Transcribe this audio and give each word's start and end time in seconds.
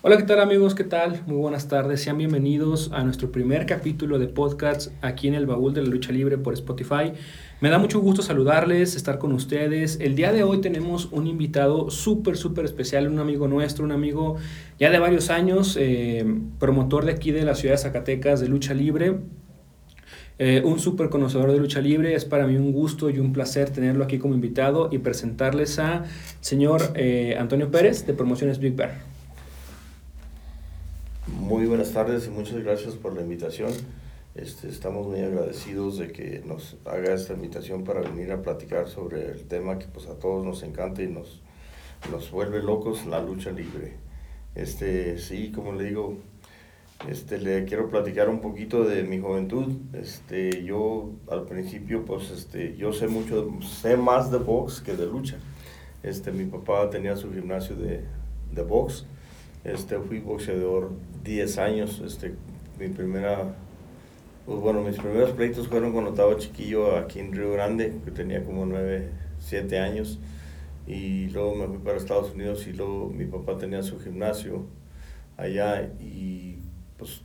Hola, 0.00 0.16
¿qué 0.16 0.22
tal 0.22 0.38
amigos? 0.38 0.76
¿Qué 0.76 0.84
tal? 0.84 1.24
Muy 1.26 1.38
buenas 1.38 1.66
tardes. 1.66 2.02
Sean 2.02 2.18
bienvenidos 2.18 2.92
a 2.92 3.02
nuestro 3.02 3.32
primer 3.32 3.66
capítulo 3.66 4.20
de 4.20 4.28
podcast 4.28 4.92
aquí 5.02 5.26
en 5.26 5.34
el 5.34 5.44
Baúl 5.44 5.74
de 5.74 5.82
la 5.82 5.88
Lucha 5.88 6.12
Libre 6.12 6.38
por 6.38 6.54
Spotify. 6.54 7.14
Me 7.60 7.68
da 7.68 7.80
mucho 7.80 7.98
gusto 7.98 8.22
saludarles, 8.22 8.94
estar 8.94 9.18
con 9.18 9.32
ustedes. 9.32 9.98
El 10.00 10.14
día 10.14 10.32
de 10.32 10.44
hoy 10.44 10.60
tenemos 10.60 11.08
un 11.10 11.26
invitado 11.26 11.90
súper, 11.90 12.36
súper 12.36 12.64
especial, 12.64 13.08
un 13.08 13.18
amigo 13.18 13.48
nuestro, 13.48 13.84
un 13.84 13.90
amigo 13.90 14.36
ya 14.78 14.88
de 14.90 15.00
varios 15.00 15.30
años, 15.30 15.76
eh, 15.76 16.24
promotor 16.60 17.04
de 17.04 17.10
aquí 17.10 17.32
de 17.32 17.42
la 17.42 17.56
ciudad 17.56 17.74
de 17.74 17.78
Zacatecas 17.78 18.38
de 18.38 18.46
Lucha 18.46 18.74
Libre. 18.74 19.18
Eh, 20.38 20.62
un 20.64 20.78
súper 20.78 21.08
conocedor 21.08 21.50
de 21.50 21.58
lucha 21.58 21.80
libre, 21.80 22.14
es 22.14 22.24
para 22.24 22.46
mí 22.46 22.54
un 22.54 22.70
gusto 22.70 23.10
y 23.10 23.18
un 23.18 23.32
placer 23.32 23.70
tenerlo 23.70 24.04
aquí 24.04 24.18
como 24.18 24.34
invitado 24.34 24.90
y 24.92 24.98
presentarles 24.98 25.80
a 25.80 26.04
señor 26.40 26.92
eh, 26.94 27.36
Antonio 27.40 27.72
Pérez 27.72 28.06
de 28.06 28.14
Promociones 28.14 28.60
Big 28.60 28.76
Bear. 28.76 29.17
Muy 31.36 31.66
buenas 31.66 31.92
tardes 31.92 32.26
y 32.26 32.30
muchas 32.30 32.62
gracias 32.62 32.94
por 32.94 33.14
la 33.14 33.20
invitación. 33.20 33.70
Este, 34.34 34.68
estamos 34.68 35.06
muy 35.06 35.20
agradecidos 35.20 35.98
de 35.98 36.10
que 36.10 36.42
nos 36.44 36.76
haga 36.86 37.12
esta 37.12 37.34
invitación 37.34 37.84
para 37.84 38.00
venir 38.00 38.32
a 38.32 38.40
platicar 38.40 38.88
sobre 38.88 39.30
el 39.30 39.44
tema 39.44 39.78
que 39.78 39.86
pues 39.86 40.06
a 40.06 40.18
todos 40.18 40.44
nos 40.44 40.62
encanta 40.62 41.02
y 41.02 41.08
nos, 41.08 41.42
nos 42.10 42.30
vuelve 42.30 42.62
locos, 42.62 43.04
la 43.06 43.20
lucha 43.20 43.50
libre. 43.50 43.94
Este, 44.54 45.18
sí, 45.18 45.52
como 45.52 45.72
le 45.72 45.84
digo, 45.84 46.16
este, 47.08 47.38
le 47.38 47.64
quiero 47.64 47.90
platicar 47.90 48.28
un 48.28 48.40
poquito 48.40 48.84
de 48.84 49.02
mi 49.02 49.20
juventud. 49.20 49.66
Este, 49.92 50.64
yo 50.64 51.10
al 51.30 51.44
principio, 51.44 52.04
pues, 52.04 52.30
este, 52.30 52.74
yo 52.76 52.92
sé 52.92 53.06
mucho, 53.06 53.48
sé 53.60 53.96
más 53.96 54.30
de 54.30 54.38
box 54.38 54.80
que 54.80 54.94
de 54.94 55.06
lucha. 55.06 55.36
Este, 56.02 56.32
mi 56.32 56.46
papá 56.46 56.88
tenía 56.90 57.16
su 57.16 57.32
gimnasio 57.32 57.76
de, 57.76 58.04
de 58.52 58.62
box 58.62 59.04
este, 59.72 59.98
fui 59.98 60.20
boxeador 60.20 60.90
10 61.24 61.58
años. 61.58 62.02
Este, 62.04 62.34
mi 62.78 62.88
primera, 62.88 63.54
pues 64.46 64.58
bueno, 64.60 64.82
mis 64.82 64.96
primeros 64.96 65.30
pleitos 65.32 65.68
fueron 65.68 65.92
cuando 65.92 66.10
estaba 66.10 66.36
chiquillo 66.36 66.96
aquí 66.96 67.20
en 67.20 67.32
Río 67.32 67.52
Grande, 67.52 67.94
que 68.04 68.10
tenía 68.10 68.44
como 68.44 68.66
9, 68.66 69.08
7 69.40 69.78
años. 69.78 70.18
Y 70.86 71.28
luego 71.28 71.54
me 71.54 71.66
fui 71.66 71.78
para 71.78 71.98
Estados 71.98 72.34
Unidos 72.34 72.66
y 72.66 72.72
luego 72.72 73.10
mi 73.10 73.26
papá 73.26 73.58
tenía 73.58 73.82
su 73.82 74.00
gimnasio 74.00 74.64
allá 75.36 75.92
y 76.00 76.56
pues 76.96 77.20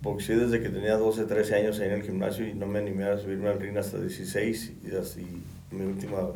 boxeé 0.00 0.36
desde 0.36 0.60
que 0.60 0.68
tenía 0.68 0.96
12, 0.96 1.24
13 1.24 1.54
años 1.56 1.80
ahí 1.80 1.88
en 1.88 1.94
el 1.94 2.02
gimnasio 2.02 2.46
y 2.46 2.54
no 2.54 2.66
me 2.66 2.78
animé 2.78 3.04
a 3.04 3.18
subirme 3.18 3.48
al 3.48 3.60
ring 3.60 3.76
hasta 3.76 3.98
16 3.98 4.72
y 4.84 4.94
así 4.94 5.26
mi 5.72 5.84
última 5.84 6.30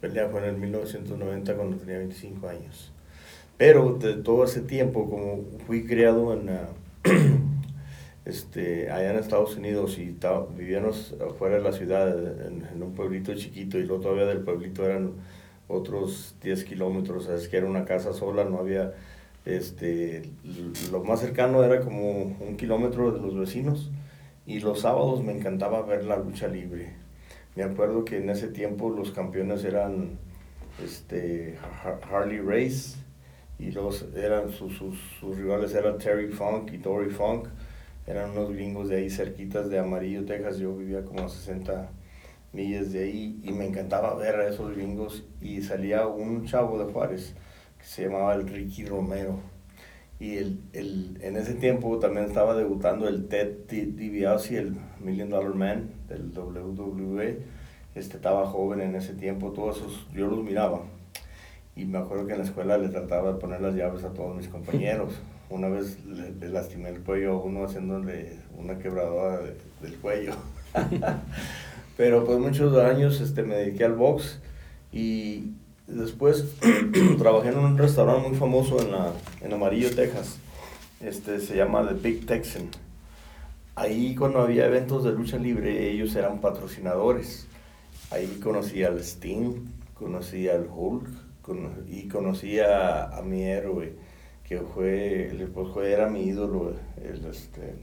pelea 0.00 0.28
fue 0.28 0.40
en 0.40 0.54
el 0.54 0.56
1990 0.56 1.54
cuando 1.54 1.76
tenía 1.76 1.98
25 1.98 2.48
años. 2.48 2.93
Pero 3.56 3.94
de 3.94 4.14
todo 4.14 4.44
ese 4.44 4.60
tiempo, 4.60 5.08
como 5.08 5.44
fui 5.66 5.86
criado 5.86 6.32
en, 6.32 6.48
ah, 6.48 6.68
este, 8.24 8.90
allá 8.90 9.12
en 9.12 9.18
Estados 9.18 9.56
Unidos 9.56 9.98
y 9.98 10.16
vivíamos 10.56 11.14
afuera 11.24 11.56
de 11.56 11.62
la 11.62 11.72
ciudad, 11.72 12.08
en, 12.46 12.82
un 12.82 12.94
pueblito 12.94 13.34
chiquito, 13.34 13.78
y 13.78 13.84
luego 13.84 14.02
todavía 14.02 14.26
del 14.26 14.40
pueblito 14.40 14.84
eran 14.84 15.12
otros 15.68 16.34
10 16.42 16.64
kilómetros, 16.64 17.28
es 17.28 17.48
que 17.48 17.58
era 17.58 17.66
una 17.66 17.84
casa 17.84 18.12
sola, 18.12 18.44
no 18.44 18.58
había, 18.58 18.92
este, 19.44 20.22
lo 20.90 21.04
más 21.04 21.20
cercano 21.20 21.62
era 21.62 21.80
como 21.80 22.22
un 22.22 22.56
kilómetro 22.56 23.12
de 23.12 23.20
los 23.20 23.38
vecinos, 23.38 23.90
y 24.46 24.60
los 24.60 24.80
sábados 24.80 25.22
me 25.22 25.32
encantaba 25.32 25.82
ver 25.82 26.04
la 26.04 26.16
lucha 26.16 26.48
libre. 26.48 26.92
Me 27.54 27.62
acuerdo 27.62 28.04
que 28.04 28.16
en 28.16 28.30
ese 28.30 28.48
tiempo 28.48 28.90
los 28.90 29.12
campeones 29.12 29.64
eran 29.64 30.18
este, 30.82 31.56
Harley 32.10 32.40
Race, 32.40 32.96
y 33.64 33.72
los, 33.72 34.06
eran 34.14 34.50
sus, 34.50 34.76
sus, 34.76 34.98
sus, 35.18 35.38
rivales 35.38 35.74
eran 35.74 35.96
Terry 35.96 36.28
Funk 36.28 36.70
y 36.72 36.76
Dory 36.76 37.08
Funk, 37.08 37.48
eran 38.06 38.30
unos 38.32 38.52
gringos 38.52 38.90
de 38.90 38.96
ahí 38.96 39.08
cerquitas 39.08 39.70
de 39.70 39.78
Amarillo, 39.78 40.26
Texas, 40.26 40.58
yo 40.58 40.76
vivía 40.76 41.02
como 41.02 41.24
a 41.24 41.28
60 41.30 41.88
millas 42.52 42.92
de 42.92 43.04
ahí 43.04 43.40
y 43.42 43.52
me 43.52 43.66
encantaba 43.66 44.14
ver 44.14 44.36
a 44.36 44.48
esos 44.48 44.74
gringos. 44.74 45.24
Y 45.40 45.62
salía 45.62 46.06
un 46.06 46.44
chavo 46.44 46.78
de 46.78 46.92
Juárez 46.92 47.34
que 47.78 47.84
se 47.84 48.04
llamaba 48.04 48.34
el 48.34 48.46
Ricky 48.46 48.84
Romero. 48.84 49.40
Y 50.20 50.36
el, 50.36 50.60
el, 50.74 51.18
en 51.22 51.36
ese 51.36 51.54
tiempo 51.54 51.98
también 51.98 52.26
estaba 52.26 52.54
debutando 52.54 53.08
el 53.08 53.28
Ted 53.28 53.66
DiBiase, 53.66 54.58
el 54.58 54.76
Million 55.00 55.30
Dollar 55.30 55.54
Man 55.54 55.90
del 56.06 56.30
WWE, 56.36 57.38
este 57.94 58.16
estaba 58.16 58.46
joven 58.46 58.82
en 58.82 58.94
ese 58.94 59.14
tiempo, 59.14 59.52
todos 59.52 59.78
esos, 59.78 60.06
yo 60.12 60.26
los 60.26 60.42
miraba 60.42 60.82
y 61.76 61.84
me 61.84 61.98
acuerdo 61.98 62.26
que 62.26 62.32
en 62.32 62.38
la 62.38 62.44
escuela 62.44 62.78
le 62.78 62.88
trataba 62.88 63.32
de 63.32 63.38
poner 63.38 63.60
las 63.60 63.74
llaves 63.74 64.04
a 64.04 64.10
todos 64.10 64.36
mis 64.36 64.48
compañeros. 64.48 65.14
Una 65.50 65.68
vez 65.68 65.98
le, 66.06 66.48
lastimé 66.48 66.88
el 66.88 67.00
cuello 67.00 67.32
a 67.32 67.42
uno 67.42 67.64
haciéndole 67.64 68.38
una 68.56 68.78
quebradora 68.78 69.40
del 69.80 69.96
cuello. 69.96 70.32
Pero 71.96 72.24
pues 72.24 72.38
muchos 72.38 72.76
años 72.78 73.20
este, 73.20 73.42
me 73.42 73.56
dediqué 73.56 73.84
al 73.84 73.94
box 73.94 74.40
y 74.90 75.52
después 75.86 76.46
trabajé 77.18 77.50
en 77.50 77.58
un 77.58 77.78
restaurante 77.78 78.28
muy 78.28 78.38
famoso 78.38 78.80
en, 78.80 78.92
la, 78.92 79.12
en 79.42 79.52
Amarillo, 79.52 79.94
Texas. 79.94 80.38
Este, 81.00 81.40
se 81.40 81.56
llama 81.56 81.86
The 81.86 81.94
Big 81.94 82.26
Texan. 82.26 82.68
Ahí 83.76 84.14
cuando 84.14 84.40
había 84.40 84.66
eventos 84.66 85.04
de 85.04 85.12
lucha 85.12 85.36
libre, 85.36 85.90
ellos 85.90 86.14
eran 86.14 86.40
patrocinadores. 86.40 87.46
Ahí 88.10 88.40
conocí 88.42 88.82
al 88.84 88.98
Sting, 89.00 89.66
conocí 89.94 90.48
al 90.48 90.68
Hulk, 90.72 91.08
y 91.88 92.08
conocí 92.08 92.58
a, 92.60 93.20
mi 93.24 93.42
héroe, 93.42 93.94
que 94.44 94.60
fue, 94.60 95.30
pues 95.52 95.68
fue, 95.72 95.92
era 95.92 96.08
mi 96.08 96.24
ídolo, 96.24 96.72
el, 96.96 97.24
este, 97.26 97.74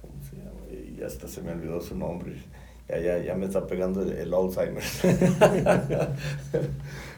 ¿cómo 0.00 0.14
se 0.22 0.36
llama? 0.36 0.60
Y 0.70 1.02
hasta 1.02 1.28
se 1.28 1.42
me 1.42 1.52
olvidó 1.52 1.80
su 1.80 1.96
nombre, 1.96 2.36
ya, 2.88 2.98
ya, 2.98 3.18
ya 3.18 3.34
me 3.34 3.46
está 3.46 3.66
pegando 3.66 4.02
el, 4.02 4.32
Alzheimer. 4.32 4.82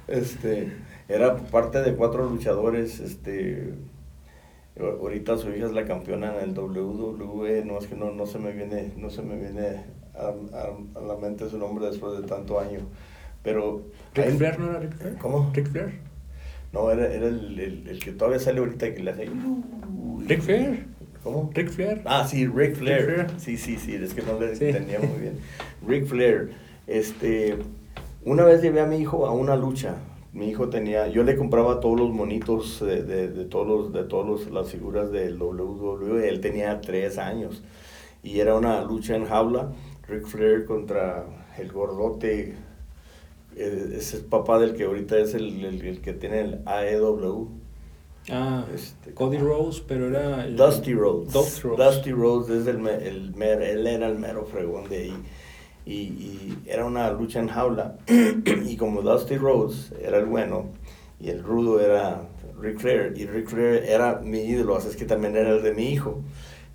este, 0.09 0.72
era 1.09 1.37
parte 1.37 1.82
de 1.82 1.94
cuatro 1.94 2.28
luchadores, 2.28 2.99
este, 2.99 3.75
ahorita 4.81 5.38
su 5.38 5.50
hija 5.50 5.66
es 5.66 5.72
la 5.72 5.84
campeona 5.84 6.34
en 6.37 6.50
el 6.50 6.59
WWE, 6.59 7.65
no 7.65 7.78
es 7.78 7.87
que 7.87 7.94
no, 7.94 8.10
no 8.10 8.26
se 8.26 8.38
me 8.38 8.53
viene, 8.53 8.93
no 8.97 9.09
se 9.10 9.22
me 9.22 9.37
viene 9.37 9.84
a, 10.15 10.32
a, 10.56 10.99
a 10.99 11.00
la 11.00 11.16
mente 11.16 11.49
su 11.49 11.59
nombre 11.59 11.87
después 11.87 12.20
de 12.20 12.26
tanto 12.26 12.59
año. 12.59 12.81
Pero. 13.43 13.82
¿Rick 14.15 14.37
Flair 14.37 14.59
no 14.59 14.71
era 14.71 14.81
Rick 14.81 14.94
Flair? 14.94 15.16
¿Cómo? 15.19 15.50
¿Rick 15.54 15.69
Flair? 15.69 15.93
No, 16.72 16.91
era, 16.91 17.12
era 17.12 17.28
el, 17.28 17.59
el, 17.59 17.88
el, 17.88 17.99
que 17.99 18.12
todavía 18.12 18.38
sale 18.38 18.59
ahorita 18.59 18.94
que 18.94 19.03
le 19.03 19.10
hace. 19.10 19.28
¿Rick 20.26 20.43
Flair? 20.43 20.87
¿Cómo? 21.22 21.50
Rick 21.54 21.71
Flair. 21.71 22.03
Ah, 22.04 22.26
sí, 22.28 22.47
Rick 22.47 22.76
Flair. 22.76 23.26
Sí, 23.38 23.56
sí, 23.56 23.76
sí, 23.76 23.94
es 23.94 24.15
que 24.15 24.22
no 24.22 24.38
le 24.38 24.53
entendía 24.53 24.99
muy 25.00 25.21
bien. 25.21 25.38
Rick 25.87 26.06
Flair. 26.06 26.50
Este. 26.87 27.56
Una 28.25 28.44
vez 28.44 28.60
llevé 28.60 28.81
a 28.81 28.87
mi 28.87 28.97
hijo 28.97 29.26
a 29.26 29.32
una 29.32 29.56
lucha. 29.56 29.97
Mi 30.32 30.50
hijo 30.50 30.69
tenía, 30.69 31.09
yo 31.09 31.22
le 31.22 31.37
compraba 31.37 31.81
todos 31.81 31.99
los 31.99 32.10
monitos 32.10 32.81
de, 32.81 33.03
de, 33.03 33.28
de 33.28 33.44
todos 33.47 33.66
los, 33.66 33.93
de 33.93 34.05
todas 34.05 34.47
las 34.50 34.70
figuras 34.70 35.10
del 35.10 35.41
WWE. 35.41 36.28
Él 36.28 36.41
tenía 36.41 36.81
tres 36.81 37.16
años 37.16 37.62
y 38.22 38.41
era 38.41 38.55
una 38.55 38.82
lucha 38.82 39.16
en 39.16 39.25
jaula. 39.25 39.72
Rick 40.06 40.26
Flair 40.26 40.65
contra 40.66 41.25
el 41.59 41.72
gordote 41.72 42.55
es 43.58 44.14
el 44.14 44.24
papá 44.24 44.58
del 44.58 44.74
que 44.74 44.84
ahorita 44.84 45.19
es 45.19 45.34
el, 45.34 45.64
el, 45.64 46.00
que 46.00 46.12
tiene 46.12 46.41
el 46.41 46.60
AEW. 46.64 47.48
Ah, 48.30 48.66
este, 48.74 49.14
Cody 49.14 49.38
Rose, 49.38 49.82
pero 49.86 50.08
era... 50.08 50.46
Dusty 50.46 50.94
Rhodes. 50.94 51.32
Dusty 51.32 52.12
Rhodes. 52.12 52.50
es 52.50 52.66
el, 52.66 52.86
el 52.86 53.42
él 53.42 53.86
era 53.86 54.08
el 54.08 54.19
mero 54.19 54.44
fregón 54.44 54.88
de 54.88 54.96
ahí. 54.96 55.14
Y, 55.86 55.92
y, 55.92 56.58
era 56.66 56.84
una 56.84 57.10
lucha 57.10 57.41
en 57.41 57.48
jaula. 57.48 57.96
y 58.66 58.76
como 58.76 59.02
Dusty 59.02 59.36
Rhodes 59.36 59.92
era 60.02 60.19
el 60.19 60.26
bueno 60.26 60.66
y 61.20 61.30
el 61.30 61.42
rudo 61.42 61.80
era 61.80 62.28
Rick 62.60 62.78
Flair, 62.78 63.14
y 63.16 63.26
Rick 63.26 63.48
Flair 63.48 63.84
era 63.84 64.20
mi 64.20 64.40
ídolo, 64.40 64.76
así 64.76 64.88
es 64.88 64.96
que 64.96 65.04
también 65.04 65.37
era 65.37 65.50
el 65.50 65.62
de 65.62 65.75
mi 65.75 65.90
hijo. 65.90 66.20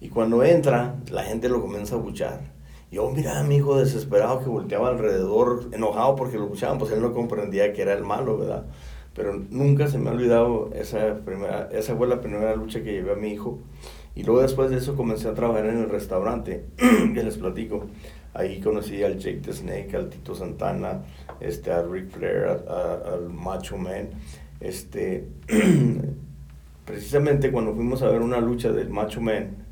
Y 0.01 0.09
cuando 0.09 0.43
entra, 0.43 0.95
la 1.11 1.23
gente 1.23 1.47
lo 1.47 1.61
comienza 1.61 1.95
a 1.95 1.99
buchar 1.99 2.52
yo 2.93 3.09
miraba 3.09 3.39
a 3.39 3.43
mi 3.43 3.55
hijo 3.55 3.79
desesperado 3.79 4.39
que 4.39 4.49
volteaba 4.49 4.89
alrededor, 4.89 5.67
enojado 5.71 6.15
porque 6.15 6.37
lo 6.37 6.43
escuchaban, 6.43 6.77
pues 6.77 6.91
él 6.91 7.01
no 7.01 7.11
comprendía 7.11 7.73
que 7.73 7.81
era 7.81 7.93
el 7.93 8.03
malo, 8.03 8.37
¿verdad? 8.37 8.65
Pero 9.15 9.33
nunca 9.49 9.87
se 9.87 9.97
me 9.97 10.11
ha 10.11 10.13
olvidado 10.13 10.69
esa 10.75 11.15
primera, 11.25 11.69
esa 11.71 11.95
fue 11.95 12.07
la 12.07 12.21
primera 12.21 12.55
lucha 12.55 12.83
que 12.83 12.93
llevé 12.93 13.13
a 13.13 13.15
mi 13.15 13.29
hijo. 13.29 13.57
Y 14.15 14.21
luego 14.21 14.43
después 14.43 14.69
de 14.69 14.77
eso 14.77 14.95
comencé 14.95 15.27
a 15.27 15.33
trabajar 15.33 15.65
en 15.65 15.79
el 15.79 15.89
restaurante, 15.89 16.65
que 17.15 17.23
les 17.23 17.37
platico. 17.37 17.85
Ahí 18.35 18.61
conocí 18.61 19.03
al 19.03 19.17
Jake 19.17 19.41
the 19.43 19.53
Snake, 19.53 19.95
al 19.95 20.09
Tito 20.09 20.35
Santana, 20.35 21.01
este, 21.39 21.71
a 21.71 21.81
Rick 21.81 22.11
Flair, 22.11 22.63
al 22.67 23.27
Macho 23.27 23.75
Man. 23.75 24.09
Este, 24.59 25.27
precisamente 26.85 27.51
cuando 27.51 27.73
fuimos 27.73 28.03
a 28.03 28.09
ver 28.09 28.21
una 28.21 28.39
lucha 28.39 28.71
del 28.71 28.89
Macho 28.89 29.19
Man, 29.19 29.65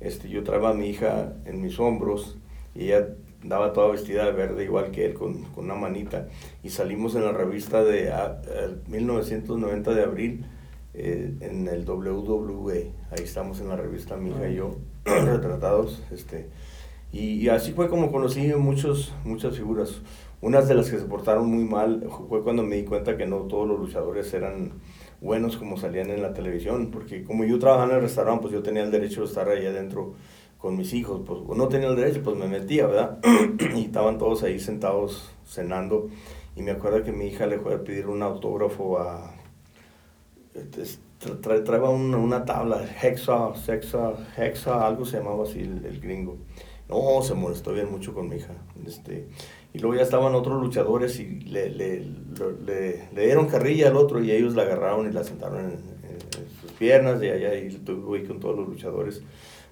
este, 0.00 0.28
yo 0.28 0.42
traía 0.42 0.68
a 0.68 0.74
mi 0.74 0.88
hija 0.88 1.32
en 1.44 1.62
mis 1.62 1.78
hombros 1.78 2.36
y 2.76 2.84
ella 2.84 3.08
andaba 3.42 3.72
toda 3.72 3.92
vestida 3.92 4.24
de 4.24 4.32
verde 4.32 4.64
igual 4.64 4.90
que 4.90 5.06
él 5.06 5.14
con, 5.14 5.44
con 5.44 5.66
una 5.66 5.74
manita 5.74 6.28
y 6.62 6.70
salimos 6.70 7.14
en 7.14 7.24
la 7.24 7.32
revista 7.32 7.82
de 7.84 8.12
1990 8.88 9.94
de 9.94 10.02
abril 10.02 10.46
eh, 10.98 11.34
en 11.40 11.68
el 11.68 11.88
WWE. 11.88 12.90
Ahí 13.10 13.22
estamos 13.22 13.60
en 13.60 13.68
la 13.68 13.76
revista, 13.76 14.16
mi 14.16 14.30
hija 14.30 14.48
y 14.48 14.54
yo, 14.54 14.76
retratados. 15.04 16.02
Este, 16.10 16.48
y, 17.12 17.48
así 17.48 17.72
fue 17.72 17.88
como 17.88 18.10
conocí 18.10 18.52
muchos, 18.54 19.14
muchas 19.22 19.56
figuras. 19.56 20.00
Unas 20.40 20.68
de 20.68 20.74
las 20.74 20.90
que 20.90 20.98
se 20.98 21.04
portaron 21.04 21.46
muy 21.46 21.64
mal 21.64 22.08
fue 22.28 22.42
cuando 22.42 22.62
me 22.62 22.76
di 22.76 22.84
cuenta 22.84 23.16
que 23.18 23.26
no 23.26 23.40
todos 23.40 23.68
los 23.68 23.78
luchadores 23.78 24.32
eran 24.32 24.72
buenos 25.20 25.58
como 25.58 25.76
salían 25.76 26.10
en 26.10 26.22
la 26.22 26.32
televisión, 26.32 26.90
porque 26.90 27.24
como 27.24 27.44
yo 27.44 27.58
trabajaba 27.58 27.90
en 27.90 27.96
el 27.96 28.02
restaurante, 28.02 28.42
pues 28.42 28.54
yo 28.54 28.62
tenía 28.62 28.82
el 28.82 28.90
derecho 28.90 29.20
de 29.20 29.26
estar 29.26 29.48
ahí 29.48 29.66
adentro 29.66 30.14
con 30.58 30.76
mis 30.76 30.92
hijos, 30.92 31.22
pues 31.26 31.40
no 31.56 31.68
tenía 31.68 31.88
el 31.88 31.96
derecho, 31.96 32.22
pues 32.22 32.36
me 32.36 32.46
metía, 32.46 32.86
¿verdad? 32.86 33.18
y 33.76 33.84
estaban 33.84 34.18
todos 34.18 34.42
ahí 34.42 34.58
sentados 34.58 35.30
cenando, 35.46 36.08
y 36.56 36.62
me 36.62 36.72
acuerdo 36.72 37.02
que 37.04 37.12
mi 37.12 37.26
hija 37.26 37.46
le 37.46 37.58
fue 37.58 37.74
a 37.74 37.84
pedir 37.84 38.06
un 38.06 38.22
autógrafo 38.22 38.98
a... 38.98 39.34
Tra 41.40 41.64
traeba 41.64 41.90
una, 41.90 42.18
una, 42.18 42.44
tabla, 42.44 42.84
hexa, 43.02 43.54
sexa, 43.54 44.12
hexa, 44.36 44.86
algo 44.86 45.04
se 45.04 45.18
llamaba 45.18 45.44
así 45.44 45.60
el, 45.60 45.84
el 45.84 46.00
gringo. 46.00 46.36
No, 46.88 47.20
se 47.22 47.34
molestó 47.34 47.72
bien 47.72 47.90
mucho 47.90 48.14
con 48.14 48.28
mi 48.28 48.36
hija. 48.36 48.54
Este, 48.86 49.26
y 49.76 49.78
luego 49.78 49.96
ya 49.96 50.02
estaban 50.02 50.34
otros 50.34 50.62
luchadores 50.62 51.18
y 51.20 51.40
le, 51.40 51.68
le, 51.68 52.00
le, 52.64 53.08
le 53.12 53.24
dieron 53.26 53.46
carrilla 53.46 53.88
al 53.88 53.96
otro 53.96 54.22
y 54.22 54.30
ellos 54.30 54.54
la 54.54 54.62
agarraron 54.62 55.08
y 55.08 55.12
la 55.12 55.24
sentaron 55.24 55.64
en, 55.66 55.96
sus 56.60 56.72
piernas 56.72 57.22
y 57.22 57.28
allá 57.28 57.54
y 57.54 57.66
estuve 57.66 58.24
con 58.24 58.40
todos 58.40 58.56
los 58.56 58.68
luchadores. 58.68 59.22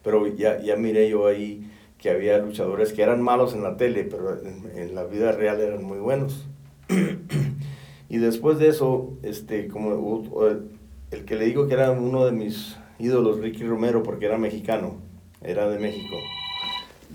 Pero 0.04 0.26
ya, 0.28 0.60
ya 0.62 0.76
miré 0.76 1.08
yo 1.08 1.26
ahí 1.26 1.68
que 1.98 2.10
había 2.10 2.38
luchadores 2.38 2.92
que 2.92 3.02
eran 3.02 3.22
malos 3.22 3.54
en 3.54 3.62
la 3.62 3.76
tele, 3.76 4.04
pero 4.04 4.38
en, 4.38 4.70
en 4.76 4.94
la 4.94 5.04
vida 5.04 5.32
real 5.32 5.60
eran 5.60 5.82
muy 5.82 5.98
buenos. 5.98 6.46
y 8.08 8.18
después 8.18 8.58
de 8.58 8.68
eso, 8.68 9.14
este, 9.22 9.66
como 9.68 10.44
el, 10.46 10.70
el 11.10 11.24
que 11.24 11.34
le 11.34 11.46
digo 11.46 11.66
que 11.66 11.74
era 11.74 11.90
uno 11.90 12.24
de 12.26 12.32
mis 12.32 12.76
ídolos, 12.98 13.40
Ricky 13.40 13.64
Romero, 13.64 14.02
porque 14.02 14.26
era 14.26 14.38
mexicano, 14.38 14.96
era 15.42 15.68
de 15.68 15.78
México 15.78 16.16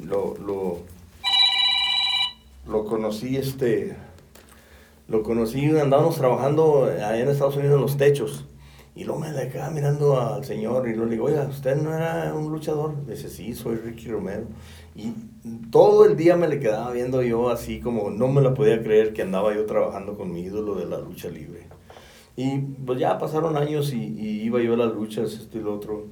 lo, 0.03 0.35
lo, 0.37 0.79
lo 2.67 2.85
conocí, 2.85 3.37
este, 3.37 3.95
lo 5.07 5.23
conocí, 5.23 5.65
andábamos 5.77 6.17
trabajando 6.17 6.85
allá 6.85 7.19
en 7.19 7.29
Estados 7.29 7.55
Unidos 7.57 7.75
en 7.75 7.81
los 7.81 7.97
techos. 7.97 8.45
Y 8.95 9.03
luego 9.03 9.21
me 9.21 9.47
quedaba 9.49 9.69
mirando 9.69 10.19
al 10.19 10.43
señor 10.43 10.87
y 10.87 10.95
le 10.95 11.05
digo, 11.05 11.25
oiga, 11.25 11.47
¿usted 11.47 11.75
no 11.77 11.93
era 11.93 12.33
un 12.33 12.51
luchador? 12.51 13.05
Dice, 13.05 13.29
sí, 13.29 13.53
soy 13.53 13.75
Ricky 13.75 14.09
Romero. 14.09 14.45
Y 14.95 15.13
todo 15.71 16.05
el 16.05 16.17
día 16.17 16.35
me 16.35 16.47
le 16.47 16.59
quedaba 16.59 16.91
viendo 16.91 17.21
yo 17.21 17.49
así 17.49 17.79
como 17.79 18.09
no 18.09 18.27
me 18.27 18.41
lo 18.41 18.53
podía 18.53 18.81
creer 18.83 19.13
que 19.13 19.21
andaba 19.21 19.53
yo 19.55 19.65
trabajando 19.65 20.15
con 20.15 20.31
mi 20.33 20.41
ídolo 20.41 20.75
de 20.75 20.85
la 20.85 20.99
lucha 20.99 21.29
libre. 21.29 21.67
Y 22.35 22.57
pues 22.57 22.99
ya 22.99 23.17
pasaron 23.17 23.57
años 23.57 23.93
y, 23.93 23.97
y 23.97 24.41
iba 24.43 24.61
yo 24.61 24.73
a 24.73 24.77
las 24.77 24.93
luchas, 24.93 25.33
esto 25.33 25.57
y 25.57 25.61
lo 25.61 25.75
otro. 25.75 26.07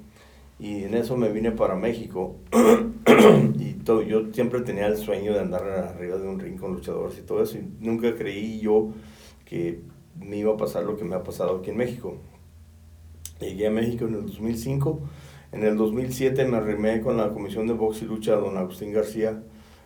Y 0.59 0.83
en 0.83 0.95
eso 0.95 1.15
me 1.17 1.29
vine 1.29 1.51
para 1.51 1.75
México. 1.75 2.35
y 3.59 3.73
todo, 3.83 4.01
yo 4.01 4.33
siempre 4.33 4.61
tenía 4.61 4.87
el 4.87 4.97
sueño 4.97 5.33
de 5.33 5.39
andar 5.39 5.63
arriba 5.67 6.17
de 6.17 6.27
un 6.27 6.39
ring 6.39 6.59
con 6.59 6.73
luchadores 6.73 7.17
y 7.19 7.21
todo 7.21 7.43
eso. 7.43 7.57
Y 7.57 7.67
nunca 7.79 8.15
creí 8.15 8.59
yo 8.59 8.89
que 9.45 9.81
me 10.19 10.37
iba 10.37 10.53
a 10.53 10.57
pasar 10.57 10.83
lo 10.83 10.97
que 10.97 11.03
me 11.03 11.15
ha 11.15 11.23
pasado 11.23 11.57
aquí 11.57 11.69
en 11.69 11.77
México. 11.77 12.17
Llegué 13.39 13.67
a 13.67 13.71
México 13.71 14.05
en 14.05 14.15
el 14.15 14.25
2005. 14.25 14.99
En 15.51 15.63
el 15.63 15.77
2007 15.77 16.45
me 16.45 16.57
arrimé 16.57 17.01
con 17.01 17.17
la 17.17 17.29
Comisión 17.29 17.67
de 17.67 17.73
Box 17.73 18.01
y 18.01 18.05
Lucha, 18.05 18.35
don 18.35 18.57
Agustín 18.57 18.91
García, 18.91 19.41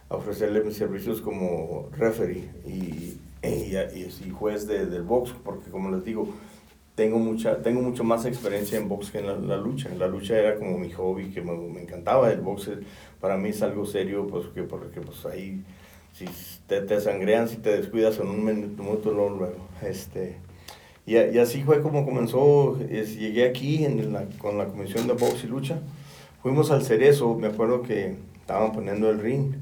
a 0.10 0.16
ofrecerle 0.16 0.64
mis 0.64 0.76
servicios 0.76 1.22
como 1.22 1.90
referee 1.98 2.50
y, 2.66 3.18
y, 3.44 3.76
y, 3.76 4.30
juez 4.32 4.68
de, 4.68 4.86
del 4.86 5.04
box, 5.04 5.34
porque 5.44 5.70
como 5.70 5.92
les 5.92 6.04
digo, 6.04 6.28
tengo 6.96 7.20
mucha 7.20 7.62
tengo 7.62 7.82
mucho 7.82 8.04
más 8.04 8.26
experiencia 8.26 8.78
en 8.78 8.90
box 8.90 9.12
que 9.12 9.20
en 9.20 9.48
la, 9.48 9.58
lucha. 9.58 9.90
La 9.98 10.08
lucha 10.08 10.38
era 10.38 10.56
como 10.56 10.78
mi 10.78 10.92
hobby, 10.92 11.30
que 11.30 11.42
me, 11.42 11.56
me, 11.56 11.82
encantaba. 11.82 12.32
El 12.32 12.42
box 12.42 12.72
para 13.20 13.38
mí 13.38 13.50
es 13.50 13.62
algo 13.62 13.86
serio, 13.86 14.28
pues 14.28 14.48
que 14.48 14.64
porque 14.64 15.02
pues 15.02 15.26
ahí 15.26 15.64
si 16.14 16.26
te, 16.68 16.82
te 16.82 17.00
sangrean, 17.00 17.48
si 17.48 17.58
te 17.58 17.78
descuidas 17.78 18.20
en 18.20 18.28
un 18.28 18.44
minuto 18.44 19.12
luego. 19.12 19.56
Este, 19.82 20.38
y, 21.12 21.36
y, 21.36 21.40
así 21.40 21.64
fue 21.64 21.82
como 21.82 22.06
comenzó. 22.06 22.78
Es, 22.90 23.18
llegué 23.18 23.46
aquí 23.46 23.86
en 23.86 24.14
la, 24.14 24.26
con 24.38 24.58
la 24.58 24.68
comisión 24.68 25.08
de 25.08 25.14
box 25.14 25.44
y 25.44 25.48
lucha. 25.48 25.80
Fuimos 26.42 26.72
al 26.72 26.84
Cerezo, 26.84 27.36
me 27.36 27.48
acuerdo 27.48 27.82
que 27.82 28.16
estaban 28.40 28.72
poniendo 28.72 29.10
el 29.10 29.20
ring. 29.20 29.54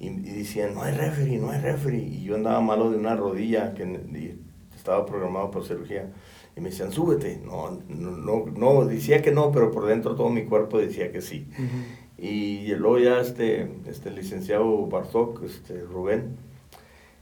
Y, 0.00 0.08
y 0.08 0.32
decían, 0.38 0.74
no 0.74 0.82
hay 0.82 0.94
referee, 0.94 1.38
no 1.38 1.50
hay 1.50 1.60
referee. 1.60 2.02
Y 2.02 2.24
yo 2.24 2.34
andaba 2.34 2.60
malo 2.60 2.90
de 2.90 2.98
una 2.98 3.16
rodilla 3.16 3.74
que 3.74 4.36
estaba 4.76 5.06
programado 5.06 5.50
por 5.50 5.64
cirugía. 5.64 6.10
Y 6.56 6.60
me 6.60 6.70
decían, 6.70 6.90
súbete. 6.90 7.40
No, 7.44 7.78
no, 7.88 8.46
no, 8.46 8.84
decía 8.84 9.22
que 9.22 9.30
no, 9.30 9.52
pero 9.52 9.70
por 9.70 9.86
dentro 9.86 10.16
todo 10.16 10.28
mi 10.30 10.44
cuerpo 10.44 10.78
decía 10.78 11.12
que 11.12 11.20
sí. 11.20 11.46
Y 12.16 12.74
luego 12.74 12.98
ya 12.98 13.20
este, 13.20 13.70
este 13.86 14.10
licenciado 14.10 14.86
Bartok, 14.86 15.44
este 15.44 15.80
Rubén, 15.82 16.36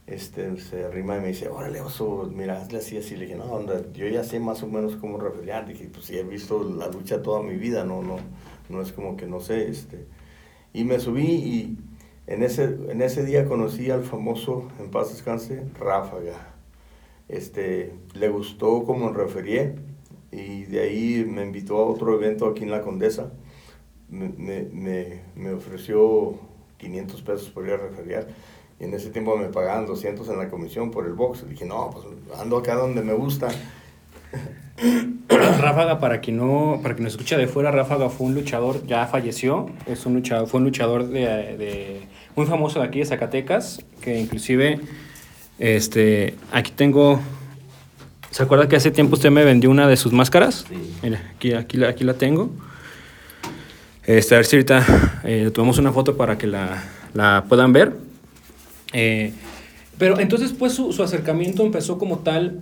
este, 0.07 0.57
se 0.57 0.85
arrima 0.85 1.17
y 1.17 1.21
me 1.21 1.27
dice, 1.27 1.49
órale, 1.49 1.81
oso, 1.81 2.31
mira, 2.33 2.61
hazle 2.61 2.79
así, 2.79 2.97
así. 2.97 3.15
Le 3.15 3.25
dije, 3.25 3.37
no, 3.37 3.45
onda, 3.45 3.81
yo 3.93 4.07
ya 4.07 4.23
sé 4.23 4.39
más 4.39 4.63
o 4.63 4.67
menos 4.67 4.95
cómo 4.95 5.17
referiar. 5.17 5.67
Dije, 5.67 5.89
pues 5.91 6.05
sí, 6.05 6.17
he 6.17 6.23
visto 6.23 6.63
la 6.63 6.87
lucha 6.87 7.21
toda 7.21 7.43
mi 7.43 7.55
vida, 7.57 7.83
no, 7.83 8.01
no, 8.01 8.17
no 8.69 8.81
es 8.81 8.91
como 8.93 9.17
que 9.17 9.27
no 9.27 9.39
sé. 9.39 9.69
Este. 9.69 10.07
Y 10.73 10.83
me 10.85 10.99
subí 10.99 11.25
y 11.25 11.77
en 12.27 12.43
ese, 12.43 12.63
en 12.89 13.01
ese 13.01 13.23
día 13.25 13.45
conocí 13.45 13.91
al 13.91 14.03
famoso, 14.03 14.69
en 14.79 14.89
paz 14.89 15.09
descanse, 15.09 15.63
Ráfaga 15.79 16.57
este, 17.29 17.93
le 18.13 18.29
gustó 18.29 18.83
como 18.83 19.11
referí 19.11 19.59
y 20.31 20.63
de 20.63 20.79
ahí 20.81 21.25
me 21.27 21.43
invitó 21.43 21.77
a 21.77 21.85
otro 21.85 22.13
evento 22.13 22.47
aquí 22.47 22.63
en 22.63 22.71
La 22.71 22.81
Condesa. 22.81 23.31
Me, 24.09 24.29
me, 24.29 25.21
me 25.35 25.51
ofreció 25.51 26.39
500 26.77 27.21
pesos 27.23 27.49
por 27.49 27.65
ir 27.65 27.73
a 27.73 27.77
referiar 27.77 28.27
y 28.79 28.83
en 28.83 28.93
ese 28.93 29.09
tiempo 29.09 29.35
me 29.37 29.47
pagaban 29.47 29.85
200 29.85 30.27
en 30.29 30.37
la 30.37 30.49
comisión 30.49 30.91
por 30.91 31.05
el 31.05 31.13
box. 31.13 31.43
Y 31.45 31.51
dije, 31.51 31.65
no, 31.65 31.89
pues 31.91 32.05
ando 32.39 32.57
acá 32.57 32.75
donde 32.75 33.01
me 33.01 33.13
gusta. 33.13 33.47
Ráfaga, 35.29 35.99
para 35.99 36.21
quien 36.21 36.37
no, 36.37 36.79
para 36.83 36.93
quien 36.93 37.05
nos 37.05 37.13
escucha 37.13 37.37
de 37.37 37.47
fuera, 37.47 37.71
Ráfaga 37.71 38.09
fue 38.09 38.27
un 38.27 38.35
luchador, 38.35 38.85
ya 38.85 39.07
falleció, 39.07 39.69
es 39.87 40.05
un 40.05 40.13
luchador, 40.13 40.47
fue 40.47 40.59
un 40.59 40.65
luchador 40.65 41.07
de, 41.07 41.21
de, 41.57 42.01
muy 42.35 42.45
famoso 42.45 42.79
de 42.79 42.85
aquí 42.85 42.99
de 42.99 43.05
Zacatecas, 43.05 43.83
que 44.01 44.19
inclusive 44.19 44.79
este, 45.57 46.35
aquí 46.51 46.71
tengo. 46.71 47.19
¿Se 48.29 48.43
acuerda 48.43 48.67
que 48.67 48.75
hace 48.75 48.91
tiempo 48.91 49.15
usted 49.15 49.31
me 49.31 49.43
vendió 49.43 49.71
una 49.71 49.87
de 49.87 49.97
sus 49.97 50.13
máscaras? 50.13 50.65
Sí. 50.69 50.75
Mira, 51.01 51.31
aquí, 51.35 51.53
aquí, 51.53 51.77
la, 51.77 51.89
aquí 51.89 52.03
la 52.03 52.13
tengo. 52.13 52.51
Este, 54.03 54.35
a 54.35 54.37
ver 54.37 54.45
si 54.45 54.57
ahorita 54.57 55.21
eh, 55.23 55.49
tomamos 55.53 55.79
una 55.79 55.91
foto 55.91 56.15
para 56.15 56.37
que 56.37 56.45
la, 56.45 56.83
la 57.13 57.45
puedan 57.49 57.73
ver. 57.73 58.06
Eh, 58.93 59.31
pero 59.97 60.19
entonces, 60.19 60.53
pues 60.57 60.73
su, 60.73 60.93
su, 60.93 61.03
acercamiento 61.03 61.63
empezó 61.63 61.97
como 61.97 62.19
tal 62.19 62.61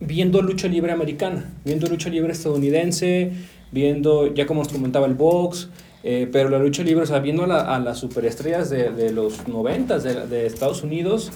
viendo 0.00 0.40
lucha 0.42 0.68
libre 0.68 0.92
americana, 0.92 1.50
viendo 1.64 1.86
lucha 1.88 2.08
libre 2.08 2.32
estadounidense, 2.32 3.32
viendo, 3.70 4.32
ya 4.34 4.46
como 4.46 4.62
nos 4.62 4.72
comentaba, 4.72 5.06
el 5.06 5.14
box. 5.14 5.68
Eh, 6.04 6.28
pero 6.30 6.48
la 6.48 6.58
lucha 6.58 6.84
libre, 6.84 7.02
o 7.02 7.06
sea, 7.06 7.18
viendo 7.18 7.44
la, 7.46 7.74
a 7.74 7.80
las 7.80 7.98
superestrellas 7.98 8.70
de, 8.70 8.90
de 8.90 9.12
los 9.12 9.48
noventas 9.48 10.04
de, 10.04 10.26
de 10.26 10.46
Estados 10.46 10.84
Unidos 10.84 11.32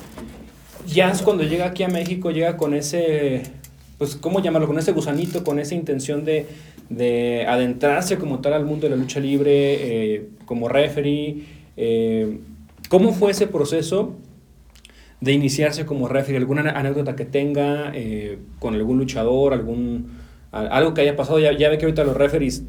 ya 0.87 1.11
es 1.11 1.23
cuando 1.23 1.45
llega 1.45 1.67
aquí 1.67 1.83
a 1.83 1.89
México, 1.89 2.31
llega 2.31 2.57
con 2.57 2.75
ese, 2.75 3.43
pues, 3.99 4.17
¿cómo 4.17 4.41
llamarlo? 4.41 4.69
Con 4.69 4.79
ese 4.79 4.93
gusanito, 4.93 5.45
con 5.45 5.59
esa 5.59 5.75
intención 5.75 6.25
de, 6.25 6.47
de 6.89 7.47
adentrarse 7.47 8.19
como 8.19 8.41
tal 8.41 8.55
al 8.55 8.65
mundo 8.65 8.89
de 8.89 8.91
la 8.91 8.97
lucha 8.97 9.21
libre, 9.21 10.15
eh, 10.15 10.29
como 10.45 10.69
referee. 10.69 11.45
Eh, 11.77 12.39
¿Cómo 12.93 13.15
fue 13.15 13.31
ese 13.31 13.47
proceso 13.47 14.17
de 15.23 15.33
iniciarse 15.33 15.87
como 15.87 16.09
referee? 16.09 16.37
¿Alguna 16.37 16.73
anécdota 16.73 17.17
que 17.17 17.25
tenga 17.25 17.91
eh, 17.95 18.39
con 18.59 18.75
algún 18.75 18.99
luchador, 18.99 19.55
algún, 19.55 20.11
algo 20.51 20.93
que 20.93 21.01
haya 21.01 21.17
pasado? 21.17 21.39
Ya, 21.39 21.57
ya 21.57 21.71
ve 21.71 21.79
que 21.79 21.87
ahorita 21.87 22.05
los 22.05 22.15
referees 22.15 22.65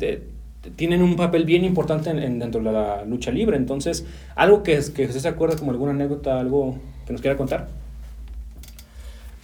tienen 0.77 1.03
un 1.03 1.17
papel 1.17 1.43
bien 1.43 1.65
importante 1.65 2.11
en, 2.11 2.39
dentro 2.39 2.63
de 2.63 2.71
la 2.71 3.03
lucha 3.03 3.31
libre. 3.31 3.57
Entonces, 3.57 4.05
algo 4.37 4.63
que, 4.63 4.79
que 4.95 5.07
usted 5.07 5.19
se 5.19 5.27
acuerda 5.27 5.57
como 5.57 5.71
alguna 5.71 5.91
anécdota, 5.91 6.39
algo 6.39 6.77
que 7.05 7.11
nos 7.11 7.21
quiera 7.21 7.35
contar. 7.35 7.67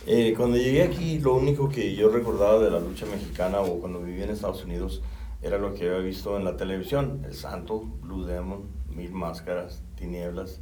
Eh, 0.08 0.34
cuando 0.38 0.56
llegué 0.56 0.84
aquí, 0.84 1.20
lo 1.20 1.36
único 1.36 1.68
que 1.68 1.94
yo 1.94 2.08
recordaba 2.08 2.58
de 2.64 2.72
la 2.72 2.80
lucha 2.80 3.06
mexicana 3.06 3.60
o 3.60 3.82
cuando 3.82 4.00
vivía 4.00 4.24
en 4.24 4.30
Estados 4.30 4.64
Unidos 4.64 5.02
era 5.42 5.58
lo 5.58 5.74
que 5.74 5.90
había 5.90 6.00
visto 6.00 6.38
en 6.38 6.46
la 6.46 6.56
televisión: 6.56 7.20
El 7.26 7.34
Santo, 7.34 7.84
Blue 8.02 8.24
Demon, 8.24 8.79
Mil 9.00 9.14
Máscaras, 9.14 9.82
Tinieblas 9.96 10.60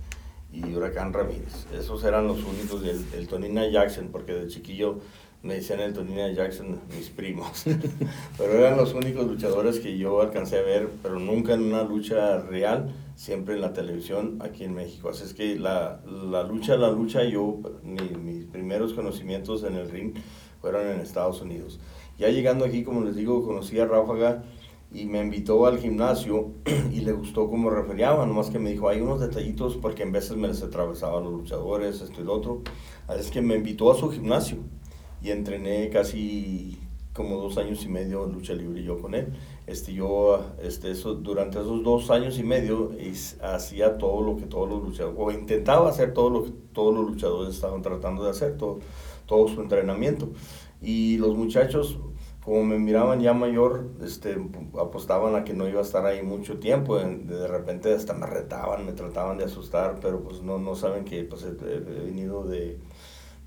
y 0.53 0.63
Huracán 0.63 1.11
Ramírez. 1.11 1.65
Esos 1.73 2.03
eran 2.03 2.27
los 2.27 2.43
únicos, 2.43 2.83
el, 2.83 3.03
el 3.17 3.27
Tonina 3.27 3.67
Jackson, 3.67 4.09
porque 4.11 4.33
de 4.33 4.47
chiquillo 4.47 4.99
me 5.41 5.55
decían 5.55 5.79
el 5.79 5.93
Tonina 5.93 6.31
Jackson 6.31 6.79
mis 6.95 7.09
primos. 7.09 7.65
pero 8.37 8.53
eran 8.53 8.77
los 8.77 8.93
únicos 8.93 9.25
luchadores 9.25 9.79
que 9.79 9.97
yo 9.97 10.21
alcancé 10.21 10.59
a 10.59 10.61
ver, 10.61 10.89
pero 11.01 11.19
nunca 11.19 11.53
en 11.53 11.63
una 11.63 11.83
lucha 11.83 12.39
real 12.39 12.93
siempre 13.15 13.55
en 13.55 13.61
la 13.61 13.73
televisión 13.73 14.37
aquí 14.39 14.63
en 14.63 14.75
México. 14.75 15.09
Así 15.09 15.23
es 15.23 15.33
que 15.33 15.57
la, 15.57 16.01
la 16.05 16.43
lucha, 16.43 16.75
la 16.77 16.91
lucha, 16.91 17.23
yo, 17.23 17.59
mis 17.83 18.45
primeros 18.45 18.93
conocimientos 18.93 19.63
en 19.63 19.75
el 19.75 19.89
ring 19.89 20.13
fueron 20.61 20.87
en 20.87 20.99
Estados 20.99 21.41
Unidos. 21.41 21.79
Ya 22.19 22.29
llegando 22.29 22.65
aquí, 22.65 22.83
como 22.83 23.01
les 23.01 23.15
digo, 23.15 23.45
conocí 23.45 23.79
a 23.79 23.85
Ráfaga 23.85 24.43
y 24.91 25.05
me 25.05 25.21
invitó 25.21 25.65
al 25.65 25.79
gimnasio 25.79 26.51
y 26.91 27.01
le 27.01 27.11
gustó 27.11 27.49
cómo 27.49 27.69
referiaba, 27.69 28.25
nomás 28.25 28.49
que 28.49 28.59
me 28.59 28.71
dijo, 28.71 28.89
hay 28.89 29.01
unos 29.01 29.19
detallitos 29.19 29.75
porque 29.77 30.03
en 30.03 30.11
veces 30.11 30.37
me 30.37 30.47
les 30.47 30.63
atravesaban 30.63 31.23
los 31.23 31.33
luchadores, 31.33 32.01
esto 32.01 32.21
y 32.21 32.23
lo 32.23 32.33
otro. 32.33 32.61
Así 33.07 33.21
es 33.21 33.31
que 33.31 33.41
me 33.41 33.55
invitó 33.55 33.91
a 33.91 33.95
su 33.95 34.09
gimnasio 34.09 34.57
y 35.21 35.31
entrené 35.31 35.89
casi 35.89 36.79
como 37.17 37.37
dos 37.37 37.57
años 37.57 37.83
y 37.83 37.89
medio 37.89 38.27
lucha 38.27 38.53
libre 38.53 38.83
yo 38.83 39.01
con 39.01 39.15
él. 39.15 39.33
Este, 39.65 39.91
yo 39.93 40.39
este, 40.61 40.91
eso, 40.91 41.15
durante 41.15 41.59
esos 41.59 41.83
dos 41.83 42.11
años 42.11 42.37
y 42.37 42.43
medio 42.43 42.91
hacía 43.41 43.97
todo 43.97 44.21
lo 44.21 44.37
que 44.37 44.45
todos 44.45 44.69
los 44.69 44.83
luchadores, 44.83 45.17
o 45.19 45.31
intentaba 45.31 45.89
hacer 45.89 46.13
todo 46.13 46.29
lo 46.29 46.43
que 46.45 46.51
todos 46.73 46.93
los 46.93 47.07
luchadores 47.07 47.55
estaban 47.55 47.81
tratando 47.81 48.23
de 48.23 48.29
hacer, 48.29 48.55
todo, 48.55 48.79
todo 49.25 49.47
su 49.47 49.59
entrenamiento. 49.59 50.29
Y 50.79 51.17
los 51.17 51.35
muchachos, 51.35 51.97
como 52.47 52.63
me 52.63 52.79
miraban 52.79 53.19
ya 53.19 53.33
mayor, 53.33 53.91
este, 54.01 54.37
apostaban 54.79 55.35
a 55.35 55.43
que 55.43 55.53
no 55.53 55.67
iba 55.67 55.81
a 55.81 55.83
estar 55.83 56.05
ahí 56.05 56.23
mucho 56.23 56.59
tiempo. 56.59 56.97
De 56.97 57.45
repente 57.45 57.93
hasta 57.93 58.13
me 58.13 58.25
retaban, 58.25 58.85
me 58.85 58.93
trataban 58.93 59.37
de 59.37 59.43
asustar, 59.43 59.97
pero 60.01 60.23
pues 60.23 60.41
no, 60.41 60.57
no 60.57 60.73
saben 60.73 61.03
que 61.03 61.25
pues, 61.25 61.43
he 61.43 61.51
venido 61.51 62.45
de 62.45 62.79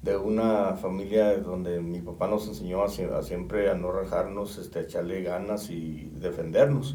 de 0.02 0.16
una 0.16 0.76
familia 0.76 1.38
donde 1.38 1.80
mi 1.80 2.00
papá 2.00 2.28
nos 2.28 2.46
enseñó 2.46 2.82
a, 2.82 2.88
siempre 2.88 3.70
a 3.70 3.74
no 3.74 3.90
rajarnos, 3.90 4.58
este, 4.58 4.80
a 4.80 4.82
echarle 4.82 5.22
ganas 5.22 5.70
y 5.70 6.10
defendernos. 6.14 6.94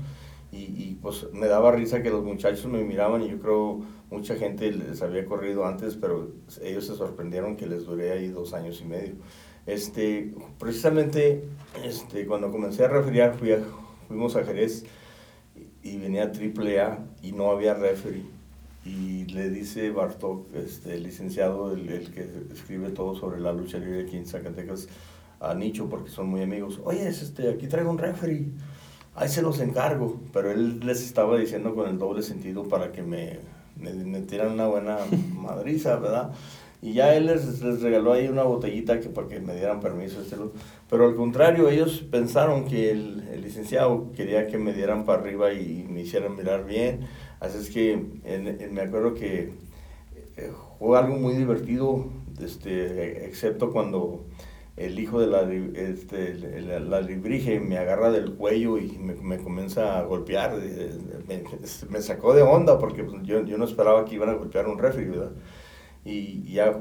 Y, 0.51 0.57
y, 0.57 0.99
pues 1.01 1.27
me 1.33 1.47
daba 1.47 1.71
risa 1.71 2.03
que 2.03 2.11
los 2.11 2.23
muchachos 2.23 2.67
me 2.67 2.83
miraban 2.83 3.23
y 3.23 3.29
yo 3.29 3.39
creo 3.39 3.81
mucha 4.11 4.35
gente 4.35 4.71
les 4.71 5.01
había 5.01 5.25
corrido 5.25 5.65
antes, 5.65 5.95
pero 5.95 6.31
ellos 6.61 6.85
se 6.85 6.95
sorprendieron 6.95 7.57
que 7.57 7.65
les 7.65 7.85
duré 7.85 8.11
ahí 8.11 8.27
dos 8.27 8.53
años 8.53 8.79
y 8.81 8.85
medio. 8.85 9.15
Este, 9.65 10.33
precisamente 10.59 11.43
este, 11.83 12.27
cuando 12.27 12.51
comencé 12.51 12.85
a 12.85 12.87
refriar 12.87 13.35
fui 13.35 13.55
fuimos 14.07 14.35
a 14.35 14.43
Jerez 14.43 14.85
y, 15.81 15.97
venía 15.97 16.31
triple 16.31 16.79
A 16.81 16.99
y 17.23 17.31
no 17.31 17.49
había 17.49 17.73
referee 17.73 18.23
y 18.85 19.25
le 19.25 19.49
dice 19.49 19.89
Bartok, 19.89 20.53
este, 20.53 20.93
el 20.93 21.03
licenciado, 21.03 21.73
el, 21.73 21.89
el, 21.89 22.11
que 22.11 22.27
escribe 22.53 22.89
todo 22.89 23.15
sobre 23.15 23.39
la 23.41 23.51
lucha 23.51 23.79
libre 23.79 24.03
aquí 24.03 24.15
en 24.15 24.27
Zacatecas, 24.27 24.87
a 25.39 25.55
Nicho, 25.55 25.89
porque 25.89 26.11
son 26.11 26.27
muy 26.27 26.43
amigos, 26.43 26.79
oye, 26.83 27.07
este, 27.07 27.49
aquí 27.49 27.67
traigo 27.67 27.89
un 27.89 27.97
referee, 27.97 28.51
ahí 29.15 29.27
se 29.27 29.41
los 29.41 29.59
encargo, 29.59 30.19
pero 30.31 30.51
él 30.51 30.79
les 30.81 31.01
estaba 31.01 31.35
diciendo 31.37 31.73
con 31.73 31.89
el 31.89 31.97
doble 31.97 32.21
sentido 32.21 32.63
para 32.67 32.91
que 32.91 33.01
me, 33.01 33.39
me 33.75 33.91
una 34.45 34.67
buena 34.67 34.99
madriza, 35.33 35.95
¿verdad? 35.97 36.31
Y 36.85 36.93
ya 36.93 37.15
él 37.15 37.25
les, 37.25 37.61
les, 37.61 37.81
regaló 37.81 38.13
ahí 38.13 38.27
una 38.27 38.43
botellita 38.43 38.99
que 38.99 39.09
para 39.09 39.27
que 39.27 39.39
me 39.39 39.55
dieran 39.55 39.79
permiso. 39.79 40.21
Este, 40.21 40.35
pero 40.89 41.07
al 41.07 41.15
contrario, 41.15 41.69
ellos 41.69 42.05
pensaron 42.11 42.65
que 42.65 42.91
el, 42.91 43.27
el 43.33 43.41
licenciado 43.41 44.11
quería 44.15 44.47
que 44.47 44.57
me 44.57 44.71
dieran 44.71 45.03
para 45.05 45.21
arriba 45.21 45.51
y 45.51 45.85
me 45.89 46.01
hicieran 46.01 46.35
mirar 46.35 46.65
bien 46.65 47.07
Así 47.39 47.57
es 47.57 47.69
que 47.69 47.97
me 48.71 48.81
acuerdo 48.81 49.13
que 49.13 49.51
eh, 50.37 50.51
fue 50.79 50.97
algo 50.97 51.15
muy 51.15 51.35
divertido, 51.35 52.07
este, 52.41 53.25
excepto 53.25 53.71
cuando 53.71 54.25
el 54.77 54.99
hijo 54.99 55.19
de 55.19 55.27
la, 55.27 55.41
este, 55.79 56.33
la, 56.79 57.01
librige 57.01 57.59
me 57.59 57.77
agarra 57.77 58.11
del 58.11 58.33
cuello 58.33 58.77
y 58.77 58.97
me, 58.97 59.15
me 59.15 59.37
comienza 59.37 59.99
a 59.99 60.03
golpear. 60.03 60.55
Me, 61.89 62.01
sacó 62.01 62.33
de 62.33 62.41
onda 62.41 62.79
porque 62.79 63.03
pues, 63.03 63.21
yo, 63.23 63.43
yo, 63.45 63.57
no 63.57 63.65
esperaba 63.65 64.05
que 64.05 64.15
iban 64.15 64.29
a 64.29 64.33
golpear 64.33 64.67
un 64.67 64.77
refri, 64.77 65.05
¿verdad? 65.05 65.31
Y 66.05 66.43
ya 66.53 66.77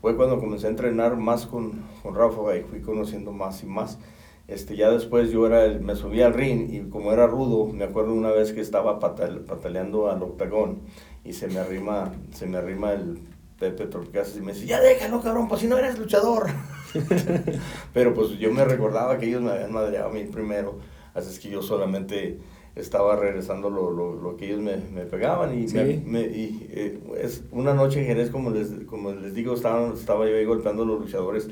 fue 0.00 0.16
cuando 0.16 0.38
comencé 0.38 0.66
a 0.66 0.70
entrenar 0.70 1.16
más 1.16 1.46
con, 1.46 1.82
con 2.02 2.14
Rafa 2.14 2.56
y 2.58 2.62
fui 2.62 2.82
conociendo 2.82 3.32
más 3.32 3.62
y 3.62 3.66
más. 3.66 3.98
Este, 4.46 4.76
ya 4.76 4.90
después 4.90 5.30
yo 5.30 5.46
era 5.46 5.64
el, 5.64 5.80
me 5.80 5.96
subí 5.96 6.20
al 6.20 6.34
ring 6.34 6.68
y 6.70 6.90
como 6.90 7.12
era 7.12 7.26
rudo, 7.26 7.66
me 7.72 7.84
acuerdo 7.84 8.12
una 8.12 8.30
vez 8.30 8.52
que 8.52 8.60
estaba 8.60 9.00
pataleando 9.00 10.10
al 10.10 10.22
octagón 10.22 10.80
y 11.24 11.32
se 11.32 11.48
me 11.48 11.58
arrima, 11.58 12.12
se 12.34 12.46
me 12.46 12.58
arrima 12.58 12.92
el 12.92 13.20
Pepe 13.58 13.86
Torcasas 13.86 14.36
y 14.36 14.42
me 14.42 14.52
dice, 14.52 14.66
ya 14.66 14.80
déjalo 14.80 15.22
cabrón, 15.22 15.48
pues 15.48 15.62
si 15.62 15.66
no 15.66 15.78
eres 15.78 15.98
luchador. 15.98 16.48
Pero 17.94 18.12
pues 18.12 18.30
yo 18.38 18.52
me 18.52 18.64
recordaba 18.66 19.16
que 19.16 19.26
ellos 19.26 19.40
me 19.40 19.52
habían 19.52 19.72
madreado 19.72 20.10
a 20.10 20.12
mí 20.12 20.24
primero, 20.24 20.78
así 21.14 21.30
es 21.30 21.38
que 21.38 21.48
yo 21.48 21.62
solamente 21.62 22.38
estaba 22.76 23.16
regresando 23.16 23.70
lo, 23.70 23.90
lo, 23.90 24.14
lo 24.14 24.36
que 24.36 24.46
ellos 24.46 24.60
me, 24.60 24.76
me 24.76 25.02
pegaban 25.06 25.54
y, 25.54 25.66
me, 26.06 26.22
y 26.22 26.66
eh, 26.70 27.00
es 27.20 27.44
una 27.52 27.74
noche 27.74 28.00
en 28.00 28.06
Jerez, 28.06 28.30
como 28.30 28.50
les, 28.50 28.70
como 28.86 29.12
les 29.12 29.34
digo, 29.34 29.54
estaba, 29.54 29.92
estaba 29.94 30.28
yo 30.28 30.36
ahí 30.36 30.44
golpeando 30.44 30.82
a 30.82 30.86
los 30.86 31.00
luchadores 31.00 31.48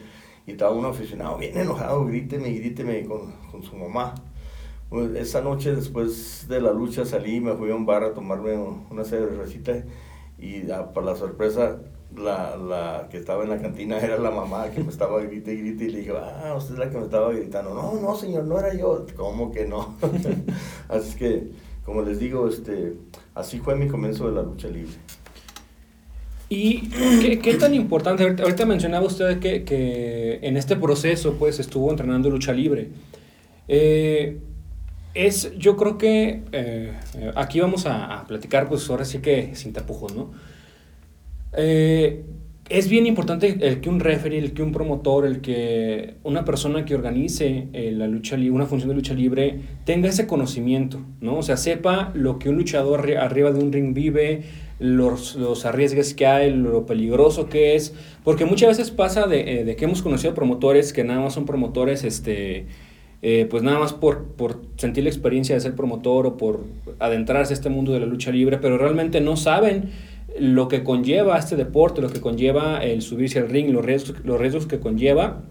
y 0.46 0.52
estaba 0.52 0.72
un 0.72 0.84
aficionado 0.84 1.38
bien 1.38 1.56
enojado, 1.56 2.04
gríteme, 2.06 2.50
gríteme 2.52 3.04
con, 3.06 3.32
con 3.50 3.62
su 3.62 3.76
mamá. 3.76 4.14
Pues, 4.88 5.14
esa 5.16 5.40
noche 5.40 5.74
después 5.74 6.46
de 6.48 6.60
la 6.60 6.72
lucha 6.72 7.04
salí, 7.06 7.40
me 7.40 7.54
fui 7.54 7.70
a 7.70 7.74
un 7.74 7.86
bar 7.86 8.04
a 8.04 8.14
tomarme 8.14 8.56
una 8.90 9.04
cervecita 9.04 9.84
y 10.38 10.70
ah, 10.70 10.92
para 10.92 11.06
la 11.06 11.16
sorpresa 11.16 11.80
la, 12.16 12.56
la, 12.56 13.08
que 13.10 13.16
estaba 13.16 13.44
en 13.44 13.50
la 13.50 13.58
cantina 13.60 13.98
era 13.98 14.18
la 14.18 14.30
mamá 14.30 14.70
que 14.70 14.82
me 14.82 14.90
estaba 14.90 15.20
grite 15.20 15.52
y 15.52 15.58
grite 15.58 15.84
y 15.84 15.90
le 15.90 15.98
dije, 16.00 16.12
ah, 16.16 16.54
usted 16.56 16.74
es 16.74 16.78
la 16.78 16.90
que 16.90 16.98
me 16.98 17.04
estaba 17.04 17.32
gritando. 17.32 17.74
No, 17.74 17.94
no, 18.00 18.16
señor, 18.16 18.44
no 18.44 18.58
era 18.58 18.74
yo. 18.74 19.06
¿Cómo 19.16 19.50
que 19.50 19.66
no? 19.66 19.96
así 20.88 21.16
que, 21.16 21.50
como 21.84 22.02
les 22.02 22.18
digo, 22.18 22.48
este, 22.48 22.94
así 23.34 23.58
fue 23.58 23.76
mi 23.76 23.88
comienzo 23.88 24.28
de 24.28 24.34
la 24.34 24.42
lucha 24.42 24.68
libre. 24.68 24.94
¿Y 26.48 26.90
qué, 27.20 27.38
qué, 27.38 27.54
tan 27.54 27.74
importante? 27.74 28.24
Ahorita 28.24 28.66
mencionaba 28.66 29.06
usted 29.06 29.38
que, 29.38 29.64
que, 29.64 30.38
en 30.42 30.58
este 30.58 30.76
proceso 30.76 31.36
pues 31.38 31.58
estuvo 31.58 31.90
entrenando 31.90 32.28
lucha 32.28 32.52
libre. 32.52 32.90
Eh, 33.68 34.38
es, 35.14 35.56
yo 35.56 35.76
creo 35.76 35.96
que 35.96 36.42
eh, 36.52 36.92
aquí 37.36 37.60
vamos 37.60 37.86
a, 37.86 38.18
a, 38.18 38.26
platicar 38.26 38.68
pues 38.68 38.88
ahora 38.90 39.06
sí 39.06 39.20
que 39.20 39.56
sin 39.56 39.72
tapujos, 39.72 40.14
¿no? 40.14 40.32
Eh, 41.56 42.24
es 42.68 42.88
bien 42.88 43.06
importante 43.06 43.58
el 43.60 43.80
que 43.80 43.90
un 43.90 44.00
referee, 44.00 44.38
el 44.38 44.52
que 44.52 44.62
un 44.62 44.72
promotor, 44.72 45.26
el 45.26 45.40
que 45.40 46.14
una 46.22 46.44
persona 46.44 46.84
que 46.86 46.94
organice 46.94 47.68
la 47.72 48.06
lucha 48.06 48.36
una 48.36 48.64
función 48.64 48.88
de 48.88 48.94
lucha 48.94 49.12
libre 49.12 49.60
tenga 49.84 50.08
ese 50.08 50.26
conocimiento, 50.26 51.00
¿no? 51.20 51.36
O 51.36 51.42
sea, 51.42 51.58
sepa 51.58 52.12
lo 52.14 52.38
que 52.38 52.48
un 52.48 52.56
luchador 52.56 53.10
arriba 53.18 53.52
de 53.52 53.62
un 53.62 53.72
ring 53.72 53.92
vive, 53.92 54.44
los, 54.78 55.36
los 55.36 55.64
arriesgues 55.64 56.14
que 56.14 56.26
hay, 56.26 56.50
lo 56.50 56.86
peligroso 56.86 57.48
que 57.48 57.74
es, 57.74 57.94
porque 58.24 58.44
muchas 58.44 58.70
veces 58.70 58.90
pasa 58.90 59.26
de, 59.26 59.60
eh, 59.60 59.64
de 59.64 59.76
que 59.76 59.84
hemos 59.84 60.02
conocido 60.02 60.34
promotores 60.34 60.92
que 60.92 61.04
nada 61.04 61.20
más 61.20 61.34
son 61.34 61.44
promotores, 61.44 62.04
este, 62.04 62.66
eh, 63.22 63.46
pues 63.48 63.62
nada 63.62 63.78
más 63.78 63.92
por, 63.92 64.24
por 64.24 64.62
sentir 64.76 65.04
la 65.04 65.10
experiencia 65.10 65.54
de 65.54 65.60
ser 65.60 65.76
promotor 65.76 66.26
o 66.26 66.36
por 66.36 66.64
adentrarse 66.98 67.52
a 67.52 67.54
este 67.54 67.68
mundo 67.68 67.92
de 67.92 68.00
la 68.00 68.06
lucha 68.06 68.32
libre, 68.32 68.58
pero 68.58 68.78
realmente 68.78 69.20
no 69.20 69.36
saben 69.36 69.90
lo 70.38 70.68
que 70.68 70.82
conlleva 70.84 71.38
este 71.38 71.56
deporte, 71.56 72.00
lo 72.00 72.10
que 72.10 72.20
conlleva 72.20 72.82
el 72.84 73.02
subirse 73.02 73.38
al 73.38 73.48
ring, 73.48 73.70
los 73.70 73.84
riesgos, 73.84 74.24
los 74.24 74.40
riesgos 74.40 74.66
que 74.66 74.80
conlleva, 74.80 75.42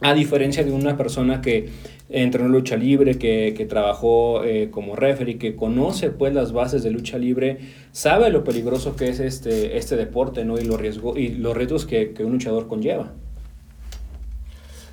a 0.00 0.14
diferencia 0.14 0.62
de 0.62 0.72
una 0.72 0.96
persona 0.96 1.40
que 1.40 1.70
entrenó 2.08 2.48
lucha 2.48 2.76
libre, 2.76 3.18
que, 3.18 3.54
que 3.56 3.64
trabajó 3.64 4.44
eh, 4.44 4.70
como 4.70 4.94
referee, 4.94 5.38
que 5.38 5.56
conoce 5.56 6.10
pues 6.10 6.34
las 6.34 6.52
bases 6.52 6.82
de 6.82 6.90
lucha 6.90 7.18
libre, 7.18 7.58
sabe 7.92 8.30
lo 8.30 8.44
peligroso 8.44 8.94
que 8.94 9.08
es 9.08 9.20
este, 9.20 9.76
este 9.78 9.96
deporte 9.96 10.44
¿no? 10.44 10.58
y, 10.58 10.64
los 10.64 10.80
riesgo, 10.80 11.16
y 11.16 11.28
los 11.30 11.56
retos 11.56 11.86
que, 11.86 12.12
que, 12.12 12.24
un 12.24 12.32
luchador 12.32 12.68
conlleva. 12.68 13.12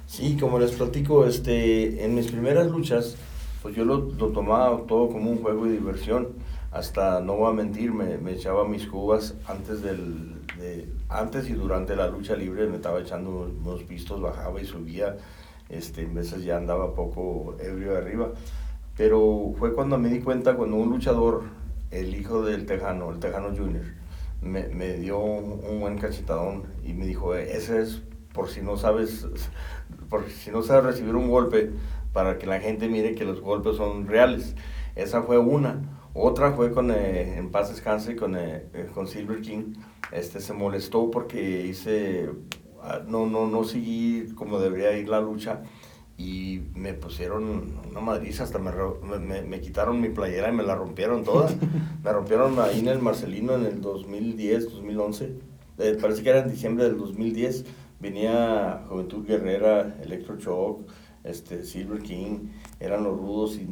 Sí, 0.07 0.37
como 0.39 0.59
les 0.59 0.71
platico, 0.71 1.25
este, 1.25 2.05
en 2.05 2.15
mis 2.15 2.31
primeras 2.31 2.67
luchas, 2.67 3.15
pues 3.61 3.75
yo 3.75 3.83
lo, 3.83 4.11
lo 4.17 4.27
tomaba 4.27 4.83
todo 4.87 5.09
como 5.09 5.31
un 5.31 5.37
juego 5.37 5.65
de 5.65 5.71
diversión. 5.73 6.29
Hasta, 6.73 7.21
no 7.21 7.35
voy 7.35 7.51
a 7.51 7.53
mentir, 7.53 7.93
me, 7.93 8.17
me 8.17 8.31
echaba 8.31 8.67
mis 8.67 8.87
cubas 8.87 9.35
antes, 9.47 9.83
del, 9.83 10.41
de, 10.57 10.89
antes 11.07 11.47
y 11.47 11.53
durante 11.53 11.95
la 11.95 12.07
lucha 12.07 12.35
libre, 12.35 12.65
me 12.67 12.77
estaba 12.77 12.99
echando 12.99 13.47
unos 13.63 13.83
pistos, 13.83 14.19
bajaba 14.19 14.59
y 14.59 14.65
subía 14.65 15.15
este, 15.69 16.01
en 16.01 16.13
veces 16.13 16.43
ya 16.43 16.57
andaba 16.57 16.95
poco 16.95 17.55
ebrio 17.59 17.97
arriba. 17.97 18.31
Pero 18.97 19.53
fue 19.57 19.73
cuando 19.73 19.97
me 19.97 20.09
di 20.09 20.19
cuenta, 20.19 20.55
cuando 20.55 20.77
un 20.77 20.89
luchador, 20.89 21.43
el 21.91 22.15
hijo 22.15 22.43
del 22.43 22.65
Tejano, 22.65 23.11
el 23.11 23.19
Tejano 23.19 23.55
Junior, 23.55 23.85
me, 24.41 24.67
me 24.67 24.93
dio 24.93 25.19
un, 25.19 25.79
buen 25.79 25.97
cachetadón 25.97 26.63
y 26.83 26.93
me 26.93 27.05
dijo, 27.05 27.35
ese 27.35 27.81
es 27.81 28.01
por 28.33 28.49
si 28.49 28.61
no 28.61 28.77
sabes, 28.77 29.27
por 30.09 30.29
si 30.29 30.51
no 30.51 30.61
sabes 30.63 30.85
recibir 30.85 31.15
un 31.15 31.29
golpe, 31.29 31.71
para 32.13 32.37
que 32.37 32.45
la 32.45 32.59
gente 32.59 32.87
mire 32.87 33.15
que 33.15 33.25
los 33.25 33.41
golpes 33.41 33.77
son 33.77 34.07
reales. 34.07 34.55
Esa 34.95 35.23
fue 35.23 35.39
una. 35.39 35.81
Otra 36.13 36.51
fue 36.51 36.71
con, 36.71 36.91
eh, 36.91 37.37
en 37.37 37.49
paz 37.49 37.69
descanse, 37.69 38.15
con, 38.15 38.35
eh, 38.35 38.67
eh, 38.73 38.89
con 38.93 39.07
Silver 39.07 39.41
King. 39.41 39.73
Este 40.11 40.39
se 40.39 40.53
molestó 40.53 41.09
porque 41.09 41.65
hice 41.65 42.29
Ah, 42.85 43.01
no, 43.07 43.25
no, 43.25 43.47
no 43.47 43.63
seguí 43.63 44.33
como 44.35 44.59
debería 44.59 44.97
ir 44.97 45.07
la 45.07 45.21
lucha 45.21 45.61
y 46.17 46.63
me 46.75 46.93
pusieron 46.93 47.79
una 47.89 48.01
madriza, 48.01 48.43
hasta 48.43 48.59
me, 48.59 48.71
me, 49.19 49.41
me, 49.41 49.61
quitaron 49.61 50.01
mi 50.01 50.09
playera 50.09 50.49
y 50.49 50.51
me 50.51 50.63
la 50.63 50.75
rompieron 50.75 51.23
toda. 51.23 51.49
me 52.03 52.11
rompieron 52.11 52.59
ahí 52.59 52.79
en 52.79 52.89
el 52.89 52.99
Marcelino 52.99 53.55
en 53.55 53.65
el 53.65 53.79
2010, 53.79 54.65
2011. 54.65 55.33
Eh, 55.79 55.97
parece 55.99 56.23
que 56.23 56.29
era 56.29 56.39
en 56.39 56.51
diciembre 56.51 56.83
del 56.83 56.97
2010. 56.97 57.65
Venía 58.01 58.83
Juventud 58.89 59.25
Guerrera, 59.25 59.95
Electro 60.03 60.37
Shock, 60.37 60.81
este, 61.23 61.63
Silver 61.63 62.01
King, 62.01 62.49
eran 62.81 63.05
los 63.05 63.17
rudos 63.17 63.57
y, 63.57 63.65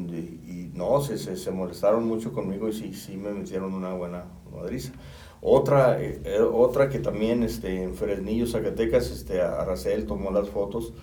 no, 0.74 1.02
se, 1.02 1.18
se, 1.18 1.36
se, 1.36 1.52
molestaron 1.52 2.08
mucho 2.08 2.32
conmigo 2.34 2.70
y 2.70 2.74
sí, 2.74 2.94
sí 2.94 3.18
me 3.18 3.32
metieron 3.32 3.74
una 3.74 3.94
buena 3.94 4.26
madriza. 4.54 4.92
Otra, 5.42 6.02
eh, 6.02 6.22
eh, 6.24 6.40
otra 6.40 6.90
que 6.90 7.00
también 7.00 7.44
este, 7.44 7.84
en 7.84 7.96
Fresnillo, 7.96 8.46
Zacatecas, 8.46 9.10
este, 9.10 9.42
Aracel 9.42 10.06
tomó 10.06 10.32
las 10.32 10.50
fotos 10.50 10.94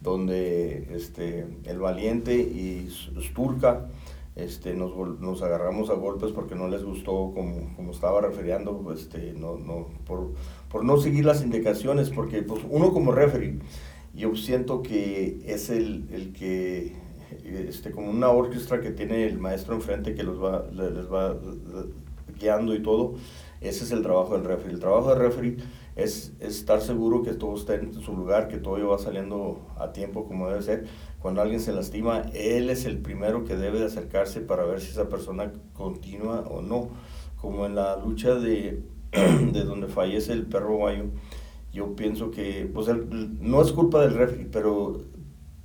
donde 0.00 0.88
este, 0.94 1.46
el 1.64 1.78
valiente 1.78 2.34
y 2.34 2.88
Sturka 3.20 3.88
este, 4.36 4.74
nos, 4.74 4.96
nos, 5.20 5.42
agarramos 5.42 5.90
a 5.90 5.94
golpes 5.94 6.32
porque 6.32 6.56
no 6.56 6.68
les 6.68 6.82
gustó 6.82 7.32
como, 7.34 7.74
como 7.76 7.92
estaba 7.92 8.20
refiriendo, 8.20 8.92
este, 8.92 9.32
no, 9.32 9.56
no, 9.56 9.86
por, 10.06 10.32
por, 10.68 10.84
no 10.84 10.96
seguir 10.98 11.24
las 11.24 11.42
indicaciones, 11.42 12.10
porque 12.10 12.42
pues, 12.42 12.62
uno 12.68 12.92
como 12.92 13.12
referee, 13.12 13.60
yo 14.12 14.34
siento 14.34 14.82
que 14.82 15.40
es 15.46 15.70
el, 15.70 16.08
el 16.12 16.32
que, 16.32 16.96
este, 17.68 17.90
como 17.90 18.10
una 18.10 18.30
orquesta 18.30 18.80
que 18.80 18.90
tiene 18.90 19.26
el 19.26 19.38
maestro 19.38 19.74
enfrente 19.74 20.14
que 20.14 20.22
los 20.22 20.42
va, 20.42 20.66
les 20.72 21.12
va 21.12 21.36
guiando 22.38 22.74
y 22.74 22.82
todo, 22.82 23.14
ese 23.60 23.84
es 23.84 23.92
el 23.92 24.02
trabajo 24.02 24.34
del 24.36 24.44
referee. 24.44 24.74
El 24.74 24.80
trabajo 24.80 25.10
del 25.10 25.18
referee 25.18 25.56
es, 25.96 26.32
estar 26.40 26.80
seguro 26.80 27.22
que 27.22 27.32
todo 27.32 27.54
está 27.54 27.74
en 27.74 27.94
su 27.94 28.14
lugar, 28.14 28.48
que 28.48 28.58
todo 28.58 28.86
va 28.88 28.98
saliendo 28.98 29.60
a 29.78 29.92
tiempo 29.92 30.26
como 30.26 30.48
debe 30.48 30.62
ser. 30.62 30.84
Cuando 31.20 31.40
alguien 31.40 31.60
se 31.60 31.72
lastima, 31.72 32.22
él 32.34 32.68
es 32.68 32.84
el 32.84 32.98
primero 32.98 33.44
que 33.44 33.56
debe 33.56 33.78
de 33.78 33.86
acercarse 33.86 34.40
para 34.40 34.64
ver 34.64 34.80
si 34.80 34.90
esa 34.90 35.08
persona 35.08 35.52
continúa 35.72 36.40
o 36.40 36.60
no. 36.60 36.90
Como 37.40 37.66
en 37.66 37.74
la 37.74 37.96
lucha 37.96 38.34
de, 38.34 38.82
de 39.12 39.64
donde 39.64 39.88
fallece 39.88 40.32
el 40.32 40.46
perro 40.46 40.76
guayo, 40.76 41.04
yo 41.72 41.96
pienso 41.96 42.30
que 42.30 42.70
pues 42.72 42.88
no 42.88 43.62
es 43.62 43.72
culpa 43.72 44.02
del 44.02 44.14
referee, 44.14 44.46
pero 44.50 45.00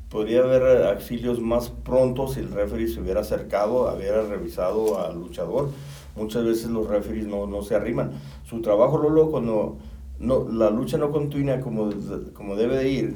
podría 0.09 0.39
haber 0.39 0.87
auxilios 0.87 1.39
más 1.39 1.69
pronto 1.69 2.27
si 2.27 2.39
el 2.39 2.51
referee 2.51 2.87
se 2.87 2.99
hubiera 2.99 3.21
acercado, 3.21 3.93
hubiera 3.95 4.23
revisado 4.23 4.99
al 4.99 5.19
luchador. 5.19 5.69
Muchas 6.15 6.43
veces 6.43 6.69
los 6.69 6.87
referees 6.87 7.27
no, 7.27 7.45
no 7.45 7.61
se 7.61 7.75
arriman. 7.75 8.11
Su 8.43 8.61
trabajo, 8.61 8.97
Lolo, 8.97 9.29
cuando 9.29 9.77
no, 10.19 10.49
la 10.49 10.69
lucha 10.69 10.97
no 10.97 11.11
continúa 11.11 11.61
como, 11.61 11.89
como 12.33 12.55
debe 12.55 12.77
de 12.77 12.89
ir, 12.89 13.15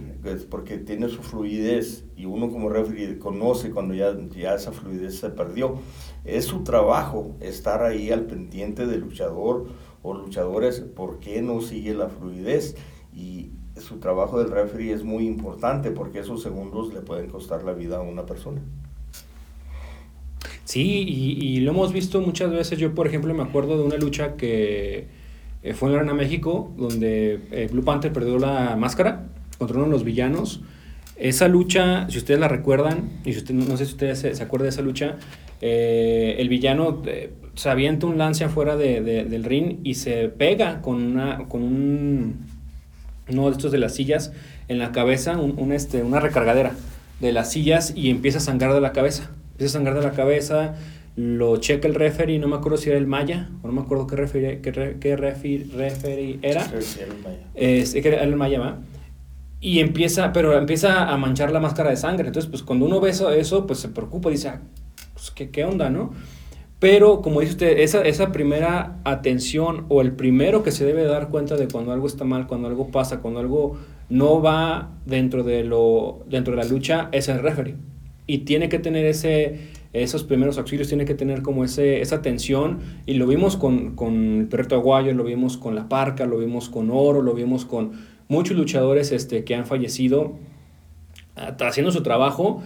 porque 0.50 0.78
tiene 0.78 1.10
su 1.10 1.22
fluidez 1.22 2.06
y 2.16 2.26
uno 2.26 2.50
como 2.50 2.70
referee 2.70 3.20
conoce 3.20 3.72
cuando 3.72 3.94
ya, 3.94 4.16
ya 4.30 4.56
esa 4.56 4.72
fluidez 4.72 5.20
se 5.20 5.30
perdió. 5.30 5.80
Es 6.24 6.46
su 6.46 6.64
trabajo 6.64 7.36
estar 7.42 7.84
ahí 7.84 8.12
al 8.12 8.26
pendiente 8.26 8.86
del 8.86 9.02
luchador 9.02 9.66
o 10.02 10.14
luchadores, 10.14 10.80
por 10.80 11.20
qué 11.20 11.42
no 11.42 11.60
sigue 11.60 11.94
la 11.94 12.08
fluidez. 12.08 12.78
Y 13.14 13.52
su 13.76 13.98
trabajo 14.00 14.40
del 14.40 14.52
referee 14.52 14.94
es 14.94 15.04
muy 15.04 15.26
importante 15.26 15.92
porque 15.92 16.20
esos 16.20 16.44
segundos 16.44 16.94
le 16.94 17.02
pueden 17.02 17.30
costar 17.30 17.64
la 17.64 17.74
vida 17.74 17.98
a 17.98 18.02
una 18.02 18.26
persona. 18.26 18.62
Sí, 20.66 21.04
y, 21.08 21.46
y 21.46 21.60
lo 21.60 21.72
hemos 21.72 21.92
visto 21.92 22.22
muchas 22.22 22.52
veces. 22.52 22.80
Yo, 22.80 22.96
por 22.96 23.08
ejemplo, 23.08 23.34
me 23.34 23.44
acuerdo 23.44 23.78
de 23.78 23.84
una 23.84 23.98
lucha 23.98 24.36
que 24.36 25.08
eh, 25.64 25.74
fue 25.74 25.90
en 25.90 25.96
Arena 25.96 26.14
México, 26.14 26.74
donde 26.78 27.40
eh, 27.52 27.70
Blue 27.72 27.84
Panther 27.84 28.12
perdió 28.12 28.38
la 28.38 28.76
máscara 28.76 29.28
contra 29.58 29.78
uno 29.78 29.86
de 29.86 29.92
los 29.92 30.04
villanos. 30.04 30.62
Esa 31.16 31.48
lucha, 31.48 32.10
si 32.10 32.18
ustedes 32.18 32.40
la 32.40 32.50
recuerdan, 32.50 33.22
y 33.24 33.32
si 33.32 33.40
usted, 33.40 33.54
no 33.54 33.78
sé 33.78 33.86
si 33.86 33.94
ustedes 33.94 34.20
se, 34.20 34.44
acuerdan 34.44 34.66
de 34.66 34.70
esa 34.70 34.82
lucha, 34.82 35.18
eh, 35.62 36.36
el 36.40 36.50
villano 36.50 37.02
se 37.56 37.70
avienta 37.70 38.08
un 38.08 38.18
lance 38.18 38.44
afuera 38.44 38.76
de, 38.76 39.02
del 39.02 39.44
ring 39.46 39.80
y 39.84 39.94
se 39.94 40.28
pega 40.28 40.82
con, 40.82 41.02
una, 41.02 41.48
con 41.48 41.64
un, 41.64 42.46
uno 43.30 43.46
de 43.46 43.52
estos 43.52 43.72
de 43.72 43.78
las 43.78 43.94
sillas 43.96 44.32
en 44.68 44.80
la 44.80 44.92
cabeza, 44.92 45.38
un, 45.38 45.72
este, 45.72 46.04
una 46.04 46.20
recargadera 46.20 46.74
de 47.20 47.32
las 47.32 47.52
sillas 47.52 47.94
y 47.96 48.10
empieza 48.10 48.40
a 48.40 48.42
sangrar 48.42 48.74
de 48.74 48.82
la 48.82 48.92
cabeza. 48.92 49.32
Empieza 49.52 49.78
a 49.78 49.80
sangrar 49.80 49.96
de 49.96 50.04
la 50.04 50.12
cabeza, 50.12 50.76
lo 51.16 51.58
checa 51.58 51.88
el 51.88 51.96
referee, 51.96 52.40
no 52.40 52.48
me 52.48 52.56
acuerdo 52.56 52.78
si 52.78 52.90
era 52.90 52.98
el 52.98 53.08
Maya, 53.08 53.50
o 53.62 53.68
no 53.68 53.74
me 53.74 53.82
acuerdo 53.82 54.08
qué 54.08 54.16
referee, 54.16 54.62
qué, 54.62 54.98
qué 55.00 55.16
referee, 55.16 56.40
era. 56.42 56.64
Sí, 56.82 57.00
era 57.00 57.14
el 57.14 57.22
Maya. 57.24 57.48
Es, 57.54 57.96
era 57.96 58.24
el 58.24 58.36
Maya, 58.36 58.60
¿va? 58.60 58.80
Y 59.62 59.80
empieza, 59.80 60.34
pero 60.34 60.58
empieza 60.58 61.08
a 61.08 61.18
manchar 61.18 61.52
la 61.52 61.60
máscara 61.62 61.90
de 61.90 61.96
sangre. 61.96 62.28
Entonces, 62.28 62.50
pues 62.50 62.64
cuando 62.64 62.86
uno 62.86 63.00
ve 63.00 63.12
eso, 63.12 63.32
eso 63.32 63.66
pues 63.66 63.80
se 63.80 63.90
preocupa, 63.90 64.30
dice, 64.30 64.50
ah, 64.50 64.62
pues 65.14 65.32
¿qué, 65.32 65.50
qué 65.52 65.64
onda, 65.64 65.90
¿no? 65.90 66.14
Pero, 66.84 67.22
como 67.22 67.40
dice 67.40 67.54
usted, 67.54 67.80
esa, 67.80 68.02
esa 68.02 68.34
primera 68.34 69.00
atención 69.06 69.86
o 69.88 70.02
el 70.02 70.12
primero 70.12 70.64
que 70.64 70.72
se 70.72 70.84
debe 70.84 71.06
dar 71.06 71.30
cuenta 71.30 71.56
de 71.56 71.70
cuando 71.70 71.94
algo 71.94 72.08
está 72.08 72.26
mal, 72.26 72.46
cuando 72.46 72.68
algo 72.68 72.90
pasa, 72.90 73.22
cuando 73.22 73.40
algo 73.40 73.78
no 74.10 74.42
va 74.42 74.92
dentro 75.06 75.44
de, 75.44 75.64
lo, 75.64 76.26
dentro 76.30 76.54
de 76.54 76.62
la 76.62 76.68
lucha, 76.68 77.08
es 77.14 77.30
el 77.30 77.40
referee. 77.40 77.76
Y 78.28 78.40
tiene 78.40 78.68
que 78.68 78.80
tener 78.80 79.06
ese, 79.06 79.60
esos 79.94 80.26
primeros 80.26 80.58
auxilios 80.58 80.90
tiene 80.90 81.06
que 81.06 81.16
tener 81.16 81.42
como 81.42 81.64
ese, 81.64 82.02
esa 82.02 82.18
atención 82.18 82.80
y 83.06 83.14
lo 83.14 83.28
vimos 83.28 83.56
con, 83.56 83.96
con 83.96 84.42
el 84.42 84.48
perrito 84.50 84.76
aguayo, 84.76 85.14
lo 85.14 85.24
vimos 85.24 85.56
con 85.56 85.76
la 85.76 85.88
parca, 85.88 86.26
lo 86.26 86.38
vimos 86.38 86.68
con 86.68 86.90
oro, 86.92 87.22
lo 87.22 87.34
vimos 87.34 87.64
con 87.64 87.94
muchos 88.28 88.58
luchadores 88.58 89.14
este, 89.14 89.46
que 89.46 89.56
han 89.56 89.66
fallecido 89.66 90.34
ah, 91.38 91.56
haciendo 91.62 91.94
su 91.94 92.04
trabajo, 92.04 92.62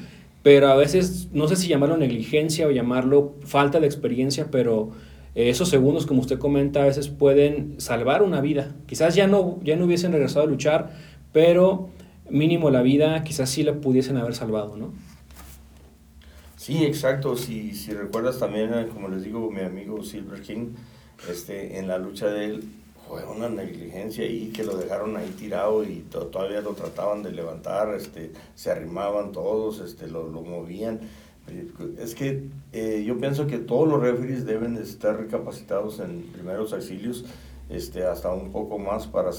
pero 0.48 0.70
a 0.70 0.78
veces 0.78 1.28
no 1.34 1.50
sé 1.50 1.58
si 1.58 1.68
llamarlo 1.68 1.98
negligencia 1.98 2.68
o 2.68 2.72
llamarlo 2.72 3.36
falta 3.44 3.82
de 3.82 3.86
experiencia, 3.86 4.48
pero 4.50 4.92
esos 5.36 5.68
segundos, 5.68 6.06
como 6.06 6.22
usted 6.22 6.40
comenta, 6.40 6.84
a 6.84 6.86
veces 6.86 7.10
pueden 7.10 7.82
salvar 7.82 8.24
una 8.24 8.40
vida. 8.40 8.74
Quizás 8.86 9.14
ya 9.14 9.28
no, 9.28 9.60
ya 9.62 9.76
no 9.76 9.84
hubiesen 9.84 10.14
regresado 10.14 10.46
a 10.46 10.48
luchar, 10.48 10.94
pero 11.34 11.90
mínimo 12.30 12.70
la 12.70 12.82
vida 12.82 13.26
quizás 13.26 13.50
sí 13.50 13.62
la 13.62 13.74
pudiesen 13.74 14.16
haber 14.16 14.36
salvado, 14.36 14.78
¿no? 14.78 14.94
Sí, 16.56 16.86
exacto. 16.86 17.36
Si, 17.36 17.74
si 17.74 17.92
recuerdas 17.92 18.40
también, 18.40 18.74
eh, 18.74 18.88
como 18.88 19.10
les 19.10 19.26
digo, 19.26 19.52
mi 19.52 19.60
amigo 19.60 20.02
Silver 20.02 20.42
King, 20.44 20.76
este, 21.30 21.78
en 21.78 21.90
la 21.90 21.98
lucha 21.98 22.28
de 22.28 22.46
él 22.46 22.64
fue 23.08 23.24
una 23.26 23.50
negligencia 23.50 24.26
ahí 24.26 24.52
que 24.54 24.64
lo 24.64 24.78
dejaron 24.78 25.16
ahí 25.18 25.30
tirado 25.38 25.84
y 25.84 26.06
todavía 26.10 26.62
lo 26.62 26.74
trataban 26.74 27.24
de 27.24 27.32
levantar, 27.32 27.94
este, 27.94 28.32
se 28.56 28.72
arrimaban 28.72 29.32
todos, 29.32 29.80
este, 29.80 30.08
lo, 30.08 30.28
lo 30.28 30.42
movían. 30.42 31.00
Es 31.98 32.14
que 32.14 32.50
eh, 32.74 33.04
yo 33.06 33.18
pienso 33.18 33.48
que 33.48 33.58
todos 33.58 33.88
los 33.88 34.02
referees 34.02 34.46
deben 34.46 34.76
estar 34.78 35.18
recapacitados 35.18 36.00
en 36.00 36.24
primeros 36.34 36.74
auxilios, 36.74 37.26
este, 37.70 38.04
hasta 38.04 38.32
un 38.34 38.52
poco 38.52 38.78
más 38.78 39.08
para 39.08 39.32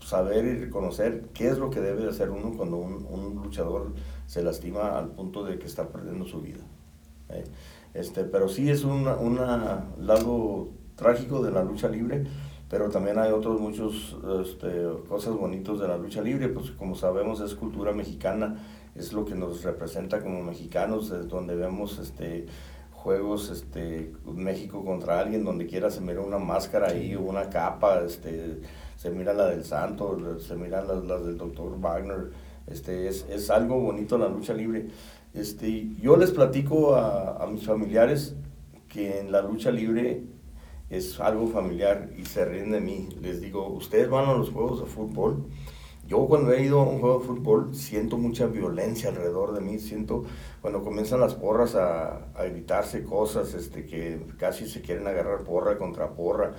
saber 0.00 0.44
y 0.44 0.56
reconocer 0.56 1.28
qué 1.32 1.48
es 1.48 1.58
lo 1.58 1.70
que 1.70 1.80
debe 1.80 2.08
hacer 2.08 2.30
uno 2.30 2.56
cuando 2.56 2.78
un, 2.78 3.06
un 3.08 3.36
luchador 3.36 3.92
se 4.26 4.42
lastima 4.42 4.98
al 4.98 5.10
punto 5.10 5.44
de 5.44 5.58
que 5.58 5.66
está 5.66 5.88
perdiendo 5.88 6.24
su 6.26 6.40
vida. 6.40 6.64
¿eh? 7.28 7.44
Este, 7.94 8.24
pero 8.24 8.48
sí 8.48 8.70
es 8.70 8.84
un 8.84 9.06
una 9.06 9.86
lado 9.98 10.68
trágico 10.96 11.42
de 11.42 11.50
la 11.50 11.62
lucha 11.62 11.88
libre, 11.88 12.24
pero 12.72 12.88
también 12.88 13.18
hay 13.18 13.30
otros 13.32 13.60
muchos 13.60 14.16
este, 14.40 14.88
cosas 15.06 15.34
bonitos 15.34 15.78
de 15.78 15.86
la 15.86 15.98
lucha 15.98 16.22
libre, 16.22 16.48
pues 16.48 16.70
como 16.70 16.94
sabemos 16.94 17.38
es 17.42 17.54
cultura 17.54 17.92
mexicana, 17.92 18.64
es 18.94 19.12
lo 19.12 19.26
que 19.26 19.34
nos 19.34 19.62
representa 19.62 20.22
como 20.22 20.42
mexicanos, 20.42 21.10
es 21.10 21.28
donde 21.28 21.54
vemos 21.54 21.98
este, 21.98 22.46
juegos 22.92 23.50
este, 23.50 24.14
México 24.24 24.82
contra 24.86 25.20
alguien, 25.20 25.44
donde 25.44 25.66
quiera 25.66 25.90
se 25.90 26.00
mira 26.00 26.22
una 26.22 26.38
máscara 26.38 26.88
ahí, 26.88 27.14
una 27.14 27.50
capa, 27.50 28.00
este, 28.06 28.62
se 28.96 29.10
mira 29.10 29.34
la 29.34 29.48
del 29.48 29.66
santo, 29.66 30.38
se 30.40 30.56
mira 30.56 30.82
las, 30.82 31.04
las 31.04 31.26
del 31.26 31.36
doctor 31.36 31.78
Wagner, 31.78 32.30
este, 32.66 33.06
es, 33.06 33.26
es 33.28 33.50
algo 33.50 33.80
bonito 33.80 34.16
la 34.16 34.30
lucha 34.30 34.54
libre. 34.54 34.88
Este, 35.34 35.90
yo 36.00 36.16
les 36.16 36.30
platico 36.30 36.94
a, 36.94 37.36
a, 37.36 37.46
mis 37.48 37.66
familiares 37.66 38.34
que 38.88 39.20
en 39.20 39.30
la 39.30 39.42
lucha 39.42 39.70
libre 39.70 40.22
es 40.92 41.18
algo 41.20 41.48
familiar 41.48 42.10
y 42.18 42.24
se 42.26 42.44
ríen 42.44 42.70
de 42.70 42.80
mí. 42.80 43.08
Les 43.20 43.40
digo, 43.40 43.66
ustedes 43.68 44.10
van 44.10 44.28
a 44.28 44.34
los 44.34 44.50
juegos 44.50 44.80
de 44.80 44.86
fútbol. 44.86 45.44
Yo 46.06 46.26
cuando 46.26 46.52
he 46.52 46.62
ido 46.62 46.80
a 46.80 46.84
un 46.84 47.00
juego 47.00 47.20
de 47.20 47.26
fútbol 47.26 47.74
siento 47.74 48.18
mucha 48.18 48.46
violencia 48.46 49.08
alrededor 49.08 49.54
de 49.54 49.62
mí, 49.62 49.78
siento 49.78 50.24
cuando 50.60 50.82
comienzan 50.82 51.20
las 51.20 51.34
porras 51.34 51.74
a, 51.74 52.26
a 52.34 52.44
gritarse 52.44 53.04
cosas, 53.04 53.54
este, 53.54 53.86
que 53.86 54.20
casi 54.36 54.68
se 54.68 54.82
quieren 54.82 55.06
agarrar 55.06 55.44
porra 55.44 55.78
contra 55.78 56.10
porra. 56.10 56.52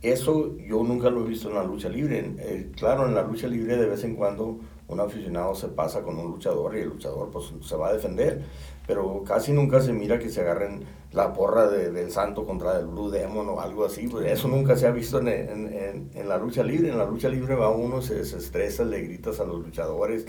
Eso 0.00 0.56
yo 0.58 0.82
nunca 0.82 1.10
lo 1.10 1.24
he 1.24 1.28
visto 1.28 1.48
en 1.48 1.56
la 1.56 1.64
lucha 1.64 1.88
libre. 1.88 2.34
Eh, 2.38 2.70
claro, 2.76 3.06
en 3.06 3.14
la 3.14 3.22
lucha 3.22 3.48
libre 3.48 3.76
de 3.76 3.86
vez 3.86 4.04
en 4.04 4.14
cuando 4.16 4.60
un 4.88 5.00
aficionado 5.00 5.54
se 5.54 5.68
pasa 5.68 6.02
con 6.02 6.18
un 6.18 6.30
luchador 6.30 6.76
y 6.76 6.80
el 6.80 6.88
luchador 6.88 7.30
pues 7.30 7.52
se 7.62 7.76
va 7.76 7.88
a 7.88 7.92
defender, 7.94 8.42
pero 8.86 9.22
casi 9.24 9.52
nunca 9.52 9.80
se 9.80 9.92
mira 9.92 10.18
que 10.18 10.28
se 10.28 10.40
agarren 10.40 10.80
la 11.12 11.32
porra 11.32 11.68
de, 11.68 11.90
del 11.90 12.10
santo 12.10 12.44
contra 12.44 12.78
el 12.78 12.86
Blue 12.86 13.10
Demon 13.10 13.48
o 13.48 13.60
algo 13.60 13.84
así, 13.84 14.10
eso 14.26 14.48
nunca 14.48 14.76
se 14.76 14.86
ha 14.86 14.90
visto 14.90 15.20
en, 15.20 15.28
en, 15.28 16.10
en, 16.12 16.28
la 16.28 16.38
lucha 16.38 16.62
libre, 16.62 16.90
en 16.90 16.98
la 16.98 17.06
lucha 17.06 17.28
libre 17.28 17.54
va 17.54 17.70
uno, 17.70 18.02
se 18.02 18.16
desestresa, 18.16 18.84
le 18.84 19.00
gritas 19.02 19.38
a 19.40 19.44
los 19.44 19.64
luchadores 19.64 20.26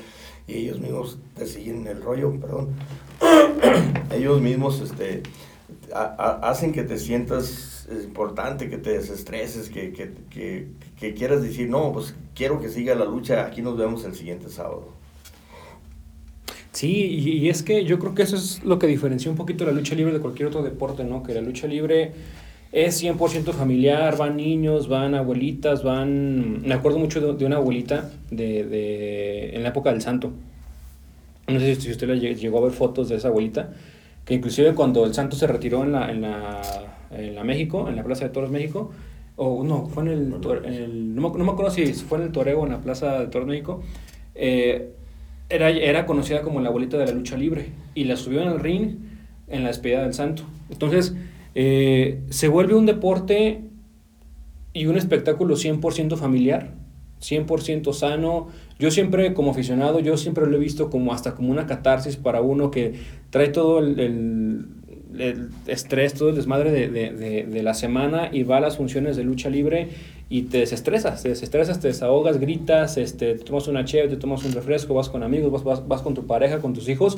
y 0.47 0.57
ellos 0.57 0.79
mismos 0.79 1.17
te 1.35 1.47
siguen 1.47 1.87
el 1.87 2.01
rollo, 2.01 2.39
perdón, 2.39 2.69
ellos 4.11 4.41
mismos 4.41 4.79
este, 4.81 5.23
hacen 5.91 6.71
que 6.71 6.83
te 6.83 6.97
sientas 6.97 7.87
importante 8.03 8.69
que 8.69 8.77
te 8.77 8.91
desestreses, 8.91 9.69
que, 9.69 9.91
que, 9.93 10.11
que, 10.29 10.67
que, 10.99 11.13
quieras 11.13 11.41
decir, 11.41 11.69
no, 11.69 11.91
pues 11.91 12.15
quiero 12.33 12.59
que 12.59 12.69
siga 12.69 12.95
la 12.95 13.05
lucha, 13.05 13.45
aquí 13.45 13.61
nos 13.61 13.77
vemos 13.77 14.03
el 14.05 14.15
siguiente 14.15 14.49
sábado. 14.49 14.89
Sí, 16.75 16.91
y, 16.91 17.47
es 17.47 17.63
que 17.63 17.85
yo 17.85 17.99
creo 17.99 18.13
que 18.13 18.23
eso 18.23 18.35
es 18.35 18.61
lo 18.65 18.79
que 18.79 18.85
diferencia 18.85 19.31
un 19.31 19.37
poquito 19.37 19.65
la 19.65 19.71
lucha 19.71 19.95
libre 19.95 20.11
de 20.11 20.19
cualquier 20.19 20.49
otro 20.49 20.61
deporte, 20.61 21.05
¿no? 21.05 21.23
Que 21.23 21.33
la 21.33 21.39
lucha 21.39 21.67
libre 21.67 22.11
es 22.73 23.01
100% 23.01 23.53
familiar, 23.53 24.17
van 24.17 24.35
niños, 24.35 24.89
van 24.89 25.15
abuelitas, 25.15 25.83
van... 25.83 26.63
Me 26.63 26.73
acuerdo 26.73 26.99
mucho 26.99 27.33
de, 27.33 27.45
una 27.45 27.55
abuelita 27.55 28.11
de, 28.29 28.65
de, 28.65 29.55
en 29.55 29.63
la 29.63 29.69
época 29.69 29.93
del 29.93 30.01
santo. 30.01 30.33
No 31.47 31.61
sé 31.61 31.75
si 31.75 31.91
usted 31.91 32.09
llegó 32.13 32.57
a 32.57 32.63
ver 32.63 32.73
fotos 32.73 33.07
de 33.07 33.15
esa 33.15 33.29
abuelita, 33.29 33.69
que 34.25 34.33
inclusive 34.33 34.75
cuando 34.75 35.05
el 35.05 35.13
santo 35.13 35.37
se 35.37 35.47
retiró 35.47 35.81
en 35.83 35.93
la, 35.93 36.11
en 36.11 36.21
la, 36.23 36.61
en 37.11 37.35
la 37.35 37.45
México, 37.45 37.87
en 37.87 37.95
la 37.95 38.03
Plaza 38.03 38.25
de 38.25 38.31
Toros 38.31 38.51
México, 38.51 38.91
o 39.37 39.63
no, 39.63 39.87
fue 39.87 40.03
en 40.03 40.09
el, 40.09 41.15
no, 41.15 41.29
me, 41.31 41.51
acuerdo 41.51 41.71
si 41.71 41.93
fue 41.93 42.17
en 42.17 42.25
el 42.25 42.31
Toreo 42.33 42.59
o 42.59 42.65
en 42.65 42.73
la 42.73 42.79
Plaza 42.79 43.19
de 43.19 43.27
Toros 43.27 43.47
México, 43.47 43.81
eh, 44.33 44.91
era, 45.49 45.69
era 45.69 46.05
conocida 46.05 46.41
como 46.41 46.61
la 46.61 46.69
abuelita 46.69 46.97
de 46.97 47.05
la 47.05 47.11
lucha 47.11 47.37
libre 47.37 47.67
y 47.93 48.05
la 48.05 48.15
subió 48.15 48.41
en 48.41 48.49
el 48.49 48.59
ring 48.59 48.97
en 49.47 49.63
la 49.63 49.69
despedida 49.69 50.03
del 50.03 50.13
santo. 50.13 50.43
Entonces, 50.69 51.15
eh, 51.53 52.21
se 52.29 52.47
vuelve 52.47 52.75
un 52.75 52.85
deporte 52.85 53.61
y 54.73 54.87
un 54.87 54.97
espectáculo 54.97 55.55
100% 55.55 56.17
familiar, 56.17 56.73
100% 57.21 57.93
sano. 57.93 58.49
Yo 58.77 58.91
siempre, 58.91 59.33
como 59.33 59.51
aficionado, 59.51 59.99
yo 59.99 60.17
siempre 60.17 60.47
lo 60.47 60.57
he 60.57 60.59
visto 60.59 60.89
como 60.89 61.13
hasta 61.13 61.35
como 61.35 61.51
una 61.51 61.65
catarsis 61.65 62.17
para 62.17 62.41
uno 62.41 62.71
que 62.71 62.95
trae 63.29 63.49
todo 63.49 63.79
el, 63.79 63.99
el, 65.17 65.49
estrés, 65.67 66.13
todo 66.13 66.29
el 66.29 66.35
desmadre 66.35 66.71
de, 66.71 66.89
de, 66.89 67.45
de, 67.45 67.63
la 67.63 67.73
semana 67.73 68.29
y 68.33 68.43
va 68.43 68.57
a 68.57 68.59
las 68.59 68.75
funciones 68.75 69.15
de 69.15 69.23
lucha 69.23 69.49
libre 69.49 69.89
y 70.29 70.43
te 70.43 70.59
desestresas, 70.59 71.21
te 71.21 71.29
desestresas, 71.29 71.79
te 71.79 71.89
desahogas, 71.89 72.39
gritas, 72.39 72.97
este, 72.97 73.35
te 73.35 73.43
tomas 73.43 73.67
una 73.67 73.85
cheve, 73.85 74.07
te 74.07 74.17
tomas 74.17 74.43
un 74.43 74.53
refresco, 74.53 74.93
vas 74.93 75.09
con 75.09 75.23
amigos, 75.23 75.51
vas, 75.51 75.63
vas, 75.63 75.87
vas 75.87 76.01
con 76.01 76.13
tu 76.13 76.25
pareja, 76.25 76.59
con 76.59 76.73
tus 76.73 76.89
hijos 76.89 77.17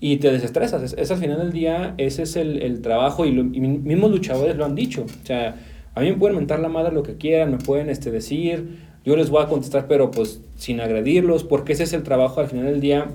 y 0.00 0.18
te 0.18 0.30
desestresas. 0.30 0.94
Es, 0.96 1.10
al 1.10 1.18
final 1.18 1.38
del 1.38 1.52
día, 1.52 1.94
ese 1.98 2.22
es 2.22 2.36
el, 2.36 2.62
el 2.62 2.82
trabajo 2.82 3.24
y, 3.24 3.32
los 3.32 3.46
mismos 3.46 4.10
luchadores 4.10 4.56
lo 4.56 4.64
han 4.64 4.74
dicho. 4.74 5.04
O 5.04 5.26
sea, 5.26 5.56
a 5.94 6.00
mí 6.00 6.10
me 6.10 6.16
pueden 6.16 6.36
mentar 6.36 6.60
la 6.60 6.68
madre 6.68 6.92
lo 6.92 7.02
que 7.02 7.16
quieran, 7.16 7.50
me 7.50 7.58
pueden 7.58 7.88
este, 7.88 8.10
decir, 8.10 8.78
yo 9.04 9.16
les 9.16 9.30
voy 9.30 9.42
a 9.42 9.48
contestar, 9.48 9.86
pero 9.88 10.10
pues 10.10 10.40
sin 10.56 10.80
agredirlos, 10.80 11.44
porque 11.44 11.72
ese 11.72 11.84
es 11.84 11.92
el 11.92 12.02
trabajo 12.02 12.40
al 12.40 12.48
final 12.48 12.66
del 12.66 12.80
día 12.80 13.08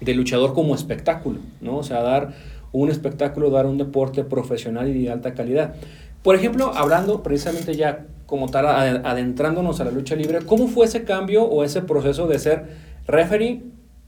del 0.00 0.16
luchador 0.16 0.54
como 0.54 0.74
espectáculo, 0.74 1.40
¿no? 1.60 1.78
O 1.78 1.82
sea, 1.82 2.02
dar 2.02 2.34
un 2.72 2.90
espectáculo, 2.90 3.50
dar 3.50 3.66
un 3.66 3.78
deporte 3.78 4.24
profesional 4.24 4.88
y 4.88 5.02
de 5.02 5.10
alta 5.10 5.34
calidad. 5.34 5.74
Por 6.22 6.34
ejemplo, 6.34 6.72
hablando 6.74 7.22
precisamente 7.22 7.74
ya 7.74 8.06
como 8.26 8.48
tal, 8.48 8.66
adentrándonos 8.66 9.80
a 9.80 9.84
la 9.84 9.90
lucha 9.90 10.14
libre, 10.14 10.40
¿cómo 10.44 10.68
fue 10.68 10.86
ese 10.86 11.04
cambio 11.04 11.44
o 11.44 11.64
ese 11.64 11.80
proceso 11.80 12.26
de 12.26 12.38
ser 12.38 12.66
referee 13.06 13.62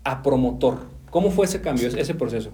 a 0.05 0.23
promotor? 0.23 0.79
¿Cómo 1.11 1.31
fue 1.31 1.47
ese 1.47 1.61
cambio, 1.61 1.89
ese 1.89 2.15
proceso? 2.15 2.51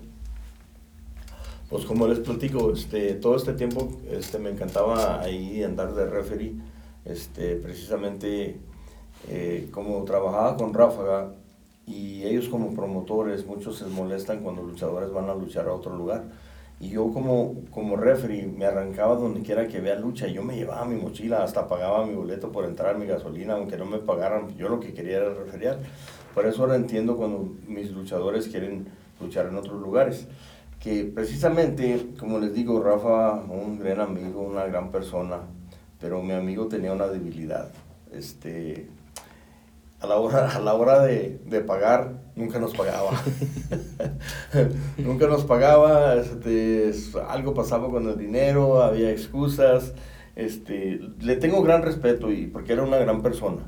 Pues 1.69 1.85
como 1.85 2.07
les 2.07 2.21
platico, 2.21 2.73
este, 2.73 3.15
todo 3.15 3.35
este 3.37 3.53
tiempo 3.55 3.89
este, 4.09 4.39
me 4.39 4.51
encantaba 4.51 5.21
ahí 5.21 5.65
andar 5.65 5.95
de 5.95 6.07
referee, 6.07 6.55
este, 7.05 7.57
precisamente 7.57 8.61
eh, 9.29 9.69
como 9.73 10.05
trabajaba 10.05 10.57
con 10.57 10.73
Ráfaga 10.73 11.33
y 11.87 12.23
ellos 12.23 12.49
como 12.49 12.75
promotores, 12.75 13.45
muchos 13.45 13.79
se 13.79 13.87
molestan 13.87 14.41
cuando 14.41 14.63
luchadores 14.63 15.11
van 15.11 15.29
a 15.29 15.35
luchar 15.35 15.67
a 15.67 15.73
otro 15.73 15.97
lugar. 15.97 16.25
Y 16.79 16.91
yo 16.91 17.11
como, 17.11 17.55
como 17.71 17.97
referee 17.97 18.47
me 18.47 18.67
arrancaba 18.67 19.17
donde 19.17 19.41
quiera 19.41 19.67
que 19.67 19.81
vea 19.81 19.97
lucha, 19.97 20.27
yo 20.27 20.43
me 20.43 20.57
llevaba 20.57 20.85
mi 20.85 20.97
mochila, 20.97 21.43
hasta 21.43 21.69
pagaba 21.69 22.05
mi 22.05 22.15
boleto 22.15 22.53
por 22.53 22.67
entrar, 22.67 22.99
mi 22.99 23.07
gasolina, 23.07 23.55
aunque 23.55 23.79
no 23.79 23.87
me 23.87 23.99
pagaran, 23.99 24.55
yo 24.57 24.69
lo 24.69 24.79
que 24.79 24.93
quería 24.93 25.19
era 25.19 25.33
referiar. 25.33 25.79
Por 26.35 26.45
eso 26.45 26.63
ahora 26.63 26.77
entiendo 26.77 27.17
cuando 27.17 27.51
mis 27.67 27.91
luchadores 27.93 28.49
quieren 28.49 28.89
luchar 29.21 29.47
en 29.47 29.57
otros 29.57 29.81
lugares. 29.81 30.29
Que 30.79 31.05
precisamente, 31.05 32.09
como 32.19 32.39
les 32.39 32.53
digo, 32.53 32.83
Rafa, 32.83 33.43
un 33.49 33.79
gran 33.79 34.01
amigo, 34.01 34.43
una 34.43 34.67
gran 34.67 34.93
persona, 34.93 35.39
pero 35.99 36.23
mi 36.23 36.35
amigo 36.35 36.67
tenía 36.67 36.93
una 36.93 37.07
debilidad. 37.07 37.71
Este, 38.13 38.87
a 40.01 40.07
la 40.07 40.17
hora, 40.17 40.51
a 40.51 40.61
la 40.61 40.75
hora 40.75 41.03
de, 41.03 41.41
de 41.45 41.61
pagar, 41.61 42.13
nunca 42.35 42.59
nos 42.59 42.75
pagaba. 42.75 43.11
nunca 44.99 45.27
nos 45.27 45.45
pagaba, 45.45 46.15
este, 46.17 46.93
algo 47.29 47.55
pasaba 47.55 47.91
con 47.91 48.07
el 48.09 48.19
dinero, 48.19 48.83
había 48.83 49.11
excusas. 49.11 49.95
Este, 50.35 51.01
le 51.21 51.37
tengo 51.37 51.63
gran 51.63 51.83
respeto 51.83 52.31
y 52.31 52.47
porque 52.47 52.75
era 52.75 52.83
una 52.83 52.99
gran 52.99 53.23
persona. 53.23 53.63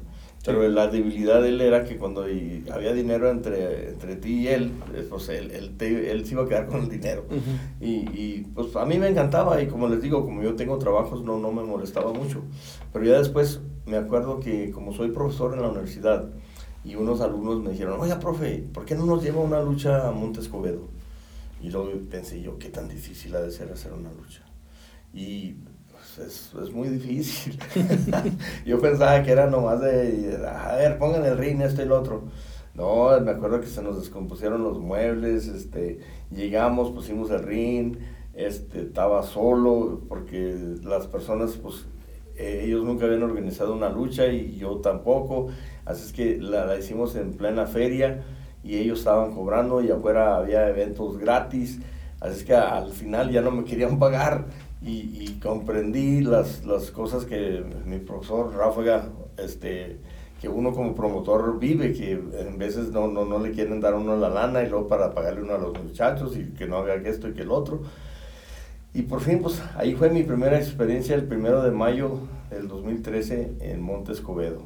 Pero 0.49 0.67
la 0.69 0.87
debilidad 0.89 1.43
de 1.43 1.51
él 1.51 1.61
era 1.61 1.85
que 1.85 1.99
cuando 1.99 2.23
había 2.23 2.93
dinero 2.95 3.31
entre, 3.31 3.91
entre 3.91 4.17
ti 4.17 4.41
y 4.41 4.49
él, 4.49 4.73
eh, 4.95 5.07
pues 5.09 5.29
él, 5.29 5.51
él, 5.51 5.77
él 5.79 6.25
se 6.25 6.33
iba 6.33 6.45
a 6.45 6.49
quedar 6.49 6.67
con 6.67 6.81
el 6.81 6.89
dinero. 6.89 7.27
y, 7.81 7.91
y, 7.91 8.47
pues 8.55 8.75
a 8.77 8.87
mí 8.87 8.99
me 8.99 9.09
encantaba 9.09 9.61
y 9.61 9.67
como 9.67 9.89
les 9.89 10.01
digo, 10.01 10.25
como 10.25 10.43
yo 10.43 10.57
tengo 10.57 10.79
trabajos, 10.79 11.23
no, 11.23 11.39
no 11.39 11.53
me 11.53 11.63
molestaba 11.63 12.13
mucho. 12.15 12.43
Pero 12.95 13.05
ya 13.05 13.19
después 13.19 13.61
me 13.85 13.99
acuerdo 13.99 14.41
que 14.41 14.71
como 14.71 14.95
soy 14.95 15.11
profesor 15.11 15.53
en 15.53 15.61
la 15.61 15.69
universidad 15.69 16.31
y 16.83 16.95
unos 16.95 17.21
alumnos 17.21 17.61
me 17.63 17.73
dijeron, 17.73 18.01
oye, 18.01 18.17
profe, 18.17 18.65
¿por 18.73 18.87
qué 18.87 18.95
no 18.95 19.05
nos 19.05 19.23
lleva 19.23 19.43
una 19.43 19.61
lucha 19.61 20.09
a 20.09 20.13
Montescobedo? 20.13 20.89
Y 21.61 21.71
luego 21.71 21.91
pensé 22.11 22.41
yo, 22.41 22.59
qué 22.59 22.71
tan 22.71 22.89
difícil 22.89 23.37
ha 23.37 23.43
de 23.43 23.51
ser 23.51 23.71
hacer 23.71 23.93
una 23.93 24.11
lucha. 24.13 24.43
Y 25.13 25.57
es, 26.27 26.53
es 26.61 26.73
muy 26.73 26.89
difícil. 26.89 27.59
Yo 28.67 28.81
pensaba 28.81 29.23
que 29.23 29.33
era 29.33 29.47
nomás 29.47 29.81
de, 29.81 30.39
a 30.47 30.77
ver, 30.77 30.99
pongan 30.99 31.25
el 31.25 31.39
ring, 31.39 31.61
esto 31.61 31.83
y 31.83 31.87
lo 31.87 31.99
otro. 32.01 32.25
No, 32.75 33.19
me 33.21 33.33
acuerdo 33.33 33.61
que 33.61 33.67
se 33.67 33.83
nos 33.83 33.99
descompusieron 33.99 34.63
los 34.63 34.79
muebles, 34.79 35.49
este, 35.49 35.99
llegamos, 36.31 36.93
pusimos 36.93 37.31
el 37.31 37.43
ring, 37.43 37.97
este, 38.35 38.83
estaba 38.83 39.25
solo, 39.25 40.03
porque 40.09 40.57
las 40.85 41.09
personas, 41.09 41.57
pues, 41.57 41.87
eh, 42.37 42.63
ellos 42.65 42.85
nunca 42.85 43.07
habían 43.07 43.25
organizado 43.25 43.75
una 43.75 43.89
lucha 43.89 44.29
y 44.29 44.57
yo 44.57 44.77
tampoco, 44.77 45.49
así 45.85 46.07
es 46.07 46.13
que 46.13 46.39
la, 46.39 46.67
la 46.67 46.79
hicimos 46.79 47.17
en 47.17 47.33
plena 47.33 47.67
feria 47.67 48.23
y 48.63 48.77
ellos 48.77 49.01
estaban 49.01 49.35
cobrando 49.35 49.83
y 49.83 49.91
afuera 49.91 50.37
había 50.37 50.69
eventos 50.69 51.19
gratis, 51.19 51.81
así 52.21 52.39
es 52.39 52.45
que 52.45 52.55
al 52.55 52.93
final 52.93 53.33
ya 53.33 53.41
no 53.41 53.51
me 53.51 53.65
querían 53.65 53.99
pagar 53.99 54.47
y, 54.81 55.39
comprendí 55.43 56.21
las, 56.21 56.65
las, 56.65 56.91
cosas 56.91 57.25
que 57.25 57.65
mi 57.85 57.99
profesor 57.99 58.55
Ráfaga, 58.55 59.09
este, 59.37 59.99
que 60.41 60.49
uno 60.49 60.73
como 60.73 60.95
promotor 60.95 61.59
vive, 61.59 61.93
que 61.93 62.13
en 62.13 62.59
veces 62.59 62.91
no, 62.91 63.09
no, 63.09 63.25
no 63.25 63.39
le 63.41 63.51
quieren 63.51 63.81
dar 63.81 63.95
uno 63.95 64.17
la 64.17 64.29
lana 64.29 64.63
y 64.63 64.69
luego 64.69 64.87
para 64.87 65.15
pagarle 65.15 65.43
uno 65.43 65.55
a 65.55 65.59
los 65.59 65.83
muchachos 65.83 66.37
y 66.37 66.53
que 66.53 66.67
no 66.67 66.77
haga 66.77 66.95
esto 66.95 67.29
y 67.29 67.35
que 67.35 67.43
el 67.43 67.51
otro. 67.51 67.83
Y 68.95 69.03
por 69.03 69.21
fin, 69.21 69.41
pues 69.43 69.63
ahí 69.77 69.95
fue 69.95 70.11
mi 70.11 70.23
primera 70.23 70.59
experiencia 70.59 71.15
el 71.15 71.25
primero 71.25 71.63
de 71.63 71.71
mayo 71.71 72.21
del 72.51 72.69
2013 72.69 73.57
en 73.61 73.81
Montes 73.83 74.19
Escobedo. 74.19 74.63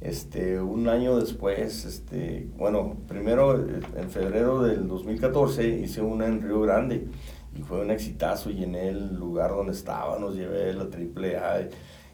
Este, 0.00 0.60
un 0.60 0.88
año 0.88 1.18
después, 1.18 1.84
este, 1.84 2.48
bueno, 2.56 2.96
primero 3.06 3.54
en 3.54 4.10
febrero 4.10 4.62
del 4.62 4.88
2014 4.88 5.68
hice 5.68 6.00
una 6.00 6.26
en 6.26 6.40
Río 6.40 6.62
Grande 6.62 7.08
y 7.56 7.62
fue 7.62 7.80
un 7.80 7.90
exitazo, 7.90 8.50
llené 8.50 8.88
el 8.88 9.14
lugar 9.16 9.50
donde 9.50 9.72
estaba, 9.72 10.18
nos 10.18 10.34
llevé 10.36 10.72
la 10.72 10.88
triple 10.88 11.36
A 11.36 11.68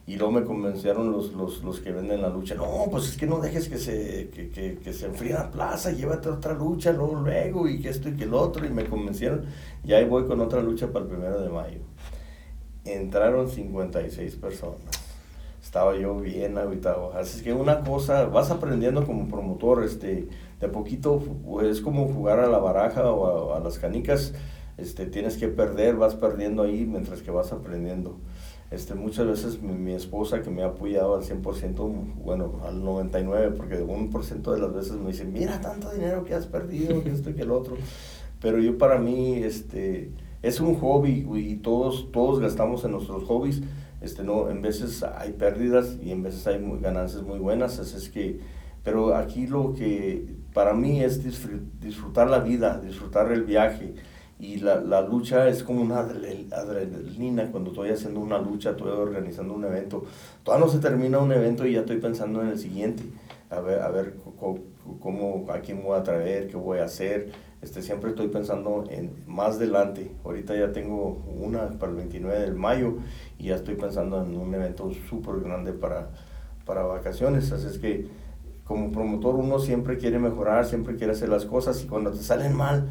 y 0.07 0.17
luego 0.17 0.33
me 0.33 0.45
convencieron 0.45 1.11
los, 1.11 1.33
los, 1.33 1.63
los, 1.65 1.81
que 1.81 1.91
venden 1.91 2.23
la 2.23 2.29
lucha, 2.29 2.55
no, 2.55 2.87
pues 2.91 3.09
es 3.09 3.17
que 3.17 3.27
no 3.27 3.41
dejes 3.41 3.69
que 3.69 3.77
se, 3.77 4.31
que, 4.31 4.51
que, 4.51 4.79
que 4.79 4.93
se 4.93 5.07
enfríe 5.07 5.33
la 5.33 5.51
plaza, 5.51 5.91
llévate 5.91 6.29
otra 6.29 6.55
lucha 6.55 6.93
luego, 6.93 7.17
luego 7.17 7.69
y 7.69 7.81
que 7.81 7.89
esto 7.89 8.09
y 8.09 8.17
que 8.17 8.25
el 8.25 8.33
otro 8.33 8.65
y 8.65 8.71
me 8.71 8.85
convencieron 8.85 9.45
y 9.85 9.93
ahí 9.93 10.05
voy 10.05 10.25
con 10.27 10.41
otra 10.41 10.63
lucha 10.63 10.87
para 10.93 11.05
el 11.05 11.11
primero 11.11 11.41
de 11.41 11.49
mayo. 11.49 11.81
Entraron 12.85 13.49
56 13.49 14.37
personas. 14.37 14.79
Estaba 15.61 15.97
yo 15.97 16.21
bien 16.21 16.57
habitado. 16.57 17.13
Así 17.15 17.43
que 17.43 17.53
una 17.53 17.81
cosa, 17.81 18.27
vas 18.27 18.53
aprendiendo 18.53 19.05
como 19.05 19.27
promotor, 19.27 19.83
este, 19.83 20.29
de 20.61 20.69
poquito, 20.69 21.21
es 21.65 21.81
como 21.81 22.07
jugar 22.07 22.39
a 22.39 22.47
la 22.47 22.59
baraja 22.59 23.11
o 23.11 23.55
a 23.55 23.59
las 23.59 23.81
canicas 23.81 24.33
este, 24.79 25.07
tienes 25.07 25.37
que 25.37 25.49
perder, 25.49 25.97
vas 25.97 26.15
perdiendo 26.15 26.63
ahí 26.63 26.87
mientras 26.87 27.23
que 27.23 27.31
vas 27.31 27.53
aprendiendo. 27.53 28.19
Este, 28.71 28.95
muchas 28.95 29.27
veces 29.27 29.63
mi, 29.63 29.93
esposa 29.93 30.43
que 30.43 30.51
me 30.51 30.63
ha 30.63 30.67
apoyado 30.67 31.15
al 31.15 31.23
100%, 31.23 32.15
bueno, 32.17 32.61
al 32.67 32.83
99%, 32.83 33.55
porque 33.57 33.81
un 33.81 34.11
por 34.11 34.25
ciento 34.25 34.53
de 34.53 34.61
las 34.61 34.75
veces 34.75 34.93
me 34.93 35.13
dice, 35.13 35.25
mira 35.25 35.61
tanto 35.61 35.91
dinero 35.93 36.25
que 36.25 36.35
has 36.35 36.47
perdido, 36.47 37.03
que 37.03 37.11
esto 37.11 37.31
y 37.31 37.35
que 37.35 37.43
el 37.43 37.53
otro. 37.53 37.77
Pero 38.41 38.59
yo 38.59 38.77
para 38.77 38.99
mí, 38.99 39.35
este, 39.35 40.11
es 40.43 40.61
un 40.61 40.75
hobby 40.77 41.27
y 41.35 41.57
todos, 41.57 42.11
todos 42.13 42.41
gastamos 42.41 42.85
en 42.85 42.93
nuestros 42.93 43.25
hobbies. 43.25 43.63
Este, 44.01 44.25
no, 44.25 44.51
en 44.51 44.63
veces 44.63 45.03
hay 45.03 45.33
pérdidas 45.33 45.97
y 46.03 46.11
en 46.11 46.23
veces 46.23 46.47
hay 46.47 46.63
ganancias 46.81 47.23
muy 47.23 47.39
buenas, 47.39 47.79
es 47.79 48.09
que, 48.11 48.41
pero 48.85 49.17
aquí 49.17 49.47
lo 49.47 49.75
que 49.75 50.27
para 50.53 50.75
mí 50.75 51.01
es 51.01 51.23
disfrutar 51.81 52.29
la 52.29 52.41
vida, 52.41 52.79
disfrutar 52.79 53.33
el 53.33 53.43
viaje, 53.43 53.95
y 54.39 54.59
la, 54.59 54.81
la, 54.81 55.01
lucha 55.01 55.49
es 55.49 55.63
como 55.63 55.81
una 55.81 56.01
adrenalina 56.01 57.51
cuando 57.51 57.71
estoy 57.71 57.91
haciendo 57.91 58.21
una 58.21 58.39
lucha, 58.39 58.71
estoy 58.71 58.91
organizando 58.91 59.55
un 59.55 59.65
evento. 59.65 60.05
Todavía 60.43 60.67
no 60.67 60.73
se 60.73 60.79
termina 60.79 61.19
un 61.19 61.33
evento 61.33 61.67
y 61.67 61.73
ya 61.73 61.81
estoy 61.81 61.97
pensando 61.99 62.43
en 62.43 62.49
el 62.49 62.59
siguiente, 62.59 63.03
a 63.49 63.61
ver, 63.61 63.81
a 63.81 63.89
ver 63.89 64.17
cómo, 65.01 65.47
a 65.51 65.61
quién 65.61 65.83
voy 65.83 65.99
a 65.99 66.03
traer, 66.03 66.49
qué 66.49 66.57
voy 66.57 66.79
a 66.79 66.85
hacer. 66.85 67.33
Este, 67.63 67.81
siempre 67.81 68.11
estoy 68.11 68.29
pensando 68.29 68.85
en 68.91 69.11
más 69.27 69.57
adelante. 69.57 70.13
Ahorita 70.23 70.55
ya 70.55 70.71
tengo 70.71 71.25
una 71.41 71.71
para 71.71 71.93
el 71.93 71.97
29 71.97 72.39
de 72.39 72.53
mayo 72.53 72.99
y 73.39 73.47
ya 73.47 73.57
estoy 73.57 73.77
pensando 73.77 74.23
en 74.23 74.37
un 74.37 74.55
evento 74.55 74.91
súper 75.09 75.41
grande 75.41 75.73
para, 75.73 76.11
para 76.67 76.83
vacaciones. 76.83 77.51
Así 77.53 77.67
es 77.67 77.79
que 77.79 78.07
como 78.65 78.91
promotor 78.91 79.37
uno 79.37 79.59
siempre 79.61 79.97
quiere 79.97 80.19
mejorar, 80.19 80.67
siempre 80.67 80.97
quiere 80.97 81.13
hacer 81.13 81.29
las 81.29 81.47
cosas 81.47 81.83
y 81.83 81.87
cuando 81.87 82.11
te 82.11 82.19
salen 82.19 82.55
mal, 82.55 82.89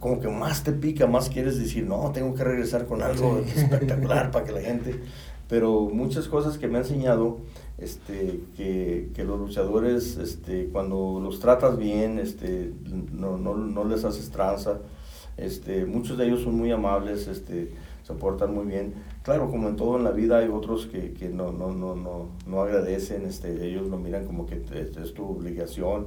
como 0.00 0.20
que 0.20 0.28
más 0.28 0.64
te 0.64 0.72
pica, 0.72 1.06
más 1.06 1.28
quieres 1.28 1.58
decir, 1.58 1.86
no, 1.86 2.10
tengo 2.12 2.34
que 2.34 2.44
regresar 2.44 2.86
con 2.86 3.02
algo 3.02 3.38
espectacular 3.56 4.30
para 4.30 4.44
que 4.44 4.52
la 4.52 4.60
gente... 4.60 5.00
Pero 5.46 5.90
muchas 5.92 6.26
cosas 6.26 6.56
que 6.56 6.68
me 6.68 6.78
ha 6.78 6.80
enseñado 6.80 7.36
este, 7.76 8.40
que, 8.56 9.10
que, 9.14 9.24
los 9.24 9.38
luchadores, 9.38 10.16
este, 10.16 10.70
cuando 10.72 11.20
los 11.22 11.38
tratas 11.38 11.76
bien, 11.76 12.18
este, 12.18 12.72
no, 13.12 13.36
no, 13.36 13.54
no 13.54 13.84
les 13.84 14.04
haces 14.04 14.30
tranza, 14.30 14.78
este, 15.36 15.84
muchos 15.84 16.16
de 16.16 16.26
ellos 16.26 16.42
son 16.42 16.54
muy 16.56 16.70
amables, 16.70 17.26
este, 17.26 17.72
se 18.02 18.14
portan 18.14 18.54
muy 18.54 18.66
bien. 18.66 18.94
Claro, 19.22 19.50
como 19.50 19.68
en 19.68 19.76
todo 19.76 19.96
en 19.96 20.04
la 20.04 20.12
vida 20.12 20.38
hay 20.38 20.48
otros 20.48 20.86
que, 20.86 21.12
que 21.12 21.28
no, 21.28 21.52
no, 21.52 21.72
no, 21.72 21.94
no, 21.94 22.28
no 22.46 22.62
agradecen, 22.62 23.26
este, 23.26 23.66
ellos 23.66 23.88
lo 23.88 23.98
miran 23.98 24.26
como 24.26 24.46
que 24.46 24.56
es, 24.56 24.96
es 24.96 25.14
tu 25.14 25.24
obligación, 25.24 26.06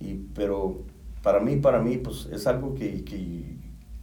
y, 0.00 0.14
pero 0.34 0.78
para 1.24 1.40
mí, 1.40 1.56
para 1.56 1.80
mí, 1.80 1.96
pues 1.96 2.28
es 2.30 2.46
algo 2.46 2.74
que, 2.74 3.02
que, 3.02 3.56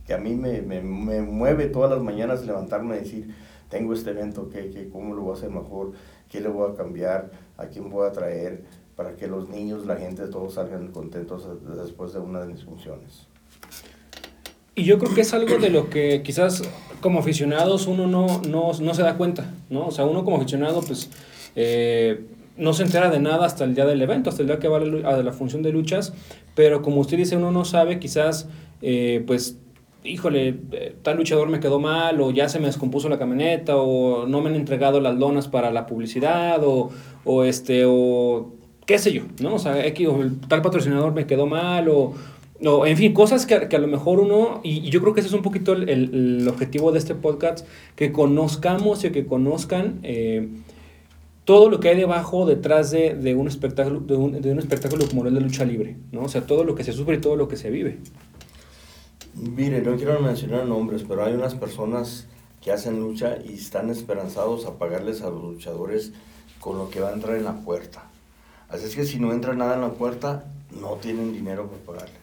que 0.06 0.14
a 0.14 0.18
mí 0.18 0.34
me, 0.34 0.64
me, 0.64 0.82
me, 0.82 1.22
mueve 1.22 1.68
todas 1.68 1.92
las 1.92 2.02
mañanas 2.02 2.44
levantarme 2.48 2.96
y 2.96 3.00
decir, 3.02 3.36
tengo 3.70 3.94
este 3.94 4.10
evento, 4.10 4.50
que, 4.50 4.72
que, 4.72 4.90
¿cómo 4.90 5.14
lo 5.14 5.22
voy 5.22 5.36
a 5.36 5.38
hacer 5.38 5.52
mejor? 5.52 5.92
¿Qué 6.28 6.42
le 6.42 6.50
voy 6.50 6.72
a 6.72 6.76
cambiar? 6.76 7.30
¿A 7.58 7.68
quién 7.68 7.92
voy 7.92 8.08
a 8.08 8.12
traer? 8.12 8.64
Para 8.96 9.16
que 9.16 9.28
los 9.28 9.50
niños, 9.50 9.86
la 9.86 9.98
gente, 9.98 10.28
todos 10.30 10.56
salgan 10.56 10.88
contentos 10.88 11.48
después 11.78 12.12
de 12.12 12.20
una 12.20 12.42
de 12.42 12.48
mis 12.48 12.64
funciones. 12.64 13.28
Y 14.74 14.84
yo 14.84 14.98
creo 14.98 15.14
que 15.14 15.22
es 15.22 15.32
algo 15.36 15.60
de 15.60 15.70
lo 15.70 15.92
que 15.92 16.24
quizás 16.24 16.64
como 17.02 17.20
aficionados 17.20 17.86
uno 17.86 18.08
no, 18.08 18.42
no, 18.42 18.72
no 18.74 18.94
se 18.96 19.04
da 19.04 19.16
cuenta, 19.16 19.54
¿no? 19.70 19.88
O 19.88 19.92
sea, 19.92 20.06
uno 20.06 20.24
como 20.24 20.38
aficionado, 20.38 20.82
pues, 20.82 21.12
eh, 21.56 22.26
no 22.62 22.74
se 22.74 22.84
entera 22.84 23.10
de 23.10 23.20
nada 23.20 23.46
hasta 23.48 23.64
el 23.64 23.74
día 23.74 23.86
del 23.86 24.02
evento, 24.02 24.30
hasta 24.30 24.44
el 24.44 24.48
día 24.48 24.60
que 24.60 24.68
va 24.68 24.78
a 24.78 25.24
la, 25.24 25.34
función 25.34 25.64
de 25.64 25.72
luchas, 25.72 26.14
pero 26.54 26.84
como 26.84 27.02
usted 27.02 27.18
dice, 27.18 27.36
uno 27.36 27.52
no 27.52 27.66
sabe, 27.66 27.98
quizás, 27.98 28.48
eh, 28.84 29.24
pues, 29.26 29.58
híjole, 30.04 30.60
eh, 30.72 30.96
tal 31.02 31.18
luchador 31.18 31.50
me 31.50 31.60
quedó 31.60 31.80
mal, 31.80 32.22
o 32.22 32.30
ya 32.30 32.50
se 32.50 32.60
me 32.60 32.68
descompuso 32.68 33.10
la 33.10 33.18
camioneta, 33.18 33.78
o 33.78 34.28
no 34.28 34.42
me 34.42 34.50
han 34.52 34.56
entregado 34.56 35.02
las 35.02 35.16
lonas 35.16 35.48
para 35.48 35.72
la 35.72 35.88
publicidad, 35.88 36.64
o, 36.64 36.92
o 37.26 37.44
este, 37.44 37.86
o 37.88 38.54
qué 38.86 39.00
sé 39.00 39.12
yo, 39.12 39.24
¿no? 39.42 39.56
O 39.56 39.60
sea, 39.60 39.84
X, 39.88 40.08
tal 40.48 40.62
patrocinador 40.62 41.14
me 41.14 41.26
quedó 41.26 41.48
mal, 41.48 41.90
o, 41.90 42.14
o 42.64 42.86
en 42.86 42.96
fin, 42.96 43.12
cosas 43.12 43.48
que, 43.48 43.70
que, 43.70 43.76
a 43.76 43.80
lo 43.80 43.88
mejor 43.88 44.20
uno, 44.20 44.62
y, 44.64 44.82
yo 44.92 45.02
creo 45.02 45.16
que 45.16 45.22
ese 45.22 45.30
es 45.30 45.34
un 45.34 45.42
poquito 45.42 45.74
el, 45.74 45.90
el, 45.90 46.48
objetivo 46.48 46.92
de 46.92 47.00
este 47.00 47.16
podcast, 47.16 47.66
que 47.96 48.12
conozcamos 48.12 49.04
y 49.04 49.10
que 49.10 49.26
conozcan 49.26 50.00
eh, 50.04 50.48
todo 51.46 51.70
lo 51.70 51.80
que 51.80 51.90
hay 51.90 51.98
debajo, 51.98 52.46
detrás 52.46 52.92
de, 52.92 53.16
de 53.16 53.36
un 53.36 53.48
espectáculo, 53.48 54.00
de 54.00 54.16
un, 54.16 54.42
de 54.42 54.52
un 54.52 54.60
espectáculo 54.60 55.08
como 55.08 55.26
el 55.26 55.34
de 55.34 55.42
lucha 55.42 55.66
libre, 55.66 55.98
¿no? 56.12 56.24
O 56.24 56.30
sea, 56.30 56.46
todo 56.46 56.64
lo 56.64 56.76
que 56.76 56.84
se 56.84 56.94
sufre 56.94 57.16
y 57.16 57.22
todo 57.22 57.36
lo 57.36 57.48
que 57.48 57.58
se 57.58 57.70
vive. 57.70 58.00
Mire, 59.34 59.82
no 59.82 59.96
quiero 59.96 60.20
mencionar 60.20 60.66
nombres, 60.66 61.04
pero 61.08 61.24
hay 61.24 61.34
unas 61.34 61.56
personas 61.56 62.28
que 62.62 62.72
hacen 62.72 63.00
lucha 63.00 63.38
y 63.44 63.54
están 63.54 63.90
esperanzados 63.90 64.66
a 64.66 64.78
pagarles 64.78 65.22
a 65.22 65.30
los 65.30 65.42
luchadores 65.42 66.14
con 66.60 66.78
lo 66.78 66.90
que 66.90 67.00
va 67.00 67.10
a 67.10 67.14
entrar 67.14 67.36
en 67.36 67.46
la 67.46 67.56
puerta. 67.62 68.04
Así 68.70 68.86
es 68.86 68.96
que 68.96 69.06
si 69.06 69.20
no 69.20 69.34
entra 69.34 69.54
nada 69.54 69.76
en 69.76 69.82
la 69.82 69.94
puerta, 69.94 70.46
no 70.80 70.96
tienen 70.96 71.34
dinero 71.34 71.68
para 71.68 71.84
pagarle. 71.84 72.20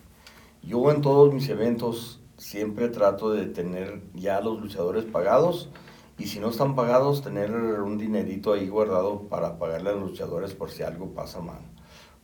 Yo 0.63 0.91
en 0.93 1.03
todos 1.03 1.35
mis 1.35 1.49
eventos 1.49 2.21
siempre 2.37 2.89
trato 2.89 3.31
de 3.33 3.47
tener 3.47 4.01
ya 4.15 4.41
los 4.41 4.61
luchadores 4.61 5.05
pagados 5.05 5.71
y 6.19 6.27
si 6.27 6.41
no 6.41 6.51
están 6.51 6.75
pagados, 6.75 7.23
tener 7.23 7.53
un 7.53 7.97
dinerito 7.97 8.53
ahí 8.53 8.69
guardado 8.69 9.29
para 9.29 9.57
pagarle 9.59 9.91
a 9.91 9.93
los 9.93 10.11
luchadores 10.11 10.53
por 10.53 10.71
si 10.71 10.83
algo 10.83 11.15
pasa 11.15 11.41
mal. 11.41 11.61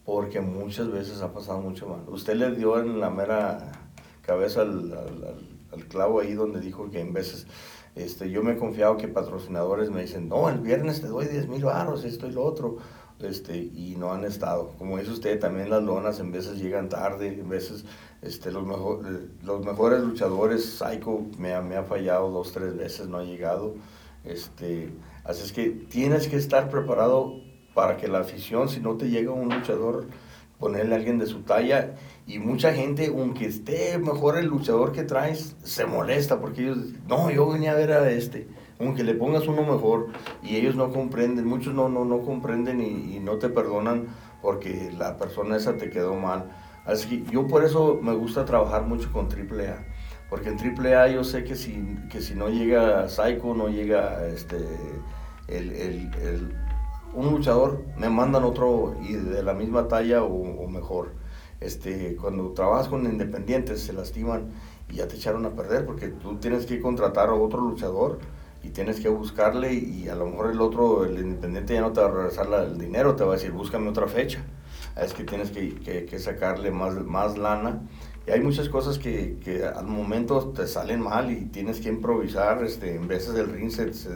Porque 0.05 0.41
muchas 0.41 0.91
veces 0.91 1.23
ha 1.23 1.33
pasado 1.33 1.61
mucho 1.61 1.89
mal. 1.89 2.03
Usted 2.09 2.35
le 2.35 2.51
dio 2.51 2.81
en 2.81 2.99
la 2.99 3.09
mera 3.09 3.71
cabeza 4.23 4.63
al, 4.63 4.93
al, 5.73 5.85
clavo 5.87 6.21
ahí 6.21 6.35
donde 6.35 6.61
dijo 6.61 6.91
que 6.91 7.01
en 7.01 7.13
veces 7.13 7.47
este, 7.95 8.31
yo 8.31 8.43
me 8.43 8.53
he 8.53 8.57
confiado 8.57 8.97
que 8.97 9.07
patrocinadores 9.07 9.91
me 9.91 10.03
dicen, 10.03 10.29
no, 10.29 10.49
el 10.49 10.59
viernes 10.59 11.01
te 11.01 11.07
doy 11.07 11.27
10 11.27 11.49
mil 11.49 11.65
baros, 11.65 12.05
esto 12.05 12.27
y 12.27 12.33
lo 12.33 12.45
otro, 12.45 12.79
este, 13.21 13.57
y 13.57 13.97
no 13.99 14.13
han 14.13 14.25
estado. 14.25 14.73
Como 14.79 14.99
dice 14.99 15.13
usted, 15.13 15.39
también 15.39 15.71
las 15.71 15.83
lonas 15.83 16.21
en 16.21 16.33
veces 16.33 16.59
llegan 16.59 16.89
tarde, 16.89 17.29
en 17.29 17.49
veces 17.49 17.85
este, 18.23 18.51
los, 18.51 18.65
mejor, 18.65 19.05
los 19.43 19.65
mejores 19.65 20.01
luchadores, 20.03 20.65
Psycho 20.65 21.27
me 21.39 21.55
ha, 21.55 21.61
me 21.61 21.77
ha 21.77 21.85
fallado 21.85 22.31
dos, 22.31 22.53
tres 22.53 22.77
veces, 22.77 23.09
no 23.09 23.19
ha 23.19 23.25
llegado. 23.25 23.75
Este, 24.25 24.91
así 25.25 25.43
es 25.43 25.53
que 25.53 25.71
tienes 25.71 26.29
que 26.29 26.37
estar 26.37 26.71
preparado 26.71 27.41
para 27.75 27.97
que 27.97 28.09
la 28.09 28.21
afición, 28.21 28.69
si 28.69 28.81
no 28.81 28.97
te 28.97 29.11
llega 29.11 29.33
un 29.33 29.55
luchador, 29.55 30.07
ponerle 30.59 30.95
a 30.95 30.99
alguien 30.99 31.19
de 31.19 31.27
su 31.27 31.43
talla 31.43 31.95
y 32.27 32.39
mucha 32.39 32.73
gente, 32.73 33.07
aunque 33.09 33.47
esté 33.47 33.99
mejor 33.99 34.39
el 34.39 34.47
luchador 34.47 34.93
que 34.93 35.03
traes, 35.03 35.57
se 35.63 35.85
molesta 35.85 36.41
porque 36.41 36.63
ellos, 36.63 36.79
no, 37.07 37.31
yo 37.31 37.51
venía 37.51 37.73
a 37.73 37.75
ver 37.75 37.93
a 37.93 38.11
este, 38.11 38.47
aunque 38.81 39.05
le 39.05 39.15
pongas 39.15 39.47
uno 39.47 39.63
mejor 39.63 40.09
y 40.43 40.57
ellos 40.57 40.75
no 40.75 40.93
comprenden, 40.93 41.47
muchos 41.47 41.75
no, 41.75 41.89
no, 41.89 42.05
no 42.05 42.21
comprenden 42.21 42.81
y, 42.81 43.21
no 43.21 43.37
te 43.39 43.49
perdonan 43.49 44.07
porque 44.43 44.93
la 44.97 45.17
persona 45.17 45.57
esa 45.57 45.77
te 45.77 45.91
quedó 45.91 46.15
mal. 46.15 46.51
Así 46.85 47.23
que 47.23 47.33
yo 47.33 47.47
por 47.47 47.65
eso 47.65 47.99
me 48.03 48.15
gusta 48.15 48.45
trabajar 48.45 48.83
mucho 48.83 49.11
con 49.11 49.27
AAA, 49.27 49.87
porque 50.29 50.51
en 50.51 50.59
AAA 50.59 51.09
yo 51.09 51.25
sé 51.25 51.45
que 51.45 51.57
si, 51.57 51.97
que 52.11 52.21
si 52.21 52.35
no 52.35 52.49
llega 52.49 53.09
Psycho, 53.09 53.55
no 53.55 53.69
llega 53.69 54.27
este, 54.27 54.59
el, 55.49 55.73
el, 55.73 56.15
el, 56.23 56.55
un 57.15 57.31
luchador, 57.31 57.85
me 57.97 58.11
mandan 58.11 58.45
otro 58.45 58.97
y 59.03 59.15
de 59.15 59.43
la 59.43 59.55
misma 59.55 59.89
talla 59.89 60.23
o, 60.23 60.65
o 60.65 60.69
mejor. 60.69 61.13
Este, 61.61 62.17
cuando 62.17 62.51
trabajas 62.51 62.89
con 62.89 63.07
independientes 63.07 63.81
se 63.81 63.95
lastiman 63.95 64.51
y 64.91 64.97
ya 64.97 65.09
te 65.09 65.17
echaron 65.17 65.47
a 65.47 65.51
perder 65.51 65.87
porque 65.87 66.09
tú 66.09 66.37
tienes 66.37 66.67
que 66.67 66.81
contratar 66.81 67.31
a 67.31 67.35
otro 67.35 67.61
luchador 67.61 68.19
y 68.65 68.71
tienes 68.71 69.01
que 69.01 69.09
buscarle 69.09 69.75
y 69.75 70.09
a 70.09 70.15
lo 70.15 70.27
mejor 70.27 70.51
el 70.51 70.61
otro, 70.61 71.05
el 71.05 71.19
independiente 71.19 71.75
ya 71.75 71.83
no 71.83 71.93
te 71.93 72.01
va 72.01 72.07
a 72.07 72.11
regresar 72.11 72.49
el 72.53 72.79
dinero, 72.79 73.15
te 73.15 73.25
va 73.25 73.33
a 73.33 73.37
decir 73.37 73.53
búscame 73.53 73.89
otra 73.89 74.07
fecha. 74.07 74.43
Es 75.01 75.13
que 75.13 75.25
tienes 75.25 75.51
que, 75.51 75.75
que, 75.75 76.05
que 76.05 76.19
sacarle 76.19 76.71
más, 76.71 76.95
más 77.05 77.37
lana 77.37 77.83
y 78.27 78.31
hay 78.31 78.41
muchas 78.41 78.71
cosas 78.71 78.99
que, 78.99 79.37
que, 79.45 79.67
al 79.67 79.87
momento 79.87 80.53
te 80.57 80.67
salen 80.67 81.01
mal 81.01 81.31
y 81.31 81.45
tienes 81.47 81.81
que 81.81 81.91
improvisar. 81.91 82.65
Este, 82.65 82.95
en 82.95 83.07
veces 83.07 83.35
el 83.35 83.53
ring 83.53 83.71
se, 83.71 83.93
se, 83.93 84.11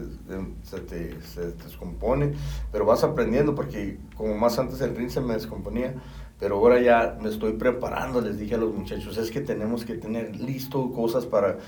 se, 0.62 0.80
te, 0.80 1.20
se, 1.20 1.52
descompone, 1.52 2.32
pero 2.72 2.86
vas 2.86 3.04
aprendiendo 3.04 3.54
porque 3.54 3.98
como 4.16 4.34
más 4.34 4.58
antes 4.58 4.80
el 4.80 4.96
ring 4.96 5.10
se 5.10 5.20
me 5.20 5.34
descomponía, 5.34 5.94
pero 6.38 6.56
ahora 6.56 6.80
ya 6.80 7.18
me 7.20 7.28
estoy 7.28 7.54
preparando, 7.54 8.20
les 8.20 8.38
dije 8.38 8.54
a 8.54 8.58
los 8.58 8.72
muchachos, 8.72 9.16
es 9.18 9.30
que 9.30 9.40
tenemos 9.40 9.84
que 9.84 9.94
tener 9.94 10.36
listo 10.36 10.90
cosas 10.92 11.26
para 11.26 11.58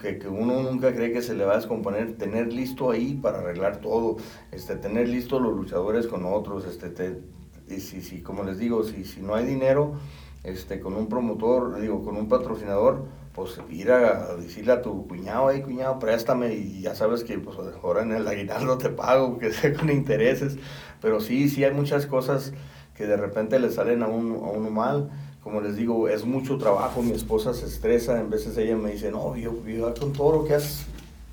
que, 0.00 0.18
que 0.18 0.28
uno 0.28 0.62
nunca 0.62 0.94
cree 0.94 1.12
que 1.12 1.22
se 1.22 1.34
le 1.34 1.44
va 1.44 1.54
a 1.54 1.56
descomponer, 1.56 2.16
tener 2.18 2.52
listo 2.52 2.90
ahí 2.90 3.14
para 3.14 3.38
arreglar 3.38 3.78
todo, 3.78 4.16
este, 4.52 4.76
tener 4.76 5.08
listo 5.08 5.40
los 5.40 5.56
luchadores 5.56 6.06
con 6.06 6.26
otros, 6.26 6.66
este, 6.66 6.90
te, 6.90 7.20
y 7.68 7.80
si, 7.80 8.02
si, 8.02 8.20
como 8.20 8.44
les 8.44 8.58
digo, 8.58 8.84
si, 8.84 9.04
si 9.04 9.22
no 9.22 9.34
hay 9.34 9.46
dinero, 9.46 9.94
este, 10.42 10.80
con 10.80 10.94
un 10.94 11.08
promotor, 11.08 11.80
digo, 11.80 12.04
con 12.04 12.16
un 12.16 12.28
patrocinador, 12.28 13.06
pues 13.34 13.58
ir 13.70 13.90
a 13.90 14.36
decirle 14.36 14.72
a 14.72 14.82
tu 14.82 15.08
cuñado, 15.08 15.50
hey 15.50 15.62
cuñado, 15.62 15.98
préstame 15.98 16.54
y 16.54 16.82
ya 16.82 16.94
sabes 16.94 17.24
que 17.24 17.38
pues 17.38 17.56
ahora 17.82 18.02
en 18.02 18.12
el 18.12 18.28
aguinaldo 18.28 18.78
te 18.78 18.90
pago, 18.90 19.38
que 19.40 19.50
sea 19.50 19.72
con 19.72 19.90
intereses, 19.90 20.58
pero 21.00 21.20
sí, 21.20 21.48
sí 21.48 21.64
hay 21.64 21.72
muchas 21.72 22.06
cosas 22.06 22.52
que 22.94 23.06
de 23.06 23.16
repente 23.16 23.58
le 23.58 23.70
salen 23.70 24.02
a 24.02 24.08
uno, 24.08 24.44
a 24.44 24.50
uno 24.50 24.70
mal, 24.70 25.10
como 25.42 25.60
les 25.60 25.76
digo, 25.76 26.08
es 26.08 26.24
mucho 26.24 26.56
trabajo, 26.56 27.02
mi 27.02 27.12
esposa 27.12 27.52
se 27.52 27.66
estresa, 27.66 28.18
en 28.18 28.30
veces 28.30 28.56
ella 28.56 28.76
me 28.76 28.92
dice, 28.92 29.10
no, 29.10 29.36
yo, 29.36 29.54
yo 29.66 29.92
con 29.94 30.12
todo 30.12 30.38
lo 30.38 30.44
que 30.44 30.54
has 30.54 30.86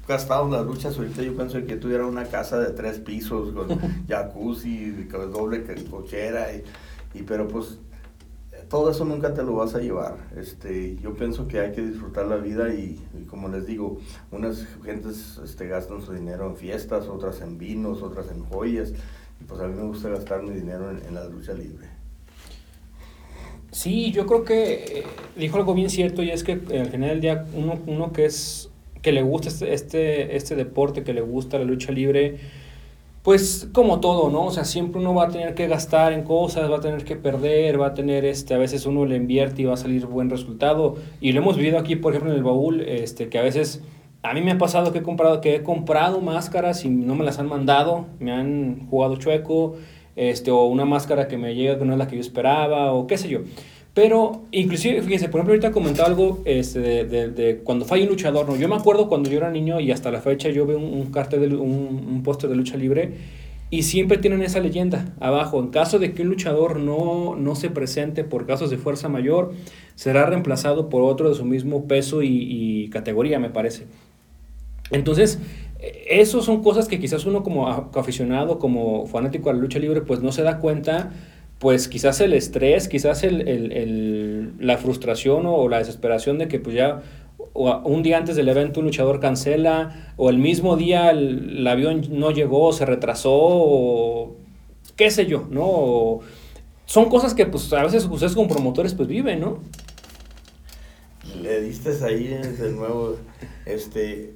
gastado 0.08 0.46
en 0.46 0.52
las 0.52 0.66
luchas, 0.66 0.98
ahorita 0.98 1.22
yo 1.22 1.36
pienso 1.36 1.66
que 1.66 1.78
tuviera 1.78 2.06
una 2.06 2.26
casa 2.26 2.60
de 2.60 2.72
tres 2.72 3.00
pisos, 3.00 3.54
con 3.54 3.70
jacuzzi, 4.08 5.08
con 5.10 5.32
doble 5.32 5.64
cochera, 5.90 6.54
y, 6.54 6.64
y 7.14 7.24
pero 7.24 7.48
pues 7.48 7.80
todo 8.72 8.90
eso 8.90 9.04
nunca 9.04 9.34
te 9.34 9.44
lo 9.44 9.54
vas 9.54 9.76
a 9.76 9.80
llevar. 9.80 10.16
Este, 10.36 10.96
yo 10.98 11.14
pienso 11.14 11.48
que 11.48 11.60
hay 11.60 11.74
que 11.74 11.82
disfrutar 11.82 12.26
la 12.28 12.38
vida 12.38 12.74
y, 12.74 13.00
como 13.30 13.50
les 13.50 13.66
digo, 13.66 14.00
unas 14.32 14.66
gentes 14.84 15.40
este, 15.44 15.68
gastan 15.68 16.02
su 16.02 16.14
dinero 16.14 16.48
en 16.48 16.56
fiestas, 16.56 17.08
otras 17.08 17.42
en 17.42 17.58
vinos, 17.58 18.02
otras 18.02 18.32
en 18.32 18.44
joyas. 18.46 18.94
Pues 19.48 19.60
a 19.62 19.68
mí 19.68 19.76
me 19.76 19.84
gusta 19.84 20.10
gastar 20.10 20.44
mi 20.44 20.52
dinero 20.52 20.90
en, 20.90 21.14
la 21.14 21.26
lucha 21.26 21.54
libre. 21.54 21.88
Sí, 23.72 24.12
yo 24.12 24.26
creo 24.26 24.44
que 24.44 24.74
eh, 24.74 25.04
dijo 25.38 25.58
algo 25.58 25.74
bien 25.74 25.90
cierto 25.90 26.24
y 26.24 26.30
es 26.30 26.44
que 26.44 26.54
al 26.54 26.88
final 26.88 27.10
del 27.10 27.22
día 27.22 27.46
uno, 27.54 27.80
uno 27.88 28.12
que 28.12 28.26
es 28.26 28.70
que 29.02 29.12
le 29.12 29.24
gusta 29.24 29.50
este, 29.50 29.74
este, 29.74 30.36
este 30.36 30.56
deporte, 30.56 31.04
que 31.04 31.14
le 31.14 31.22
gusta 31.22 31.58
la 31.58 31.66
lucha 31.66 31.92
libre, 31.92 32.38
pues 33.24 33.70
como 33.72 34.00
todo, 34.00 34.30
¿no? 34.30 34.46
O 34.46 34.52
sea, 34.52 34.66
siempre 34.66 35.00
uno 35.00 35.14
va 35.14 35.26
a 35.26 35.30
tener 35.30 35.54
que 35.54 35.68
gastar 35.68 36.12
en 36.14 36.24
cosas, 36.24 36.72
va 36.72 36.78
a 36.78 36.82
tener 36.82 37.04
que 37.04 37.16
perder, 37.16 37.80
va 37.80 37.88
a 37.88 37.94
tener, 37.94 38.26
este, 38.26 38.54
a 38.54 38.58
veces 38.58 38.86
uno 38.86 39.06
le 39.06 39.16
invierte 39.16 39.62
y 39.62 39.66
va 39.66 39.76
a 39.76 39.78
salir 39.78 40.06
buen 40.08 40.30
resultado. 40.30 40.96
Y 41.20 41.32
lo 41.32 41.42
hemos 41.42 41.58
vivido 41.58 41.78
aquí, 41.78 41.96
por 41.96 42.14
ejemplo, 42.14 42.32
en 42.32 42.38
el 42.38 42.44
baúl, 42.44 42.82
este, 42.82 43.30
que 43.30 43.38
a 43.38 43.44
veces 43.44 43.82
a 44.24 44.34
mí 44.34 44.42
me 44.42 44.52
ha 44.52 44.58
pasado 44.58 44.92
que 44.92 45.00
he 45.00 45.04
comprado, 45.04 45.42
que 45.42 45.56
he 45.56 45.64
comprado 45.64 46.22
máscaras 46.22 46.86
y 46.86 46.90
no 46.90 47.16
me 47.16 47.26
las 47.26 47.40
han 47.40 47.48
mandado, 47.48 48.06
me 48.20 48.32
han 48.32 48.88
jugado 48.88 49.16
chueco, 49.16 49.76
este, 50.16 50.52
o 50.52 50.66
una 50.66 50.86
máscara 50.86 51.28
que 51.28 51.38
me 51.38 51.56
llega 51.56 51.80
que 51.80 51.86
no 51.86 51.94
es 51.94 52.00
la 52.00 52.08
que 52.08 52.16
yo 52.16 52.22
esperaba, 52.22 52.92
o 52.94 53.08
qué 53.08 53.18
sé 53.18 53.30
yo. 53.30 53.40
Pero, 53.94 54.44
inclusive, 54.52 55.02
fíjense, 55.02 55.28
por 55.28 55.40
ejemplo, 55.40 55.54
ahorita 55.54 55.72
comentado 55.72 56.08
algo 56.08 56.42
este, 56.46 56.80
de, 56.80 57.62
cuando 57.64 57.84
falla 57.84 58.04
un 58.04 58.10
luchador, 58.10 58.48
¿no? 58.48 58.56
Yo 58.56 58.70
me 58.70 58.76
acuerdo 58.76 59.10
cuando 59.10 59.30
yo 59.30 59.38
era 59.38 59.50
niño 59.50 59.82
y 59.82 59.92
hasta 59.92 60.12
la 60.12 60.22
fecha 60.22 60.50
yo 60.50 60.66
veo 60.66 60.80
un, 60.80 61.12
cartel, 61.12 61.50
de, 61.50 61.56
un, 61.56 62.08
un 62.10 62.24
póster 62.24 62.50
de 62.50 62.56
lucha 62.56 62.78
libre 62.78 63.16
y 63.70 63.84
siempre 63.84 64.18
tienen 64.18 64.44
esa 64.44 64.62
leyenda 64.62 65.14
abajo. 65.20 65.60
En 65.60 65.70
caso 65.70 66.00
de 66.00 66.14
que 66.14 66.22
un 66.22 66.30
luchador 66.30 66.80
no, 66.80 67.36
no 67.36 67.56
se 67.56 67.70
presente 67.70 68.24
por 68.24 68.46
casos 68.46 68.70
de 68.70 68.78
fuerza 68.78 69.10
mayor, 69.10 69.54
será 69.96 70.26
reemplazado 70.26 70.88
por 70.88 71.02
otro 71.02 71.28
de 71.28 71.36
su 71.36 71.44
mismo 71.44 71.86
peso 71.86 72.22
y 72.22 72.90
categoría, 72.92 73.40
me 73.40 73.50
parece. 73.50 73.88
Entonces, 74.92 75.40
eso 76.08 76.42
son 76.42 76.62
cosas 76.62 76.88
que 76.88 77.00
quizás 77.00 77.26
uno 77.26 77.44
como 77.44 77.68
aficionado, 77.68 78.60
como 78.60 79.08
fanático 79.08 79.50
de 79.50 79.56
la 79.56 79.62
lucha 79.62 79.80
libre, 79.80 80.02
pues 80.02 80.22
no 80.22 80.32
se 80.32 80.44
da 80.44 80.60
cuenta 80.60 81.12
pues 81.62 81.88
quizás 81.88 82.20
el 82.22 82.34
estrés, 82.34 82.88
quizás 82.88 83.24
el, 83.24 83.48
el, 83.48 84.54
la 84.60 84.80
frustración 84.80 85.46
o 85.46 85.70
la 85.70 85.78
desesperación 85.78 86.40
de 86.40 86.48
que 86.48 86.60
pues 86.60 86.76
ya 86.76 87.04
un 87.54 88.02
día 88.02 88.18
antes 88.18 88.36
del 88.36 88.50
evento 88.50 88.80
un 88.80 88.88
luchador 88.88 89.20
cancela 89.20 90.14
o 90.18 90.32
el 90.32 90.40
mismo 90.40 90.76
día 90.76 91.12
el, 91.12 91.66
avión 91.68 92.02
no 92.10 92.32
llegó, 92.32 92.74
se 92.74 92.88
retrasó 92.88 93.32
o 93.34 94.36
qué 94.96 95.12
sé 95.12 95.28
yo, 95.28 95.48
¿no? 95.52 95.66
O, 95.66 96.22
son 96.88 97.10
cosas 97.10 97.36
que 97.36 97.46
pues 97.46 97.72
a 97.74 97.84
veces 97.84 98.08
ustedes 98.10 98.34
como 98.34 98.48
promotores 98.48 98.96
pues 98.96 99.08
viven, 99.08 99.40
¿no? 99.40 99.60
Le 101.44 101.62
diste 101.62 101.92
ahí 102.04 102.24
de 102.24 102.72
nuevo, 102.72 103.18
este, 103.68 104.34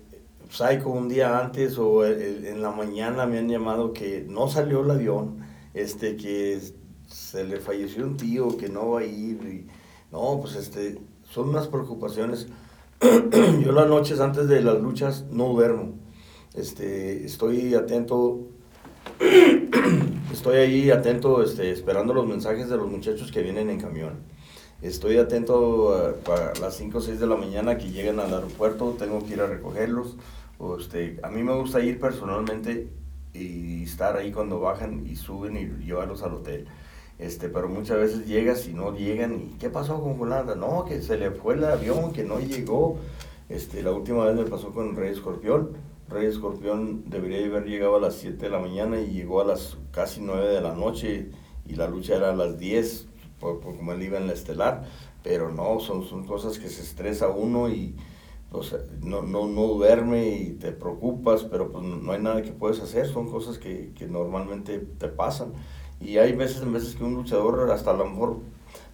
Psycho 0.55 0.87
un 0.87 1.09
día 1.09 1.37
antes 1.37 1.77
o 1.77 2.05
en 2.05 2.61
la 2.61 2.71
mañana 2.71 3.25
me 3.25 3.39
han 3.39 3.49
llamado 3.49 3.91
que 3.91 4.25
no 4.25 4.47
salió 4.47 4.83
el 4.83 4.91
avión, 4.91 5.39
este, 5.73 6.15
que 6.15 6.61
se 7.09 7.43
le 7.43 7.59
falleció 7.59 8.05
un 8.05 8.15
tío 8.15 8.55
que 8.55 8.69
no 8.69 8.91
va 8.91 9.01
a 9.01 9.03
ir. 9.03 9.35
Y, 9.43 9.67
no, 10.13 10.39
pues 10.41 10.55
este, 10.55 10.97
son 11.29 11.49
unas 11.49 11.67
preocupaciones. 11.67 12.47
Yo 13.01 13.73
las 13.73 13.89
noches 13.89 14.21
antes 14.21 14.47
de 14.47 14.61
las 14.61 14.79
luchas 14.79 15.25
no 15.29 15.49
duermo. 15.49 15.95
Este, 16.53 17.25
estoy 17.25 17.75
atento, 17.75 18.47
estoy 20.31 20.55
ahí 20.55 20.89
atento, 20.89 21.43
este, 21.43 21.69
esperando 21.69 22.13
los 22.13 22.25
mensajes 22.25 22.69
de 22.69 22.77
los 22.77 22.89
muchachos 22.89 23.29
que 23.29 23.41
vienen 23.41 23.69
en 23.69 23.81
camión. 23.81 24.19
Estoy 24.81 25.17
atento 25.17 25.93
a, 25.93 26.13
para 26.13 26.53
las 26.61 26.77
5 26.77 26.97
o 26.97 27.01
6 27.01 27.19
de 27.19 27.27
la 27.27 27.35
mañana 27.35 27.77
que 27.77 27.89
lleguen 27.89 28.21
al 28.21 28.33
aeropuerto, 28.33 28.95
tengo 28.97 29.19
que 29.25 29.33
ir 29.33 29.41
a 29.41 29.47
recogerlos. 29.47 30.15
Este, 30.79 31.19
a 31.23 31.29
mí 31.29 31.43
me 31.43 31.53
gusta 31.53 31.81
ir 31.81 31.99
personalmente 31.99 32.89
y 33.33 33.83
estar 33.83 34.15
ahí 34.15 34.31
cuando 34.31 34.59
bajan 34.59 35.05
y 35.05 35.15
suben 35.15 35.57
y 35.57 35.85
llevarlos 35.85 36.23
al 36.23 36.35
hotel. 36.35 36.67
Este, 37.17 37.47
pero 37.47 37.69
muchas 37.69 37.97
veces 37.97 38.25
llegas 38.25 38.67
y 38.67 38.73
no 38.73 38.95
llegan. 38.95 39.51
¿Y 39.53 39.57
qué 39.57 39.69
pasó 39.69 40.01
con 40.01 40.19
Holanda? 40.19 40.55
No, 40.55 40.85
que 40.85 41.01
se 41.01 41.17
le 41.17 41.31
fue 41.31 41.55
el 41.55 41.63
avión, 41.63 42.11
que 42.11 42.23
no 42.23 42.39
llegó. 42.39 42.97
Este, 43.49 43.83
la 43.83 43.91
última 43.91 44.25
vez 44.25 44.35
me 44.35 44.45
pasó 44.45 44.71
con 44.71 44.95
Rey 44.95 45.11
Escorpión. 45.11 45.77
Rey 46.09 46.27
Escorpión 46.27 47.09
debería 47.09 47.45
haber 47.45 47.65
llegado 47.65 47.95
a 47.95 47.99
las 47.99 48.15
7 48.15 48.37
de 48.37 48.49
la 48.49 48.59
mañana 48.59 48.99
y 48.99 49.11
llegó 49.11 49.41
a 49.41 49.45
las 49.45 49.77
casi 49.91 50.21
9 50.21 50.47
de 50.49 50.61
la 50.61 50.73
noche 50.73 51.31
y 51.65 51.75
la 51.75 51.87
lucha 51.87 52.15
era 52.15 52.31
a 52.31 52.35
las 52.35 52.59
10, 52.59 53.07
por, 53.39 53.59
por 53.59 53.75
como 53.75 53.93
él 53.93 54.03
iba 54.03 54.17
en 54.17 54.27
la 54.27 54.33
estelar. 54.33 54.83
Pero 55.23 55.51
no, 55.51 55.79
son, 55.79 56.03
son 56.03 56.25
cosas 56.25 56.59
que 56.59 56.69
se 56.69 56.81
estresa 56.83 57.29
uno 57.29 57.69
y 57.69 57.95
pues, 58.51 58.75
no, 59.01 59.21
no, 59.21 59.47
no 59.47 59.67
duerme 59.67 60.27
y 60.29 60.49
te 60.51 60.71
preocupas, 60.71 61.43
pero 61.43 61.71
pues 61.71 61.83
no 61.83 62.11
hay 62.11 62.21
nada 62.21 62.41
que 62.41 62.51
puedes 62.51 62.79
hacer, 62.79 63.07
son 63.07 63.29
cosas 63.29 63.57
que, 63.57 63.91
que 63.95 64.07
normalmente 64.07 64.79
te 64.79 65.07
pasan. 65.07 65.53
Y 65.99 66.17
hay 66.17 66.33
veces 66.33 66.61
en 66.61 66.73
veces 66.73 66.95
que 66.95 67.03
un 67.03 67.15
luchador 67.15 67.69
hasta 67.71 67.91
a 67.91 67.95
lo 67.95 68.05
mejor 68.05 68.39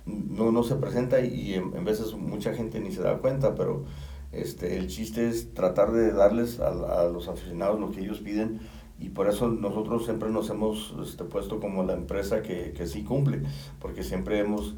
no, 0.06 0.52
no 0.52 0.64
se 0.64 0.76
presenta 0.76 1.22
y 1.22 1.54
en, 1.54 1.76
en, 1.76 1.86
veces 1.86 2.14
mucha 2.14 2.54
gente 2.54 2.80
ni 2.80 2.92
se 2.92 3.02
da 3.02 3.18
cuenta, 3.18 3.56
pero 3.56 3.86
este, 4.32 4.78
el 4.78 4.88
chiste 4.88 5.28
es 5.28 5.54
tratar 5.54 5.92
de 5.92 6.12
darles 6.12 6.60
a, 6.60 7.02
a, 7.02 7.08
los 7.10 7.28
aficionados 7.28 7.80
lo 7.80 7.92
que 7.92 8.02
ellos 8.02 8.20
piden 8.20 8.60
y 9.00 9.10
por 9.10 9.28
eso 9.28 9.48
nosotros 9.48 10.06
siempre 10.06 10.30
nos 10.30 10.50
hemos 10.50 10.96
este, 11.02 11.24
puesto 11.24 11.60
como 11.60 11.84
la 11.84 11.94
empresa 11.94 12.44
que, 12.44 12.72
que 12.72 12.86
sí 12.86 13.04
cumple, 13.04 13.42
porque 13.80 14.04
siempre 14.04 14.40
hemos, 14.40 14.76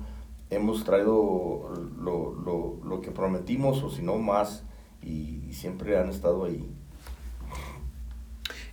hemos 0.54 0.84
traído 0.84 1.74
lo, 2.00 2.34
lo, 2.34 2.80
lo 2.84 3.02
que 3.02 3.12
prometimos 3.12 3.84
o 3.84 3.90
si 3.90 4.02
no 4.02 4.18
más 4.18 4.64
y, 5.02 5.44
y 5.50 5.54
siempre 5.54 5.98
han 5.98 6.10
estado 6.10 6.46
ahí. 6.46 6.70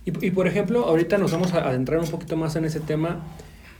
Y, 0.05 0.25
y, 0.25 0.31
por 0.31 0.47
ejemplo, 0.47 0.85
ahorita 0.85 1.17
nos 1.17 1.31
vamos 1.31 1.53
a 1.53 1.67
adentrar 1.67 1.99
un 1.99 2.09
poquito 2.09 2.35
más 2.35 2.55
en 2.55 2.65
ese 2.65 2.79
tema. 2.79 3.23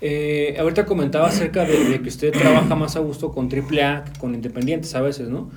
Eh, 0.02 0.56
ahorita 0.60 0.86
comentaba 0.86 1.28
acerca 1.28 1.64
de, 1.64 1.86
de, 1.86 2.02
que 2.02 2.10
usted 2.10 2.32
trabaja 2.32 2.76
más 2.76 2.96
a 2.96 3.00
gusto 3.00 3.32
con 3.32 3.50
AAA 3.52 4.06
que 4.06 4.20
con 4.20 4.34
independientes 4.34 4.94
a 4.96 5.02
veces, 5.02 5.30
¿no? 5.30 5.50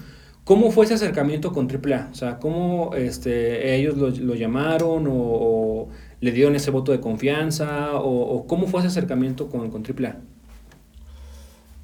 ¿Cómo 0.45 0.71
fue 0.71 0.85
ese 0.85 0.95
acercamiento 0.95 1.53
con 1.53 1.69
AAA? 1.71 2.11
O 2.13 2.15
sea, 2.15 2.39
¿cómo 2.39 2.95
este, 2.95 3.75
ellos 3.77 3.97
lo, 3.97 4.11
lo 4.11 4.35
llamaron 4.35 5.07
o, 5.07 5.13
o, 5.15 5.89
le 6.21 6.33
dieron 6.33 6.55
ese 6.55 6.71
voto 6.71 6.93
de 6.93 7.01
confianza? 7.01 7.95
O, 7.95 8.37
o 8.37 8.47
cómo 8.47 8.67
fue 8.67 8.81
ese 8.81 8.89
acercamiento 8.89 9.49
con, 9.49 9.71
con 9.71 9.83
AAA? 9.83 10.19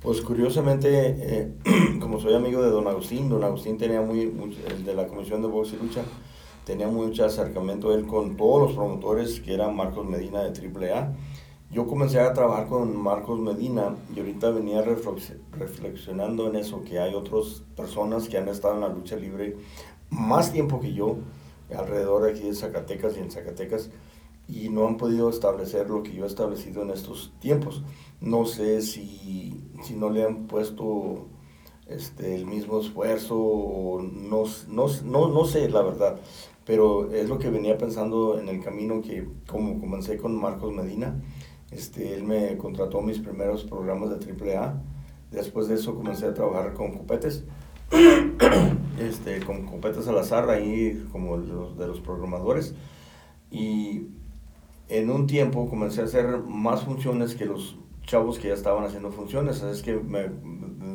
Pues 0.00 0.22
curiosamente, 0.22 0.88
eh, 1.18 1.52
como 2.00 2.18
soy 2.18 2.32
amigo 2.32 2.62
de 2.62 2.70
don 2.70 2.88
Agustín, 2.88 3.28
don 3.28 3.44
Agustín 3.44 3.76
tenía 3.76 4.00
muy, 4.00 4.28
muy 4.28 4.56
el 4.66 4.82
de 4.82 4.94
la 4.94 5.06
Comisión 5.06 5.42
de 5.42 5.48
Box 5.48 5.74
y 5.74 5.76
Lucha, 5.76 6.02
tenía 6.64 6.88
mucho 6.88 7.26
acercamiento 7.26 7.92
él 7.94 8.06
con 8.06 8.34
todos 8.34 8.62
los 8.62 8.72
promotores 8.72 9.40
que 9.40 9.52
eran 9.52 9.76
Marcos 9.76 10.06
Medina 10.06 10.42
de 10.42 10.58
AAA. 10.58 11.12
Yo 11.70 11.86
comencé 11.86 12.18
a 12.18 12.32
trabajar 12.32 12.66
con 12.66 12.96
Marcos 12.96 13.38
Medina 13.40 13.94
y 14.16 14.20
ahorita 14.20 14.50
venía 14.50 14.82
reflexionando 14.82 16.48
en 16.48 16.56
eso, 16.56 16.82
que 16.82 16.98
hay 16.98 17.14
otras 17.14 17.62
personas 17.76 18.26
que 18.26 18.38
han 18.38 18.48
estado 18.48 18.76
en 18.76 18.80
la 18.80 18.88
lucha 18.88 19.16
libre 19.16 19.58
más 20.08 20.50
tiempo 20.50 20.80
que 20.80 20.94
yo, 20.94 21.18
alrededor 21.76 22.22
de 22.22 22.30
aquí 22.30 22.44
de 22.44 22.54
Zacatecas 22.54 23.18
y 23.18 23.20
en 23.20 23.30
Zacatecas, 23.30 23.90
y 24.48 24.70
no 24.70 24.88
han 24.88 24.96
podido 24.96 25.28
establecer 25.28 25.90
lo 25.90 26.02
que 26.02 26.14
yo 26.14 26.24
he 26.24 26.26
establecido 26.26 26.82
en 26.82 26.90
estos 26.90 27.32
tiempos. 27.38 27.84
No 28.20 28.44
sé 28.44 28.82
si, 28.82 29.70
si 29.82 29.94
no 29.94 30.10
le 30.10 30.24
han 30.24 30.46
puesto 30.46 31.28
este, 31.86 32.34
el 32.34 32.46
mismo 32.46 32.80
esfuerzo, 32.80 33.36
o 33.36 34.02
no, 34.02 34.44
no, 34.68 34.86
no, 35.04 35.28
no 35.28 35.44
sé 35.44 35.68
la 35.68 35.82
verdad, 35.82 36.20
pero 36.64 37.10
es 37.12 37.28
lo 37.28 37.38
que 37.38 37.50
venía 37.50 37.76
pensando 37.78 38.38
en 38.38 38.48
el 38.48 38.62
camino 38.62 39.02
que 39.02 39.26
como 39.46 39.80
comencé 39.80 40.16
con 40.18 40.38
Marcos 40.38 40.72
Medina, 40.72 41.20
este, 41.70 42.14
él 42.14 42.22
me 42.22 42.56
contrató 42.58 43.00
mis 43.00 43.18
primeros 43.18 43.64
programas 43.64 44.10
de 44.10 44.56
AAA, 44.56 44.82
después 45.30 45.68
de 45.68 45.74
eso 45.74 45.94
comencé 45.94 46.26
a 46.26 46.34
trabajar 46.34 46.74
con 46.74 46.92
Cupetes, 46.92 47.44
este, 49.00 49.40
con 49.40 49.66
Cupetes 49.66 50.04
Salazar, 50.04 50.48
ahí 50.50 51.06
como 51.10 51.38
de 51.38 51.48
los, 51.48 51.76
de 51.76 51.86
los 51.86 52.00
programadores, 52.00 52.74
y 53.50 54.06
en 54.88 55.10
un 55.10 55.26
tiempo 55.26 55.68
comencé 55.68 56.02
a 56.02 56.04
hacer 56.04 56.38
más 56.38 56.84
funciones 56.84 57.34
que 57.34 57.46
los 57.46 57.78
chavos 58.10 58.40
que 58.40 58.48
ya 58.48 58.54
estaban 58.54 58.84
haciendo 58.84 59.12
funciones, 59.12 59.62
es 59.62 59.82
que 59.82 59.94
me, 59.94 60.28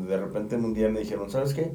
de 0.07 0.17
repente 0.17 0.57
un 0.57 0.73
día 0.73 0.89
me 0.89 0.99
dijeron, 0.99 1.29
¿sabes 1.29 1.53
qué? 1.53 1.71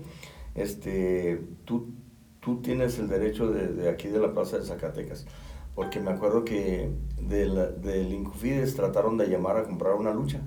Este, 0.55 1.41
tú 1.65 1.95
tú 2.41 2.61
tienes 2.61 2.99
el 2.99 3.09
derecho 3.09 3.51
de, 3.51 3.69
de, 3.69 3.89
aquí 3.89 4.09
de 4.09 4.19
la 4.19 4.33
Plaza 4.33 4.59
de 4.59 4.65
Zacatecas. 4.65 5.27
Porque 5.75 6.01
me 6.01 6.11
acuerdo 6.11 6.45
que 6.45 6.91
del, 7.19 7.81
del 7.81 8.13
Incufides 8.13 8.75
trataron 8.75 9.17
de 9.17 9.29
llamar 9.29 9.57
a 9.57 9.65
comprar 9.65 9.95
una 9.95 10.13
lucha. 10.13 10.41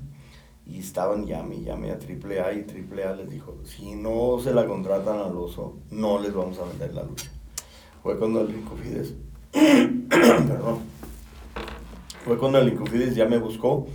Y 0.65 0.79
estaban 0.79 1.25
llame 1.25 1.61
llame 1.61 1.91
a 1.91 1.95
AAA 1.95 2.53
y 2.53 2.65
AAA 2.65 3.15
les 3.15 3.29
dijo, 3.29 3.57
si 3.63 3.95
no 3.95 4.39
se 4.39 4.53
la 4.53 4.65
contratan 4.65 5.17
al 5.19 5.35
oso, 5.35 5.77
no 5.91 6.19
les 6.19 6.33
vamos 6.33 6.57
a 6.59 6.65
vender 6.65 6.93
la 6.93 7.03
lucha. 7.03 7.29
Fue 8.01 8.17
cuando 8.17 8.41
el 8.41 8.55
Incufides, 8.55 9.15
perdón, 9.51 10.79
fue 12.25 12.37
cuando 12.37 12.59
el 12.59 12.69
Incufides 12.69 13.15
ya 13.15 13.25
me 13.25 13.39
buscó 13.39 13.87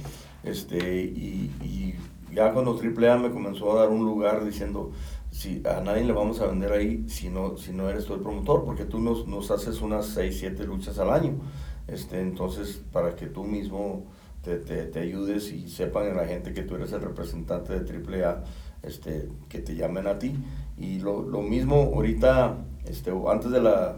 este, 0.48 1.02
y, 1.02 1.94
ya 2.32 2.52
cuando 2.52 2.78
AAA 2.78 3.18
me 3.18 3.30
comenzó 3.30 3.72
a 3.72 3.80
dar 3.80 3.88
un 3.88 4.04
lugar 4.04 4.44
diciendo, 4.44 4.92
si 5.30 5.62
a 5.66 5.80
nadie 5.80 6.04
le 6.04 6.12
vamos 6.12 6.40
a 6.40 6.46
vender 6.46 6.72
ahí 6.72 7.04
si 7.08 7.30
no, 7.30 7.56
si 7.56 7.72
no 7.72 7.88
eres 7.88 8.04
tú 8.04 8.14
el 8.14 8.20
promotor, 8.20 8.64
porque 8.64 8.84
tú 8.84 9.00
nos, 9.00 9.26
nos 9.26 9.50
haces 9.50 9.80
unas 9.80 10.06
6, 10.06 10.36
7 10.38 10.64
luchas 10.64 10.98
al 10.98 11.10
año. 11.10 11.34
Este, 11.88 12.20
entonces, 12.20 12.82
para 12.92 13.16
que 13.16 13.26
tú 13.26 13.44
mismo 13.44 14.04
te, 14.42 14.58
te, 14.58 14.84
te, 14.84 15.00
ayudes 15.00 15.50
y 15.52 15.68
sepan 15.68 16.14
la 16.14 16.26
gente 16.26 16.52
que 16.52 16.62
tú 16.62 16.76
eres 16.76 16.92
el 16.92 17.00
representante 17.00 17.80
de 17.80 18.24
AAA, 18.24 18.44
este, 18.82 19.28
que 19.48 19.58
te 19.60 19.74
llamen 19.74 20.06
a 20.06 20.18
ti. 20.18 20.34
Y 20.76 21.00
lo, 21.00 21.22
lo 21.22 21.42
mismo 21.42 21.92
ahorita, 21.94 22.58
este, 22.84 23.12
antes 23.28 23.50
de 23.50 23.62
la, 23.62 23.96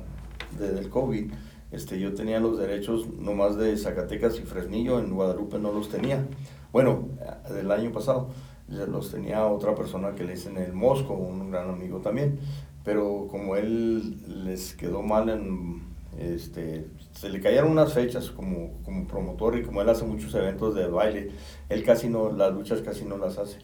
de, 0.59 0.73
del 0.73 0.89
COVID, 0.89 1.33
este, 1.73 2.01
yo 2.01 2.15
tenía 2.15 2.41
los 2.41 2.59
derechos 2.59 3.09
nomás 3.09 3.57
de 3.57 3.77
Zacatecas 3.77 4.39
y 4.39 4.43
Fresnillo, 4.43 4.99
en 4.99 5.15
Guadalupe 5.15 5.59
no 5.59 5.73
los 5.73 5.89
tenía. 5.89 6.27
Bueno, 6.73 7.09
del 7.49 7.71
año 7.71 7.93
pasado 7.93 8.31
los 8.69 9.11
tenía 9.11 9.47
otra 9.47 9.75
persona 9.75 10.15
que 10.15 10.25
le 10.25 10.33
dicen 10.33 10.57
el 10.57 10.73
Mosco, 10.73 11.15
un 11.15 11.51
gran 11.51 11.71
amigo 11.71 11.99
también, 11.99 12.39
pero 12.85 13.27
como 13.29 13.57
él 13.57 14.45
les 14.45 14.75
quedó 14.75 15.03
mal 15.03 15.29
en, 15.29 15.83
este, 16.19 16.87
se 17.13 17.29
le 17.29 17.41
cayeron 17.41 17.71
unas 17.71 17.93
fechas 17.93 18.31
como, 18.31 18.83
como 18.85 19.07
promotor 19.07 19.57
y 19.57 19.63
como 19.63 19.83
él 19.83 19.89
hace 19.89 20.05
muchos 20.05 20.35
eventos 20.35 20.75
de 20.75 20.87
baile, 20.87 21.31
él 21.69 21.85
casi 21.85 22.09
no, 22.09 22.31
las 22.31 22.53
luchas 22.53 22.81
casi 22.81 23.05
no 23.05 23.17
las 23.17 23.39
hace, 23.39 23.59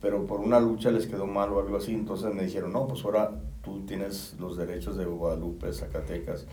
pero 0.00 0.26
por 0.26 0.40
una 0.40 0.60
lucha 0.60 0.90
les 0.90 1.06
quedó 1.06 1.26
mal 1.26 1.50
o 1.50 1.60
algo 1.60 1.76
así, 1.76 1.94
entonces 1.94 2.34
me 2.34 2.44
dijeron, 2.44 2.72
no, 2.72 2.86
pues 2.86 3.04
ahora 3.04 3.30
tú 3.62 3.84
tienes 3.86 4.34
los 4.38 4.56
derechos 4.56 4.96
de 4.96 5.04
Guadalupe, 5.04 5.72
Zacatecas, 5.72 6.46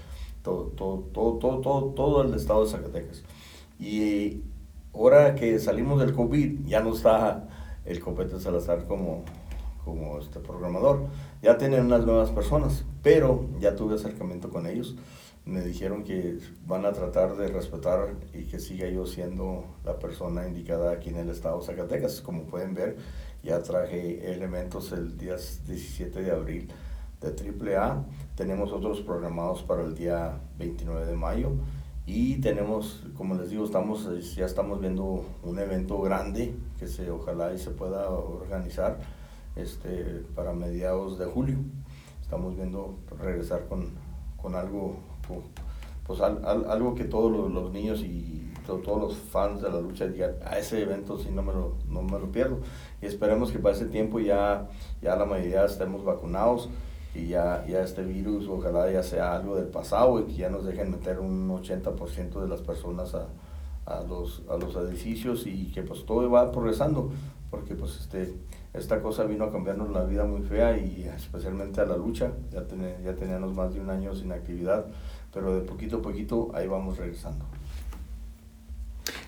todo, 0.47 0.63
todo, 0.77 0.99
todo, 1.13 1.37
todo, 1.37 1.61
todo, 1.61 1.85
todo 1.93 2.21
el 2.21 2.33
estado 2.33 2.63
de 2.63 2.71
Zacatecas. 2.71 3.23
Y 3.79 4.43
ahora 4.93 5.35
que 5.35 5.59
salimos 5.59 5.99
del 5.99 6.13
COVID, 6.13 6.65
ya 6.65 6.79
no 6.79 6.93
está 6.93 7.49
el 7.83 7.99
Copete 7.99 8.39
Salazar 8.39 8.85
como, 8.87 9.25
como 9.83 10.19
este 10.19 10.39
programador. 10.39 11.07
Ya 11.41 11.57
tienen 11.57 11.85
unas 11.85 12.05
nuevas 12.05 12.31
personas, 12.31 12.85
pero 13.03 13.45
ya 13.59 13.75
tuve 13.75 13.95
acercamiento 13.95 14.49
con 14.49 14.67
ellos. 14.67 14.95
Me 15.43 15.61
dijeron 15.61 16.05
que 16.05 16.39
van 16.65 16.85
a 16.85 16.93
tratar 16.93 17.35
de 17.35 17.47
respetar 17.47 18.15
y 18.33 18.43
que 18.45 18.59
siga 18.59 18.87
yo 18.87 19.05
siendo 19.05 19.65
la 19.83 19.99
persona 19.99 20.47
indicada 20.47 20.91
aquí 20.91 21.09
en 21.09 21.17
el 21.17 21.29
estado 21.29 21.59
de 21.59 21.65
Zacatecas. 21.65 22.21
Como 22.21 22.43
pueden 22.43 22.73
ver, 22.73 22.95
ya 23.43 23.61
traje 23.63 24.31
elementos 24.33 24.93
el 24.93 25.17
día 25.17 25.35
17 25.35 26.21
de 26.21 26.31
abril 26.31 26.69
de 27.22 27.76
AAA. 27.76 28.03
Tenemos 28.36 28.72
otros 28.72 29.01
programados 29.01 29.63
para 29.63 29.84
el 29.84 29.95
día 29.95 30.39
29 30.57 31.05
de 31.05 31.15
mayo. 31.15 31.51
Y 32.05 32.39
tenemos, 32.39 33.03
como 33.18 33.36
les 33.36 33.49
digo, 33.49 33.65
estamos, 33.65 34.07
ya 34.36 34.45
estamos 34.45 34.80
viendo 34.80 35.26
un 35.43 35.59
evento 35.59 35.99
grande 35.99 36.55
que 36.80 36.88
se, 36.88 37.11
ojalá 37.11 37.53
y 37.53 37.57
se 37.57 37.72
pueda 37.72 38.09
organizar 38.09 38.97
este, 39.57 40.24
para 40.34 40.53
mediados 40.53 41.20
de 41.20 41.26
julio. 41.26 41.57
Estamos 42.22 42.55
viendo 42.55 42.97
regresar 43.20 43.68
con, 43.68 43.89
con 44.41 44.55
algo, 44.55 44.95
pues 46.05 46.22
algo 46.22 46.95
que 46.95 47.03
todos 47.03 47.51
los, 47.51 47.74
niños 47.74 48.01
y 48.01 48.53
todos 48.65 49.01
los 49.01 49.18
fans 49.18 49.61
de 49.61 49.70
la 49.70 49.82
lucha 49.82 50.07
digan, 50.07 50.32
a 50.45 50.57
ese 50.57 50.82
evento 50.82 51.18
si 51.18 51.30
no 51.30 51.41
me, 51.41 51.51
lo, 51.51 51.76
no 51.89 52.01
me 52.03 52.20
lo 52.20 52.32
pierdo. 52.32 52.59
Y 53.01 53.05
esperemos 53.05 53.51
que 53.51 53.59
para 53.59 53.76
ese 53.76 53.86
tiempo 53.86 54.22
ya, 54.22 54.70
ya 55.01 55.18
la 55.18 55.26
mayoría 55.26 55.65
estemos 55.65 56.05
vacunados 56.05 56.70
y 57.18 57.28
ya, 57.30 57.65
ya 57.68 57.82
este 57.82 58.03
virus 58.03 58.47
ojalá 58.47 58.91
ya 58.91 59.03
sea 59.03 59.36
algo 59.36 59.55
del 59.55 59.68
pasado 59.68 60.20
y 60.20 60.24
que 60.26 60.34
ya 60.34 60.49
nos 60.49 60.65
dejen 60.65 60.91
meter 60.91 61.20
un 61.20 61.49
80% 61.49 62.41
de 62.41 62.47
las 62.47 62.61
personas 62.61 63.15
a, 63.15 63.28
a, 63.86 64.03
los, 64.03 64.43
a 64.49 64.57
los 64.57 64.76
edificios 64.76 65.47
y 65.47 65.72
que 65.72 65.82
pues 65.82 66.05
todo 66.05 66.30
va 66.30 66.51
progresando 66.51 67.11
porque 67.49 67.76
pues 67.76 67.97
este, 68.01 68.34
esta 68.74 69.01
cosa 69.01 69.24
vino 69.24 69.45
a 69.45 69.51
cambiarnos 69.51 69.89
la 69.91 70.03
vida 70.03 70.26
muy 70.26 70.41
fea 70.41 70.78
y 70.78 71.09
especialmente 71.15 71.82
a 71.82 71.86
la 71.86 71.97
lucha, 71.97 72.32
ya, 72.51 72.63
ya 73.03 73.15
teníamos 73.15 73.53
más 73.53 73.74
de 73.74 73.80
un 73.80 73.89
año 73.89 74.13
sin 74.13 74.32
actividad, 74.32 74.86
pero 75.34 75.55
de 75.55 75.61
poquito 75.61 75.97
a 75.97 76.01
poquito 76.01 76.51
ahí 76.53 76.68
vamos 76.68 76.97
regresando. 76.97 77.45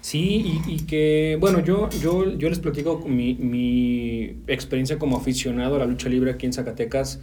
Sí, 0.02 0.62
y, 0.68 0.74
y, 0.74 0.80
que, 0.86 1.38
bueno, 1.40 1.60
yo, 1.60 1.90
yo, 1.90 2.30
yo 2.32 2.50
les 2.50 2.60
platico 2.60 3.00
mi, 3.06 3.36
mi 3.36 4.44
experiencia 4.48 4.98
como 4.98 5.18
aficionado 5.18 5.76
a 5.76 5.80
la 5.80 5.86
lucha 5.86 6.10
libre 6.10 6.32
aquí 6.32 6.46
en 6.46 6.54
Zacatecas. 6.54 7.20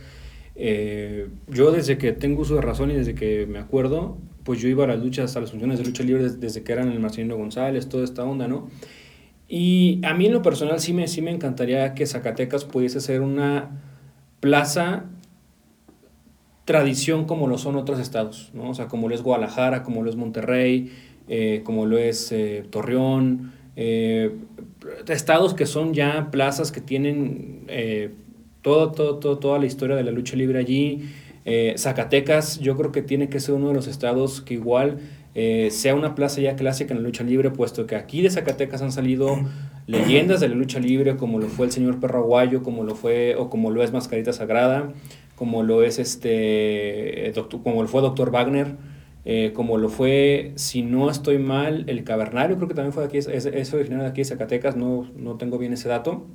Eh, 0.58 1.28
yo 1.48 1.70
desde 1.70 1.98
que 1.98 2.12
tengo 2.12 2.40
uso 2.40 2.54
de 2.54 2.62
razón 2.62 2.90
y 2.90 2.94
desde 2.94 3.14
que 3.14 3.46
me 3.46 3.58
acuerdo, 3.58 4.16
pues 4.42 4.60
yo 4.60 4.68
iba 4.68 4.84
a 4.84 4.86
las 4.86 5.00
luchas, 5.00 5.36
a 5.36 5.40
las 5.40 5.50
funciones 5.50 5.78
de 5.78 5.84
lucha 5.84 6.02
libre 6.02 6.30
desde, 6.30 6.62
que 6.62 6.72
eran 6.72 6.90
el 6.90 6.98
Marcelino 6.98 7.36
González, 7.36 7.88
toda 7.88 8.04
esta 8.04 8.24
onda, 8.24 8.48
¿no? 8.48 8.68
Y 9.48 10.00
a 10.04 10.14
mí 10.14 10.26
en 10.26 10.32
lo 10.32 10.42
personal 10.42 10.80
sí 10.80 10.92
me, 10.92 11.06
sí 11.08 11.20
me 11.20 11.30
encantaría 11.30 11.94
que 11.94 12.06
Zacatecas 12.06 12.64
pudiese 12.64 13.00
ser 13.00 13.20
una 13.20 13.82
plaza 14.40 15.04
tradición 16.64 17.26
como 17.26 17.46
lo 17.46 17.58
son 17.58 17.76
otros 17.76 18.00
estados, 18.00 18.50
¿no? 18.54 18.70
O 18.70 18.74
sea, 18.74 18.88
como 18.88 19.08
lo 19.08 19.14
es 19.14 19.22
Guadalajara, 19.22 19.82
como 19.82 20.02
lo 20.02 20.10
es 20.10 20.16
Monterrey, 20.16 20.90
eh, 21.28 21.60
como 21.64 21.86
lo 21.86 21.98
es 21.98 22.32
eh, 22.32 22.64
Torreón, 22.70 23.52
estados 25.06 25.52
que 25.52 25.66
son 25.66 25.92
ya 25.92 26.30
plazas 26.30 26.72
que 26.72 26.80
tienen 26.80 27.66
todo, 28.66 28.90
todo, 28.90 29.38
toda 29.38 29.58
la 29.60 29.66
historia 29.66 29.94
de 29.94 30.02
la 30.02 30.10
lucha 30.10 30.34
libre 30.34 30.58
allí. 30.58 31.08
Eh, 31.44 31.74
Zacatecas 31.78 32.58
yo 32.58 32.76
creo 32.76 32.90
que 32.90 33.00
tiene 33.00 33.28
que 33.28 33.38
ser 33.38 33.54
uno 33.54 33.68
de 33.68 33.74
los 33.74 33.86
estados 33.86 34.40
que 34.40 34.54
igual 34.54 34.98
eh, 35.36 35.68
sea 35.70 35.94
una 35.94 36.16
plaza 36.16 36.40
ya 36.40 36.56
clásica 36.56 36.92
en 36.92 37.00
la 37.00 37.06
lucha 37.06 37.22
libre, 37.22 37.50
puesto 37.52 37.86
que 37.86 37.94
aquí 37.94 38.22
de 38.22 38.30
Zacatecas 38.30 38.82
han 38.82 38.90
salido 38.90 39.38
leyendas 39.86 40.40
de 40.40 40.48
la 40.48 40.56
lucha 40.56 40.80
libre, 40.80 41.16
como 41.16 41.38
lo 41.38 41.46
fue 41.46 41.66
el 41.66 41.72
señor 41.72 42.00
Perro 42.00 42.18
Aguayo, 42.18 42.64
como 42.64 42.82
lo 42.82 42.96
fue, 42.96 43.36
o 43.36 43.48
como 43.50 43.70
lo 43.70 43.84
es 43.84 43.92
Mascarita 43.92 44.32
Sagrada, 44.32 44.92
como 45.36 45.62
lo 45.62 45.84
es 45.84 46.00
este, 46.00 47.30
doctor, 47.36 47.62
como 47.62 47.82
lo 47.82 47.88
fue 47.88 48.00
Doctor 48.00 48.32
Wagner, 48.32 48.74
eh, 49.24 49.52
como 49.54 49.78
lo 49.78 49.88
fue, 49.88 50.50
si 50.56 50.82
no 50.82 51.08
estoy 51.08 51.38
mal, 51.38 51.84
el 51.86 52.02
Cavernario, 52.02 52.56
creo 52.56 52.66
que 52.66 52.74
también 52.74 52.92
fue 52.92 53.04
de 53.04 53.08
aquí, 53.10 53.18
es, 53.18 53.28
es 53.28 53.70
de 53.70 54.06
aquí 54.06 54.22
de 54.22 54.24
Zacatecas, 54.24 54.76
no, 54.76 55.08
no 55.16 55.36
tengo 55.36 55.56
bien 55.56 55.72
ese 55.72 55.88
dato. 55.88 56.26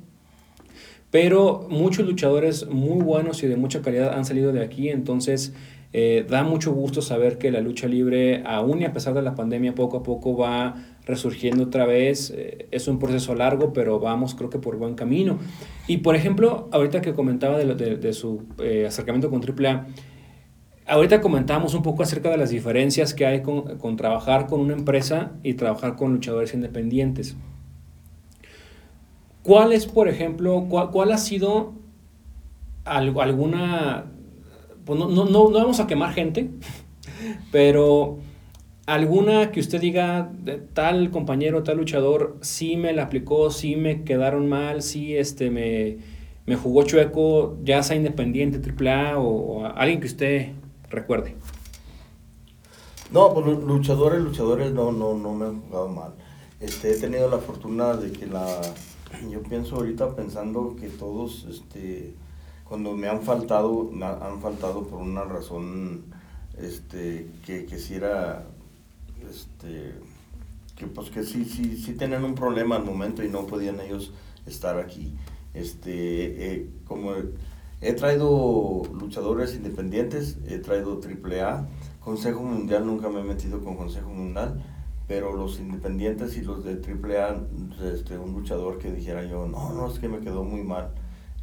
Pero 1.12 1.66
muchos 1.68 2.06
luchadores 2.06 2.66
muy 2.68 3.04
buenos 3.04 3.42
y 3.42 3.46
de 3.46 3.56
mucha 3.56 3.82
calidad 3.82 4.14
han 4.14 4.24
salido 4.24 4.50
de 4.50 4.64
aquí, 4.64 4.88
entonces 4.88 5.52
eh, 5.92 6.24
da 6.26 6.42
mucho 6.42 6.72
gusto 6.72 7.02
saber 7.02 7.36
que 7.36 7.50
la 7.50 7.60
lucha 7.60 7.86
libre, 7.86 8.42
aún 8.46 8.80
y 8.80 8.86
a 8.86 8.94
pesar 8.94 9.12
de 9.12 9.20
la 9.20 9.34
pandemia, 9.34 9.74
poco 9.74 9.98
a 9.98 10.02
poco 10.02 10.34
va 10.38 10.74
resurgiendo 11.04 11.64
otra 11.64 11.84
vez. 11.84 12.32
Eh, 12.34 12.66
es 12.70 12.88
un 12.88 12.98
proceso 12.98 13.34
largo, 13.34 13.74
pero 13.74 14.00
vamos 14.00 14.34
creo 14.34 14.48
que 14.48 14.58
por 14.58 14.78
buen 14.78 14.94
camino. 14.94 15.38
Y 15.86 15.98
por 15.98 16.16
ejemplo, 16.16 16.70
ahorita 16.72 17.02
que 17.02 17.12
comentaba 17.12 17.58
de, 17.58 18.12
su 18.14 18.44
eh, 18.58 18.86
acercamiento 18.86 19.28
con 19.28 19.42
AAA, 19.42 19.88
ahorita 20.86 21.20
comentábamos 21.20 21.74
un 21.74 21.82
poco 21.82 22.02
acerca 22.02 22.30
de 22.30 22.38
las 22.38 22.48
diferencias 22.48 23.12
que 23.12 23.26
hay 23.26 23.42
con 23.42 23.96
trabajar 23.98 24.46
con 24.46 24.60
una 24.60 24.72
empresa 24.72 25.32
y 25.42 25.54
trabajar 25.54 25.96
con 25.96 26.14
luchadores 26.14 26.54
independientes. 26.54 27.36
¿Cuál 29.42 29.72
es, 29.72 29.86
por 29.86 30.08
ejemplo, 30.08 30.66
cuál, 30.68 31.12
ha 31.12 31.18
sido 31.18 31.72
alguna... 32.84 34.06
Pues 34.84 34.98
no, 34.98 35.08
no, 35.08 35.24
no, 35.26 35.50
vamos 35.50 35.80
a 35.80 35.86
quemar 35.86 36.12
gente, 36.12 36.50
pero 37.52 38.18
alguna 38.86 39.52
que 39.52 39.60
usted 39.60 39.80
diga, 39.80 40.32
tal 40.74 41.10
compañero, 41.10 41.62
tal 41.62 41.76
luchador, 41.76 42.36
sí 42.40 42.76
me 42.76 42.92
la 42.92 43.04
aplicó, 43.04 43.50
sí 43.50 43.76
me 43.76 44.02
quedaron 44.02 44.48
mal, 44.48 44.82
sí 44.82 45.16
este, 45.16 45.50
me, 45.50 45.98
me 46.46 46.56
jugó 46.56 46.82
chueco, 46.82 47.58
ya 47.62 47.82
sea 47.84 47.96
independiente, 47.96 48.60
AAA 48.60 49.18
o, 49.18 49.24
o 49.24 49.66
alguien 49.66 50.00
que 50.00 50.06
usted 50.06 50.52
recuerde. 50.90 51.36
No, 53.12 53.34
pues 53.34 53.46
luchadores, 53.46 54.20
luchadores 54.20 54.72
no, 54.72 54.90
no, 54.90 55.14
no 55.14 55.34
me 55.34 55.46
han 55.46 55.60
jugado 55.60 55.88
mal. 55.88 56.14
Este, 56.60 56.92
he 56.92 56.96
tenido 56.98 57.28
la 57.28 57.38
fortuna 57.38 57.94
de 57.94 58.10
que 58.10 58.26
la 58.26 58.60
yo 59.30 59.42
pienso 59.42 59.76
ahorita 59.76 60.14
pensando 60.14 60.76
que 60.76 60.88
todos, 60.88 61.46
este, 61.50 62.14
cuando 62.64 62.92
me 62.92 63.08
han 63.08 63.22
faltado, 63.22 63.90
me 63.92 64.04
han 64.06 64.40
faltado 64.40 64.84
por 64.86 65.00
una 65.00 65.24
razón, 65.24 66.04
este, 66.58 67.28
que, 67.44 67.66
que 67.66 67.78
si 67.78 67.94
era, 67.94 68.46
este, 69.28 69.94
que 70.76 70.86
pues 70.86 71.10
que 71.10 71.24
sí, 71.24 71.44
sí, 71.44 71.76
sí 71.76 71.94
tenían 71.94 72.24
un 72.24 72.34
problema 72.34 72.76
al 72.76 72.84
momento 72.84 73.22
y 73.22 73.28
no 73.28 73.46
podían 73.46 73.80
ellos 73.80 74.12
estar 74.46 74.78
aquí. 74.78 75.14
Este, 75.54 76.54
eh, 76.54 76.70
como 76.86 77.12
he 77.80 77.92
traído 77.94 78.82
luchadores 78.94 79.54
independientes, 79.54 80.38
he 80.46 80.58
traído 80.58 81.00
AAA, 81.00 81.68
Consejo 82.00 82.42
Mundial 82.42 82.86
nunca 82.86 83.08
me 83.08 83.20
he 83.20 83.24
metido 83.24 83.62
con 83.62 83.76
Consejo 83.76 84.08
Mundial, 84.10 84.62
pero 85.06 85.36
los 85.36 85.58
independientes 85.58 86.36
y 86.36 86.42
los 86.42 86.64
de 86.64 86.74
AAA, 86.74 87.36
este, 87.92 88.18
un 88.18 88.32
luchador 88.32 88.78
que 88.78 88.92
dijera 88.92 89.24
yo, 89.24 89.46
no, 89.46 89.72
no, 89.72 89.88
es 89.88 89.98
que 89.98 90.08
me 90.08 90.20
quedó 90.20 90.44
muy 90.44 90.62
mal, 90.62 90.90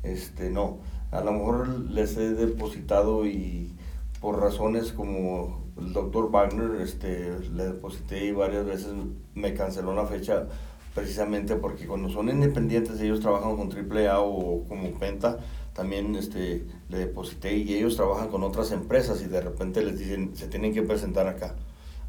este, 0.03 0.49
no, 0.49 0.79
a 1.11 1.21
lo 1.21 1.31
mejor 1.31 1.67
les 1.67 2.17
he 2.17 2.33
depositado 2.33 3.25
y 3.25 3.73
por 4.21 4.39
razones 4.39 4.91
como 4.91 5.63
el 5.77 5.93
doctor 5.93 6.29
Wagner, 6.29 6.81
este, 6.81 7.39
le 7.53 7.65
deposité 7.65 8.25
y 8.25 8.31
varias 8.31 8.65
veces 8.65 8.93
me 9.33 9.53
canceló 9.53 9.93
la 9.93 10.05
fecha 10.05 10.47
precisamente 10.93 11.55
porque 11.55 11.87
cuando 11.87 12.09
son 12.09 12.29
independientes 12.29 12.99
ellos 12.99 13.19
trabajan 13.21 13.55
con 13.55 13.69
AAA 13.71 14.19
o 14.19 14.65
como 14.67 14.91
Penta, 14.99 15.37
también 15.73 16.15
este, 16.15 16.65
le 16.89 16.97
deposité 16.97 17.55
y 17.55 17.73
ellos 17.73 17.95
trabajan 17.95 18.27
con 18.27 18.43
otras 18.43 18.71
empresas 18.71 19.21
y 19.21 19.27
de 19.27 19.39
repente 19.39 19.81
les 19.81 19.97
dicen, 19.97 20.35
se 20.35 20.47
tienen 20.47 20.73
que 20.73 20.81
presentar 20.81 21.27
acá. 21.27 21.55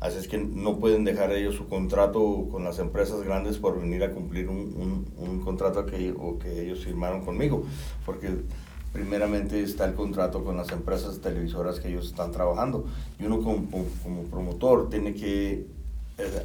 Así 0.00 0.16
es 0.16 0.28
que 0.28 0.38
no 0.38 0.78
pueden 0.78 1.04
dejar 1.04 1.30
ellos 1.32 1.56
su 1.56 1.68
contrato 1.68 2.48
con 2.50 2.64
las 2.64 2.78
empresas 2.78 3.22
grandes 3.22 3.58
por 3.58 3.78
venir 3.78 4.02
a 4.02 4.12
cumplir 4.12 4.48
un, 4.48 4.56
un, 4.58 5.06
un 5.18 5.40
contrato 5.40 5.84
que, 5.84 6.14
o 6.18 6.38
que 6.38 6.62
ellos 6.62 6.82
firmaron 6.84 7.22
conmigo. 7.22 7.64
Porque 8.06 8.30
primeramente 8.94 9.62
está 9.62 9.84
el 9.84 9.94
contrato 9.94 10.42
con 10.42 10.56
las 10.56 10.70
empresas 10.72 11.20
televisoras 11.20 11.80
que 11.80 11.88
ellos 11.88 12.06
están 12.06 12.32
trabajando. 12.32 12.86
Y 13.18 13.24
uno 13.24 13.42
como, 13.42 13.68
como 14.02 14.22
promotor 14.24 14.88
tiene 14.88 15.14
que 15.14 15.66
eh, 16.18 16.44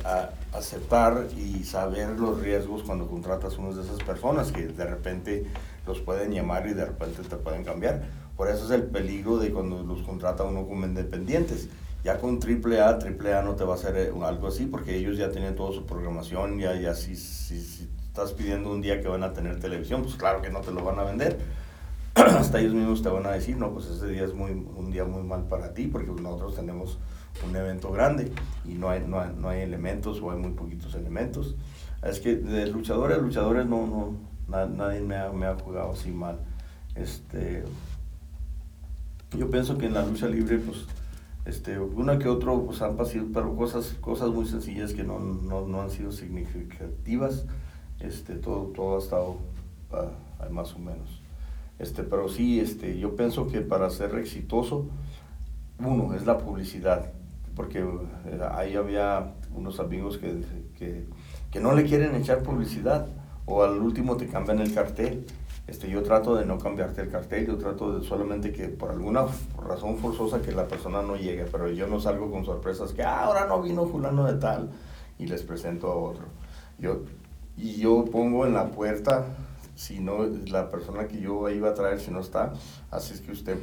aceptar 0.53 1.28
y 1.38 1.64
saber 1.64 2.20
los 2.20 2.41
riesgos 2.41 2.84
cuando 2.84 3.08
contratas 3.08 3.56
a 3.56 3.62
una 3.62 3.76
de 3.76 3.84
esas 3.84 4.03
personas 4.03 4.51
que 4.51 4.68
de 4.68 4.86
repente 4.86 5.45
los 5.88 5.99
pueden 6.01 6.32
llamar 6.32 6.68
y 6.68 6.74
de 6.74 6.86
repente 6.86 7.24
te 7.24 7.36
pueden 7.38 7.64
cambiar. 7.64 8.03
Por 8.36 8.49
eso 8.49 8.66
es 8.66 8.72
el 8.72 8.84
peligro 8.84 9.38
de 9.38 9.51
cuando 9.51 9.82
los 9.84 10.01
contrata 10.01 10.43
uno 10.43 10.68
como 10.68 10.86
independientes. 10.86 11.70
Ya 12.06 12.20
con 12.20 12.39
AAA, 12.39 12.99
AAA 12.99 13.41
no 13.41 13.56
te 13.56 13.66
va 13.66 13.74
a 13.74 13.76
hacer 13.76 13.97
eh, 13.97 14.14
algo 14.24 14.47
así 14.47 14.68
porque 14.68 14.95
ellos 14.95 15.18
ya 15.18 15.32
tienen 15.32 15.56
toda 15.56 15.74
su 15.74 15.86
programación, 15.86 16.60
ya, 16.60 16.80
ya 16.80 16.93
si, 16.93 17.16
si, 17.16 17.60
si 17.60 17.89
estás 18.06 18.32
pidiendo 18.32 18.72
un 18.72 18.80
día 18.80 19.01
que 19.01 19.08
van 19.08 19.24
a 19.24 19.34
tener 19.34 19.60
televisión, 19.60 20.03
pues 20.03 20.16
claro 20.16 20.41
que 20.41 20.51
no 20.51 20.62
te 20.62 20.72
lo 20.72 20.84
van 20.84 20.99
a 20.99 21.03
vender 21.03 21.39
hasta 22.16 22.60
ellos 22.60 22.74
mismos 22.74 23.01
te 23.01 23.10
van 23.10 23.26
a 23.26 23.32
decir, 23.32 23.58
no, 23.58 23.74
pues 23.74 23.88
ese 23.88 24.08
día 24.08 24.24
es 24.24 24.34
muy, 24.34 24.51
un 24.51 24.89
día 24.89 25.03
muy 25.03 25.22
mal 25.24 25.43
para 25.47 25.74
ti 25.74 25.88
porque 25.88 26.12
nosotros 26.12 26.56
tenemos 26.56 26.97
un 27.45 27.53
evento 27.53 27.91
grande 27.91 28.32
y 28.64 28.76
no 28.76 28.89
hay, 28.89 29.03
no 29.06 29.20
hay, 29.20 29.32
no 29.38 29.49
hay 29.49 29.62
elementos 29.62 30.22
o 30.22 30.32
hay 30.32 30.38
muy 30.38 30.51
poquitos 30.51 30.95
elementos. 30.95 31.56
Es 32.01 32.22
que 32.22 32.38
de 32.38 32.68
luchadores 32.68 33.18
luchadores 33.18 33.66
no, 33.66 34.16
no, 34.47 34.68
nadie 34.68 35.01
me 35.01 35.18
ha, 35.18 35.30
me 35.32 35.45
ha, 35.45 35.56
jugado 35.56 35.91
así 35.91 36.10
mal. 36.10 36.39
Este, 36.95 37.64
yo 39.38 39.49
pienso 39.49 39.78
que 39.78 39.88
en 39.88 39.93
la 39.93 40.06
lucha 40.06 40.28
libre, 40.28 40.58
pues, 40.60 40.86
este, 41.46 41.80
uno 41.80 42.18
que 42.18 42.28
otro, 42.28 42.66
pues 42.66 42.82
han 42.82 42.96
pasado, 42.96 43.26
pero 43.34 43.56
cosas, 43.56 43.96
cosas 44.02 44.30
muy 44.30 44.48
sencillas 44.48 44.93
que 44.93 45.04
no, 45.04 45.20
no, 45.20 45.68
no 45.68 45.82
han 45.82 45.91
sido 45.91 46.12
significativas. 46.12 47.46
Este, 48.00 48.36
todo, 48.36 48.72
todo 48.76 48.98
ha 48.98 49.00
estado 49.00 49.38
uh, 49.91 50.52
más 50.52 50.74
o 50.74 50.80
menos. 50.80 51.22
Este, 51.78 52.04
pero 52.04 52.30
sí, 52.30 52.60
este, 52.60 52.98
yo 52.98 53.16
pienso 53.16 53.48
que 53.48 53.62
para 53.62 53.89
ser 53.89 54.16
exitoso, 54.16 54.88
uno, 55.80 56.14
es 56.14 56.26
la 56.26 56.38
publicidad, 56.38 57.12
porque 57.56 57.80
eh, 57.80 58.39
ahí 58.52 58.76
había 58.76 59.34
unos 59.54 59.80
amigos 59.80 60.18
que, 60.18 60.41
que, 60.78 61.06
que, 61.52 61.60
no 61.60 61.74
le 61.74 61.84
quieren 61.84 62.16
echar 62.16 62.43
publicidad, 62.43 63.08
o 63.46 63.64
al 63.64 63.82
último 63.82 64.18
te 64.18 64.28
cambian 64.28 64.60
el 64.60 64.74
cartel. 64.74 65.26
Este, 65.68 65.89
yo 65.89 66.03
trato 66.03 66.36
de 66.36 66.45
no 66.45 66.59
cambiarte 66.59 67.01
el 67.01 67.09
cartel, 67.09 67.47
yo 67.47 67.57
trato 67.57 67.97
de 67.97 68.05
solamente 68.05 68.51
que 68.51 68.68
por 68.68 68.91
alguna 68.91 69.26
razón 69.57 69.97
forzosa 69.97 70.41
que 70.41 70.51
la 70.51 70.68
persona 70.68 71.01
no 71.01 71.16
llegue, 71.16 71.45
pero 71.51 71.70
yo 71.70 71.88
no 71.88 71.99
salgo 71.99 72.30
con 72.30 72.45
sorpresas 72.45 72.93
que 72.93 73.01
ah, 73.03 73.24
ahora 73.24 73.47
no 73.47 73.61
vino 73.61 73.88
fulano 73.88 74.26
de 74.26 74.36
tal 74.36 74.70
y 75.18 75.26
les 75.26 75.41
presento 75.41 75.91
a 75.91 75.95
otro. 75.95 76.26
Yo, 76.78 77.01
y 77.57 77.78
yo 77.78 78.05
pongo 78.05 78.45
en 78.45 78.53
la 78.53 78.70
puerta 78.70 79.26
si 79.76 79.99
no, 79.99 80.26
la 80.47 80.70
persona 80.70 81.07
que 81.07 81.20
yo 81.20 81.49
iba 81.49 81.70
a 81.70 81.74
traer, 81.74 81.99
si 81.99 82.11
no 82.11 82.22
está, 82.22 82.53
así 82.91 83.13
es 83.13 83.22
que 83.22 83.32
usted 83.32 83.57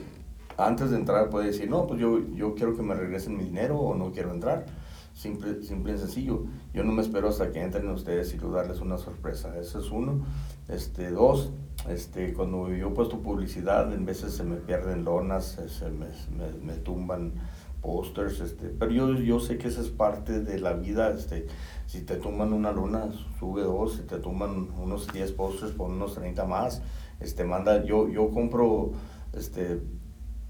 antes 0.57 0.91
de 0.91 0.97
entrar 0.97 1.31
puede 1.31 1.47
decir, 1.47 1.69
no, 1.69 1.87
pues 1.87 2.01
yo, 2.01 2.19
yo 2.35 2.55
quiero 2.55 2.77
que 2.77 2.83
me 2.83 2.95
regresen 2.95 3.37
mi 3.37 3.45
dinero 3.45 3.79
o 3.79 3.95
no 3.95 4.13
quiero 4.13 4.33
entrar. 4.33 4.67
Simple, 5.15 5.63
simple 5.63 5.95
y 5.95 5.99
sencillo. 5.99 6.45
Yo 6.73 6.85
no 6.85 6.93
me 6.93 7.03
espero 7.03 7.29
hasta 7.29 7.51
que 7.51 7.61
entren 7.61 7.89
ustedes 7.89 8.35
y 8.35 8.39
darles 8.39 8.81
una 8.81 8.99
sorpresa. 8.99 9.59
Ese 9.59 9.79
es 9.79 9.91
uno. 9.91 10.25
Este, 10.69 11.11
dos, 11.11 11.53
este, 11.89 12.33
cuando 12.33 12.69
yo 12.73 12.89
he 12.89 12.91
puesto 12.91 13.19
publicidad, 13.21 13.93
en 13.93 14.05
veces 14.05 14.35
se 14.35 14.45
me 14.45 14.57
pierden 14.57 15.05
lonas, 15.05 15.61
se 15.67 15.91
me, 15.91 16.07
me, 16.37 16.53
me 16.61 16.75
tumban 16.75 17.33
pósters, 17.81 18.41
este, 18.41 18.69
pero 18.69 18.93
yo, 18.93 19.13
yo 19.15 19.41
sé 19.41 19.59
que 19.59 19.69
esa 19.69 19.81
es 19.81 19.89
parte 19.89 20.41
de 20.41 20.61
la 20.61 20.75
vida, 20.75 21.11
este, 21.11 21.47
si 21.87 22.03
te 22.03 22.17
tumban 22.17 22.53
una 22.53 22.73
luna, 22.73 23.11
sube 23.39 23.63
dos, 23.63 23.97
si 23.97 24.03
te 24.03 24.19
tumban 24.19 24.69
unos 24.81 25.13
10 25.13 25.33
pósters, 25.33 25.73
pon 25.73 25.93
unos 25.93 26.15
30 26.15 26.45
más, 26.45 26.81
este, 27.21 27.45
manda, 27.45 27.85
yo, 27.85 28.09
yo 28.09 28.31
compro, 28.31 28.93
este, 29.33 29.81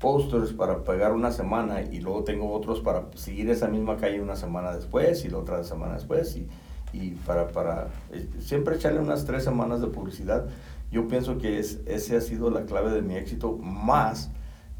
pósters 0.02 0.52
para 0.52 0.82
pegar 0.82 1.12
una 1.12 1.30
semana 1.30 1.82
y 1.82 2.00
luego 2.00 2.24
tengo 2.24 2.52
otros 2.52 2.80
para 2.80 3.06
seguir 3.14 3.48
esa 3.50 3.68
misma 3.68 3.96
calle 3.96 4.20
una 4.20 4.34
semana 4.34 4.74
después 4.74 5.24
y 5.24 5.28
la 5.28 5.38
otra 5.38 5.62
semana 5.62 5.94
después 5.94 6.36
y, 6.36 6.48
y 6.92 7.12
para, 7.24 7.48
para 7.48 7.86
eh, 8.10 8.28
siempre 8.40 8.74
echarle 8.74 8.98
unas 8.98 9.24
tres 9.24 9.44
semanas 9.44 9.80
de 9.80 9.86
publicidad. 9.86 10.48
Yo 10.92 11.08
pienso 11.08 11.38
que 11.38 11.58
es, 11.58 11.80
ese 11.86 12.16
ha 12.16 12.20
sido 12.20 12.50
la 12.50 12.66
clave 12.66 12.90
de 12.90 13.00
mi 13.00 13.16
éxito 13.16 13.56
más 13.56 14.30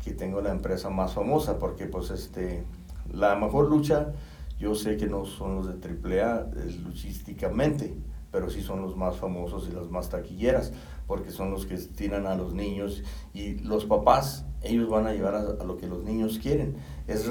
que 0.04 0.12
tengo 0.12 0.42
la 0.42 0.50
empresa 0.50 0.90
más 0.90 1.14
famosa, 1.14 1.58
porque 1.58 1.86
pues 1.86 2.10
este, 2.10 2.64
la 3.10 3.34
mejor 3.34 3.70
lucha, 3.70 4.12
yo 4.58 4.74
sé 4.74 4.98
que 4.98 5.06
no 5.06 5.24
son 5.24 5.56
los 5.56 5.66
de 5.66 6.20
AAA 6.22 6.50
luchísticamente, 6.84 7.94
pero 8.30 8.50
sí 8.50 8.60
son 8.60 8.82
los 8.82 8.94
más 8.94 9.16
famosos 9.16 9.68
y 9.70 9.74
las 9.74 9.90
más 9.90 10.10
taquilleras, 10.10 10.74
porque 11.06 11.30
son 11.30 11.50
los 11.50 11.64
que 11.64 11.76
tiran 11.78 12.26
a 12.26 12.34
los 12.34 12.52
niños 12.52 13.02
y 13.32 13.54
los 13.60 13.86
papás, 13.86 14.44
ellos 14.62 14.90
van 14.90 15.06
a 15.06 15.14
llevar 15.14 15.34
a, 15.34 15.64
lo 15.64 15.78
que 15.78 15.86
los 15.86 16.04
niños 16.04 16.38
quieren. 16.38 16.76
Es, 17.06 17.30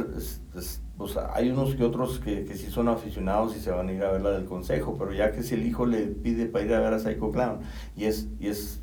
pues, 1.01 1.17
hay 1.33 1.49
unos 1.49 1.75
que 1.75 1.83
otros 1.83 2.19
que, 2.19 2.45
que 2.45 2.55
sí 2.55 2.69
son 2.69 2.87
aficionados 2.87 3.55
y 3.55 3.59
se 3.59 3.71
van 3.71 3.89
a 3.89 3.91
ir 3.91 4.03
a 4.03 4.11
ver 4.11 4.21
la 4.21 4.31
del 4.31 4.45
consejo, 4.45 4.95
pero 4.97 5.13
ya 5.13 5.31
que 5.31 5.43
si 5.43 5.55
el 5.55 5.65
hijo 5.65 5.85
le 5.85 6.07
pide 6.07 6.45
para 6.45 6.65
ir 6.65 6.73
a 6.73 6.79
ver 6.79 6.93
a 6.93 6.99
Psycho 6.99 7.31
Clown 7.31 7.59
y 7.95 8.05
es, 8.05 8.27
y 8.39 8.47
es 8.47 8.81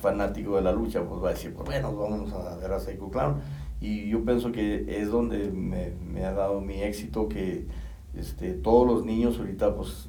fanático 0.00 0.56
de 0.56 0.62
la 0.62 0.72
lucha, 0.72 1.04
pues 1.04 1.22
va 1.22 1.28
a 1.28 1.32
decir, 1.32 1.52
pues 1.54 1.66
bueno, 1.66 1.94
vamos 1.94 2.32
a 2.32 2.56
ver 2.56 2.72
a 2.72 2.80
Psycho 2.80 3.10
Clown. 3.10 3.36
Y 3.80 4.08
yo 4.08 4.24
pienso 4.24 4.52
que 4.52 5.00
es 5.00 5.10
donde 5.10 5.50
me, 5.50 5.90
me 5.90 6.24
ha 6.24 6.32
dado 6.32 6.60
mi 6.60 6.82
éxito, 6.82 7.28
que 7.28 7.66
este, 8.14 8.52
todos 8.54 8.86
los 8.86 9.04
niños 9.04 9.38
ahorita 9.38 9.74
pues 9.74 10.08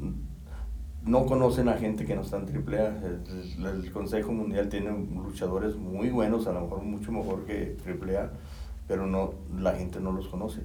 no 1.03 1.25
conocen 1.25 1.67
a 1.69 1.73
gente 1.73 2.05
que 2.05 2.15
no 2.15 2.21
está 2.21 2.37
en 2.37 2.45
AAA. 2.45 2.87
El, 3.05 3.65
el, 3.65 3.91
Consejo 3.91 4.31
Mundial 4.31 4.69
tiene 4.69 4.91
luchadores 4.91 5.75
muy 5.75 6.09
buenos, 6.09 6.47
a 6.47 6.53
lo 6.53 6.61
mejor 6.61 6.83
mucho 6.83 7.11
mejor 7.11 7.45
que 7.45 7.75
AAA, 7.85 8.31
pero 8.87 9.07
no, 9.07 9.33
la 9.57 9.73
gente 9.73 9.99
no 9.99 10.11
los 10.11 10.27
conoce. 10.27 10.61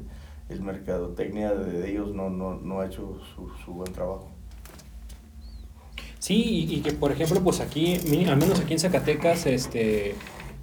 El 0.48 0.62
mercadotecnia 0.62 1.52
de 1.52 1.90
ellos 1.90 2.14
no, 2.14 2.30
no, 2.30 2.54
no 2.54 2.80
ha 2.80 2.86
hecho 2.86 3.20
su, 3.34 3.50
su 3.64 3.72
buen 3.72 3.92
trabajo. 3.92 4.30
Sí, 6.18 6.66
y, 6.68 6.80
que 6.80 6.92
por 6.92 7.12
ejemplo, 7.12 7.40
pues 7.42 7.60
aquí, 7.60 7.96
al 8.26 8.36
menos 8.36 8.60
aquí 8.60 8.72
en 8.72 8.80
Zacatecas, 8.80 9.46
este, 9.46 10.14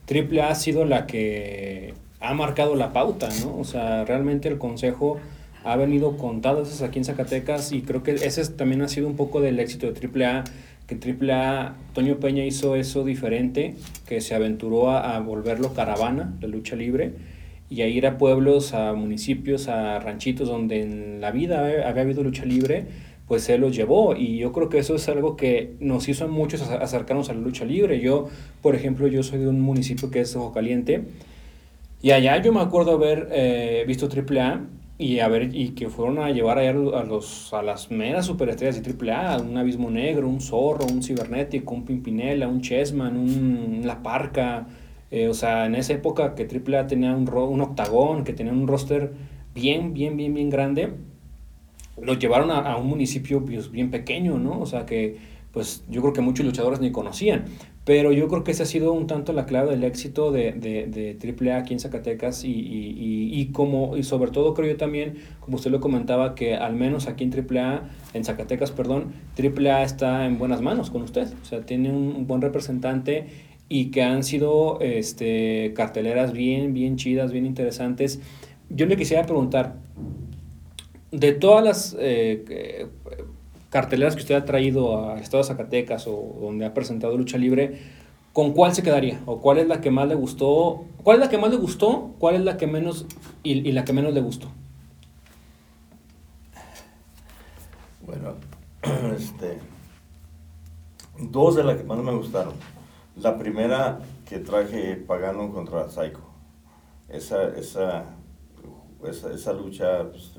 AAA 0.09 0.49
ha 0.49 0.55
sido 0.55 0.85
la 0.85 1.07
que 1.07 1.93
ha 2.19 2.33
marcado 2.33 2.75
la 2.75 2.91
pauta, 2.93 3.29
¿no? 3.41 3.57
O 3.57 3.63
sea, 3.63 4.03
realmente 4.05 4.49
el 4.49 4.57
consejo 4.57 5.17
ha 5.63 5.75
venido 5.77 6.17
con 6.17 6.41
todas 6.41 6.67
esas 6.67 6.89
aquí 6.89 6.99
en 6.99 7.05
Zacatecas 7.05 7.71
y 7.71 7.81
creo 7.81 8.03
que 8.03 8.11
ese 8.11 8.45
también 8.49 8.81
ha 8.81 8.87
sido 8.87 9.07
un 9.07 9.15
poco 9.15 9.39
del 9.41 9.59
éxito 9.59 9.91
de 9.91 10.07
AAA, 10.07 10.43
que 10.87 10.95
AAA, 10.95 11.75
Toño 11.93 12.17
Peña 12.17 12.45
hizo 12.45 12.75
eso 12.75 13.03
diferente, 13.03 13.75
que 14.05 14.21
se 14.21 14.35
aventuró 14.35 14.91
a, 14.91 15.15
a 15.15 15.19
volverlo 15.19 15.73
caravana, 15.73 16.35
de 16.39 16.47
lucha 16.47 16.75
libre, 16.75 17.13
y 17.69 17.81
a 17.81 17.87
ir 17.87 18.05
a 18.05 18.17
pueblos, 18.17 18.73
a 18.73 18.93
municipios, 18.93 19.67
a 19.67 19.99
ranchitos 19.99 20.47
donde 20.47 20.81
en 20.81 21.21
la 21.21 21.31
vida 21.31 21.59
había, 21.59 22.01
habido 22.01 22.23
lucha 22.23 22.45
libre, 22.45 22.85
pues 23.27 23.49
él 23.49 23.61
los 23.61 23.75
llevó 23.75 24.15
y 24.15 24.37
yo 24.37 24.51
creo 24.51 24.69
que 24.69 24.77
eso 24.77 24.95
es 24.95 25.09
algo 25.09 25.35
que 25.35 25.73
nos 25.79 26.07
hizo 26.07 26.25
a 26.25 26.27
muchos 26.27 26.61
acercarnos 26.61 27.29
a 27.29 27.33
la 27.33 27.41
lucha 27.41 27.65
libre. 27.65 27.99
Yo, 27.99 28.29
por 28.61 28.75
ejemplo, 28.75 29.07
yo 29.07 29.23
soy 29.23 29.39
de 29.39 29.47
un 29.47 29.61
municipio 29.61 30.11
que 30.11 30.21
es 30.21 30.35
Ojo 30.35 30.53
Caliente 30.53 31.03
y 32.01 32.11
allá 32.11 32.39
yo 32.41 32.53
me 32.53 32.61
acuerdo 32.61 32.91
haber 32.91 33.29
eh, 33.31 33.83
visto 33.87 34.07
AAA 34.07 34.61
y, 34.97 35.19
a 35.19 35.27
ver, 35.27 35.53
y 35.53 35.69
que 35.69 35.89
fueron 35.89 36.19
a 36.19 36.29
llevar 36.29 36.59
allá 36.59 36.69
a, 36.69 37.03
los, 37.03 37.53
a 37.53 37.63
las 37.63 37.91
meras 37.91 38.27
superestrellas 38.27 38.81
de 38.81 39.11
AAA, 39.11 39.41
un 39.41 39.57
Abismo 39.57 39.89
Negro, 39.89 40.29
un 40.29 40.39
Zorro, 40.39 40.85
un 40.85 41.03
Cibernético, 41.03 41.73
un 41.73 41.83
Pimpinela, 41.83 42.47
un 42.47 42.61
Chessman, 42.61 43.17
un 43.17 43.81
La 43.85 44.01
Parca. 44.03 44.67
Eh, 45.15 45.29
o 45.29 45.33
sea, 45.33 45.65
en 45.65 45.75
esa 45.75 45.93
época 45.93 46.35
que 46.35 46.43
AAA 46.43 46.87
tenía 46.87 47.15
un, 47.15 47.27
un 47.29 47.61
octagón, 47.61 48.23
que 48.23 48.33
tenía 48.33 48.53
un 48.53 48.67
roster 48.67 49.13
bien, 49.53 49.93
bien, 49.93 50.17
bien, 50.17 50.33
bien 50.33 50.49
grande 50.49 50.89
lo 52.01 52.13
llevaron 52.13 52.51
a, 52.51 52.75
un 52.77 52.87
municipio 52.87 53.43
pues, 53.45 53.71
bien 53.71 53.89
pequeño, 53.89 54.37
¿no? 54.37 54.59
O 54.59 54.65
sea 54.65 54.85
que, 54.85 55.17
pues 55.51 55.83
yo 55.89 56.01
creo 56.01 56.13
que 56.13 56.21
muchos 56.21 56.45
luchadores 56.45 56.79
ni 56.79 56.91
conocían. 56.91 57.45
Pero 57.85 58.11
yo 58.11 58.27
creo 58.27 58.43
que 58.43 58.51
esa 58.51 58.63
ha 58.63 58.65
sido 58.65 58.93
un 58.93 59.05
tanto 59.05 59.31
la 59.31 59.45
clave 59.45 59.69
del 59.69 59.83
éxito 59.83 60.31
de, 60.31 60.53
de, 60.53 60.87
de 60.87 61.17
AAA 61.21 61.57
aquí 61.57 61.73
en 61.73 61.79
Zacatecas 61.79 62.43
y, 62.43 62.49
y, 62.49 63.29
y, 63.39 63.45
como, 63.51 63.95
y 63.95 64.01
sobre 64.01 64.31
todo 64.31 64.55
creo 64.55 64.71
yo 64.71 64.77
también, 64.77 65.17
como 65.39 65.57
usted 65.57 65.69
lo 65.69 65.79
comentaba, 65.79 66.33
que 66.33 66.55
al 66.55 66.75
menos 66.75 67.07
aquí 67.07 67.23
en 67.23 67.31
AAA, 67.31 67.83
en 68.15 68.25
Zacatecas, 68.25 68.71
perdón, 68.71 69.13
AAA 69.37 69.83
está 69.83 70.25
en 70.25 70.39
buenas 70.39 70.61
manos 70.61 70.89
con 70.89 71.03
usted. 71.03 71.27
O 71.43 71.45
sea, 71.45 71.61
tiene 71.61 71.91
un, 71.91 72.25
buen 72.25 72.41
representante 72.41 73.27
y 73.67 73.91
que 73.91 74.03
han 74.03 74.23
sido 74.23 74.79
este, 74.81 75.73
carteleras 75.75 76.33
bien, 76.33 76.73
bien 76.73 76.97
chidas, 76.97 77.31
bien 77.31 77.45
interesantes. 77.45 78.19
Yo 78.69 78.85
le 78.85 78.97
quisiera 78.97 79.25
preguntar, 79.25 79.75
de 81.11 81.31
todas 81.31 81.63
las 81.63 81.95
eh, 81.99 82.87
carteleras 83.69 84.15
que 84.15 84.21
usted 84.21 84.35
ha 84.35 84.45
traído 84.45 85.09
a 85.09 85.19
Estado 85.19 85.43
de 85.43 85.49
Zacatecas 85.49 86.07
o 86.07 86.37
donde 86.41 86.65
ha 86.65 86.73
presentado 86.73 87.17
lucha 87.17 87.37
libre, 87.37 87.79
¿con 88.33 88.53
cuál 88.53 88.73
se 88.73 88.83
quedaría? 88.83 89.21
¿O 89.25 89.41
cuál 89.41 89.57
es 89.57 89.67
la 89.67 89.81
que 89.81 89.91
más 89.91 90.07
le 90.07 90.15
gustó? 90.15 90.85
¿Cuál 91.03 91.17
es 91.17 91.25
la 91.25 91.29
que 91.29 91.37
más 91.37 91.51
le 91.51 91.57
gustó? 91.57 92.13
¿Cuál 92.19 92.35
es 92.35 92.41
la 92.41 92.57
que 92.57 92.67
menos 92.67 93.05
y, 93.43 93.71
la 93.71 93.83
que 93.83 93.93
menos 93.93 94.13
le 94.13 94.21
gustó? 94.21 94.47
Bueno, 98.05 98.35
este, 99.15 99.57
dos 101.19 101.55
de 101.55 101.63
las 101.63 101.77
que 101.77 101.83
más 101.83 101.97
me 101.97 102.13
gustaron. 102.13 102.53
La 103.15 103.37
primera 103.37 103.99
que 104.27 104.39
traje 104.39 104.97
Pagano 104.97 105.49
contra 105.49 105.89
Psycho. 105.89 106.19
Esa, 107.07 107.47
esa, 107.55 108.03
esa, 109.07 109.31
esa 109.31 109.53
lucha 109.53 110.11
pues, 110.11 110.33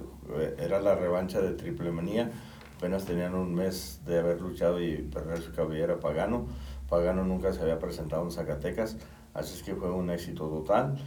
era 0.58 0.78
la 0.80 0.94
revancha 0.94 1.40
de 1.40 1.52
Triple 1.52 1.90
Manía. 1.90 2.30
Apenas 2.76 3.06
tenían 3.06 3.34
un 3.34 3.54
mes 3.54 4.02
de 4.04 4.18
haber 4.18 4.42
luchado 4.42 4.78
y 4.82 4.96
perder 4.98 5.40
su 5.40 5.52
cabellera 5.52 5.98
Pagano. 6.00 6.48
Pagano 6.86 7.24
nunca 7.24 7.54
se 7.54 7.62
había 7.62 7.78
presentado 7.78 8.24
en 8.24 8.30
Zacatecas, 8.30 8.98
así 9.32 9.54
es 9.54 9.62
que 9.62 9.74
fue 9.74 9.90
un 9.90 10.10
éxito 10.10 10.46
total. 10.46 10.98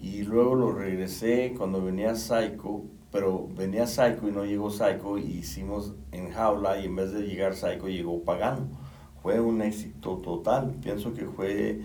Y 0.00 0.22
luego 0.22 0.54
lo 0.54 0.72
regresé 0.72 1.54
cuando 1.58 1.84
venía 1.84 2.14
Psycho, 2.14 2.84
pero 3.12 3.48
venía 3.54 3.86
Psycho 3.86 4.28
y 4.28 4.32
no 4.32 4.46
llegó 4.46 4.70
Psycho, 4.70 5.18
y 5.18 5.24
hicimos 5.24 5.92
en 6.10 6.30
jaula 6.30 6.78
y 6.78 6.86
en 6.86 6.96
vez 6.96 7.12
de 7.12 7.20
llegar 7.20 7.54
Psycho 7.54 7.86
llegó 7.88 8.24
Pagano. 8.24 8.87
Fue 9.22 9.40
un 9.40 9.62
éxito 9.62 10.16
total. 10.18 10.76
Pienso 10.82 11.12
que 11.12 11.26
fue 11.26 11.80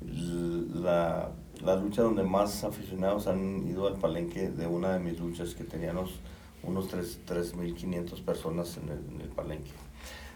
la, 0.00 1.30
la 1.62 1.76
lucha 1.76 2.02
donde 2.02 2.22
más 2.22 2.64
aficionados 2.64 3.26
han 3.26 3.66
ido 3.66 3.86
al 3.86 3.96
palenque 3.96 4.50
de 4.50 4.66
una 4.66 4.92
de 4.92 5.00
mis 5.00 5.18
luchas 5.18 5.54
que 5.54 5.64
teníamos 5.64 6.20
unos 6.62 6.92
3.500 6.92 8.22
personas 8.22 8.76
en 8.76 8.88
el, 8.88 9.14
en 9.14 9.20
el 9.20 9.28
palenque. 9.28 9.70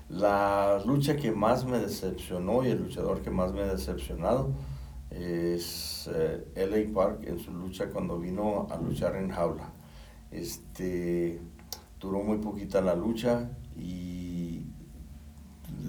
La 0.08 0.82
lucha 0.84 1.16
que 1.16 1.30
más 1.30 1.64
me 1.64 1.78
decepcionó 1.78 2.64
y 2.64 2.68
el 2.68 2.82
luchador 2.82 3.22
que 3.22 3.30
más 3.30 3.52
me 3.52 3.60
ha 3.60 3.66
decepcionado 3.66 4.50
es 5.10 6.08
eh, 6.12 6.46
LA 6.56 6.92
Park 6.92 7.24
en 7.24 7.38
su 7.38 7.52
lucha 7.52 7.90
cuando 7.90 8.18
vino 8.18 8.66
a 8.70 8.76
luchar 8.76 9.16
en 9.16 9.30
jaula. 9.30 9.72
Este, 10.30 11.40
duró 11.98 12.22
muy 12.22 12.38
poquita 12.38 12.80
la 12.80 12.94
lucha 12.94 13.50
y 13.76 14.66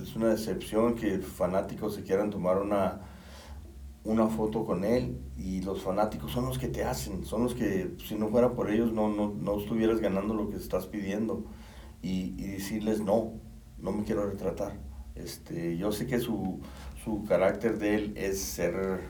es 0.02 0.16
una 0.16 0.30
decepción 0.30 0.96
que 0.96 1.20
fanáticos 1.20 1.96
se 1.96 2.04
quieran 2.04 2.30
tomar 2.30 2.58
una, 2.58 3.02
una 4.04 4.28
foto 4.28 4.66
con 4.66 4.84
él 4.84 5.18
y 5.38 5.62
los 5.62 5.82
fanáticos 5.82 6.32
son 6.32 6.46
los 6.46 6.58
que 6.58 6.68
te 6.68 6.84
hacen, 6.84 7.26
son 7.26 7.44
los 7.44 7.54
que 7.54 7.96
si 8.06 8.16
no 8.16 8.30
fuera 8.30 8.54
por 8.54 8.70
ellos 8.70 8.92
no, 8.92 9.10
no, 9.10 9.34
no 9.34 9.60
estuvieras 9.60 10.00
ganando 10.00 10.34
lo 10.34 10.50
que 10.50 10.58
estás 10.58 10.88
pidiendo 10.88 11.46
y, 12.02 12.34
y 12.38 12.48
decirles 12.48 13.02
no, 13.02 13.34
no 13.80 13.92
me 13.92 14.04
quiero 14.04 14.30
retratar. 14.30 14.74
Este, 15.16 15.78
yo 15.78 15.92
sé 15.92 16.08
que 16.08 16.20
su, 16.20 16.60
su 17.04 17.24
carácter 17.26 17.78
de 17.78 17.96
él 17.96 18.14
es 18.16 18.40
ser 18.42 19.02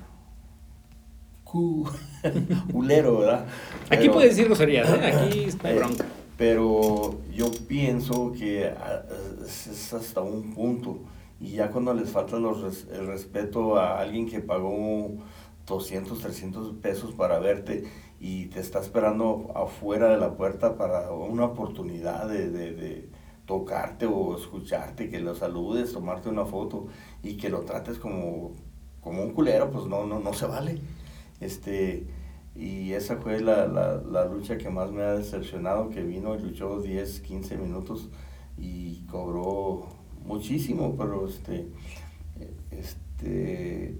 culero, 2.72 3.20
¿verdad? 3.20 3.46
Aquí 3.90 4.10
puede 4.10 4.30
decir 4.30 4.46
groserías, 4.46 4.90
¿eh? 4.90 5.06
Aquí 5.06 5.44
está 5.46 5.72
eh, 5.72 5.76
bronca. 5.76 6.06
Pero 6.42 7.20
yo 7.32 7.52
pienso 7.68 8.32
que 8.32 8.66
ah, 8.66 9.04
es 9.46 9.94
hasta 9.94 10.22
un 10.22 10.56
punto. 10.56 10.98
Y 11.40 11.52
ya 11.52 11.70
cuando 11.70 11.94
les 11.94 12.10
falta 12.10 12.40
los, 12.40 12.88
el 12.92 13.06
respeto 13.06 13.76
a 13.76 14.00
alguien 14.00 14.28
que 14.28 14.40
pagó 14.40 15.12
200, 15.68 16.20
300 16.20 16.78
pesos 16.78 17.14
para 17.14 17.38
verte 17.38 17.84
y 18.20 18.48
te 18.48 18.60
está 18.60 18.80
esperando 18.80 19.52
afuera 19.54 20.10
de 20.10 20.18
la 20.18 20.36
puerta 20.36 20.80
para 20.80 21.12
una 21.12 21.46
oportunidad 21.46 22.28
de, 22.28 22.50
de, 22.50 22.72
de 22.72 23.10
tocarte 23.46 24.08
o 24.08 24.36
escucharte, 24.36 25.12
que 25.12 25.20
lo 25.20 25.36
saludes, 25.36 25.94
tomarte 25.94 26.30
una 26.30 26.46
foto 26.46 26.88
y 27.22 27.38
que 27.38 27.50
lo 27.50 27.60
trates 27.66 28.00
como, 28.00 28.54
como 29.00 29.22
un 29.22 29.34
culero, 29.34 29.70
pues 29.70 29.86
no, 29.86 30.08
no, 30.08 30.20
no 30.20 30.34
se 30.34 30.48
vale. 30.48 30.82
Este, 31.40 32.08
y 32.56 32.94
esa 32.94 33.18
fue 33.18 33.40
la, 33.40 33.68
la, 33.68 33.96
la, 33.98 34.26
lucha 34.26 34.58
que 34.58 34.70
más 34.70 34.92
me 34.92 35.04
ha 35.04 35.14
decepcionado, 35.14 35.90
que 35.90 36.04
vino 36.04 36.36
y 36.36 36.40
luchó 36.40 36.82
10, 36.82 37.22
15 37.22 37.58
minutos 37.58 38.10
y 38.58 39.02
cobró 39.10 39.88
muchísimo, 40.26 40.96
pero 40.98 41.28
este, 41.28 41.68
este, 42.72 43.98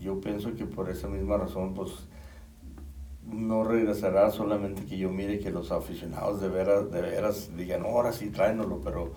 yo 0.00 0.20
pienso 0.20 0.54
que 0.54 0.64
por 0.64 0.88
esa 0.90 1.08
misma 1.08 1.36
razón, 1.36 1.74
pues, 1.74 1.90
no 3.26 3.64
regresará 3.64 4.30
solamente 4.30 4.84
que 4.84 4.98
yo 4.98 5.10
mire 5.10 5.38
que 5.38 5.50
los 5.50 5.70
aficionados 5.70 6.40
de 6.40 6.48
veras, 6.48 6.90
de 6.90 7.00
veras 7.02 7.56
digan, 7.56 7.82
ahora 7.84 8.12
sí, 8.12 8.30
tráenoslo, 8.30 8.80
pero 8.80 9.12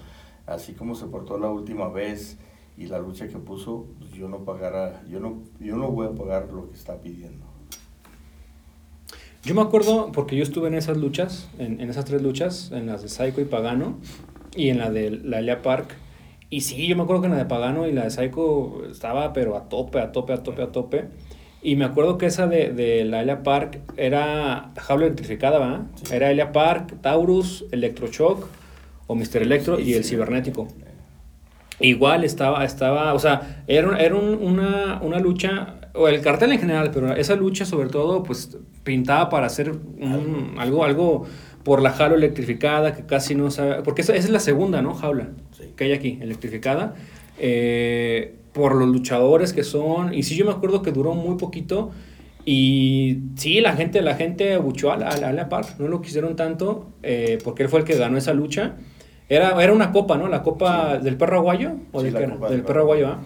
así 0.46 0.74
como 0.74 0.94
se 0.96 1.06
portó 1.06 1.38
la 1.38 1.50
última 1.50 1.88
vez 1.88 2.38
y 2.78 2.88
la 2.88 3.00
lucha 3.00 3.28
que 3.28 3.38
puso, 3.38 3.88
pues 4.00 4.12
yo 4.12 4.28
no 4.28 4.44
pagará, 4.44 5.04
yo 5.08 5.20
no, 5.20 5.42
yo 5.60 5.78
no 5.78 5.90
voy 5.92 6.08
a 6.08 6.12
pagar 6.12 6.52
lo 6.52 6.70
que 6.70 6.76
está 6.76 7.00
pidiendo. 7.00 7.43
Yo 9.46 9.54
me 9.56 9.62
acuerdo, 9.62 10.10
porque 10.14 10.38
yo 10.38 10.44
estuve 10.44 10.70
en 10.70 10.74
esas 10.74 10.96
luchas, 10.96 11.50
en, 11.60 11.82
en 11.82 11.90
esas 11.90 12.06
tres 12.06 12.22
luchas, 12.22 12.72
en 12.72 12.88
las 12.88 13.02
de 13.02 13.10
Psycho 13.10 13.42
y 13.42 13.46
Pagano, 13.46 14.00
y 14.56 14.70
en 14.70 14.78
la 14.78 14.90
de 14.90 15.12
la 15.12 15.40
Elia 15.40 15.62
Park. 15.62 15.98
Y 16.50 16.62
sí, 16.62 16.88
yo 16.88 16.96
me 16.96 17.04
acuerdo 17.04 17.24
que 17.24 17.28
en 17.28 17.34
la 17.34 17.40
de 17.40 17.46
Pagano 17.46 17.86
y 17.86 17.92
la 17.92 18.06
de 18.06 18.10
Psycho 18.10 18.86
estaba, 18.90 19.34
pero 19.34 19.58
a 19.58 19.68
tope, 19.68 20.00
a 20.00 20.14
tope, 20.14 20.32
a 20.32 20.44
tope, 20.44 20.62
a 20.62 20.72
tope. 20.72 21.06
Y 21.62 21.76
me 21.76 21.84
acuerdo 21.84 22.18
que 22.18 22.26
esa 22.26 22.48
de, 22.48 22.72
de 22.72 23.04
la 23.04 23.22
Elia 23.22 23.44
Park 23.44 23.82
era 23.98 24.72
jaula 24.78 25.08
electrificada, 25.08 25.60
¿verdad? 25.60 25.82
Sí. 25.96 26.16
Era 26.16 26.32
Elia 26.32 26.54
Park, 26.54 27.02
Taurus, 27.02 27.66
Electroshock 27.74 28.48
o 29.08 29.16
Mr. 29.16 29.42
Electro 29.42 29.76
sí, 29.76 29.84
y 29.84 29.94
el 29.96 30.06
cibernético. 30.06 30.70
Igual 31.82 32.24
estaba, 32.24 32.64
estaba, 32.64 33.14
o 33.14 33.20
sea, 33.20 33.64
era, 33.68 33.98
era 33.98 34.16
un, 34.16 34.36
una, 34.36 35.02
una 35.02 35.20
lucha 35.20 35.90
o 35.94 36.08
el 36.08 36.22
cartel 36.22 36.54
en 36.54 36.60
general, 36.60 36.92
pero 36.94 37.14
esa 37.14 37.36
lucha 37.36 37.66
sobre 37.66 37.90
todo, 37.90 38.24
pues 38.24 38.58
pintaba 38.84 39.30
para 39.30 39.48
hacer 39.48 39.72
un, 39.72 40.56
algo, 40.58 40.84
algo 40.84 41.26
por 41.64 41.82
la 41.82 41.92
jaula 41.92 42.16
electrificada, 42.16 42.94
que 42.94 43.06
casi 43.06 43.36
no 43.36 43.50
sabe, 43.52 43.82
porque 43.84 44.02
esa, 44.02 44.14
esa 44.16 44.28
es 44.28 44.34
la 44.34 44.40
segunda, 44.40 44.82
¿no? 44.82 44.94
Jaula 44.94 45.30
sí. 45.58 45.66
que 45.76 45.86
hay 45.86 45.94
aquí, 45.94 46.20
electrificada, 46.22 46.96
eh, 47.40 48.36
por 48.54 48.76
los 48.76 48.88
luchadores 48.88 49.54
que 49.54 49.64
son, 49.64 50.14
y 50.14 50.24
sí 50.24 50.36
yo 50.36 50.46
me 50.46 50.52
acuerdo 50.52 50.82
que 50.82 50.92
duró 50.92 51.14
muy 51.14 51.38
poquito, 51.38 51.92
y 52.46 53.20
sí, 53.36 53.62
la 53.62 53.74
gente, 53.74 54.02
la 54.02 54.16
gente 54.16 54.54
abuchó 54.54 54.92
a 54.92 54.98
la, 54.98 55.10
a 55.10 55.32
la 55.32 55.48
Park, 55.48 55.76
no 55.80 55.88
lo 55.88 56.02
quisieron 56.02 56.36
tanto, 56.36 56.88
eh, 57.02 57.38
porque 57.44 57.64
él 57.64 57.70
fue 57.70 57.80
el 57.80 57.86
que 57.86 57.96
ganó 57.96 58.18
esa 58.18 58.34
lucha. 58.34 58.76
Era, 59.30 59.64
era 59.64 59.72
una 59.72 59.94
copa, 59.94 60.18
¿no? 60.18 60.28
La 60.28 60.44
copa 60.44 60.98
sí. 60.98 61.06
del 61.06 61.16
perro 61.16 61.38
aguayo, 61.38 61.72
o 61.94 62.02
sí, 62.02 62.10
del, 62.10 62.14
del 62.14 62.30
perro, 62.32 62.66
perro 62.66 62.82
aguayo, 62.82 63.08
¿ah? 63.08 63.20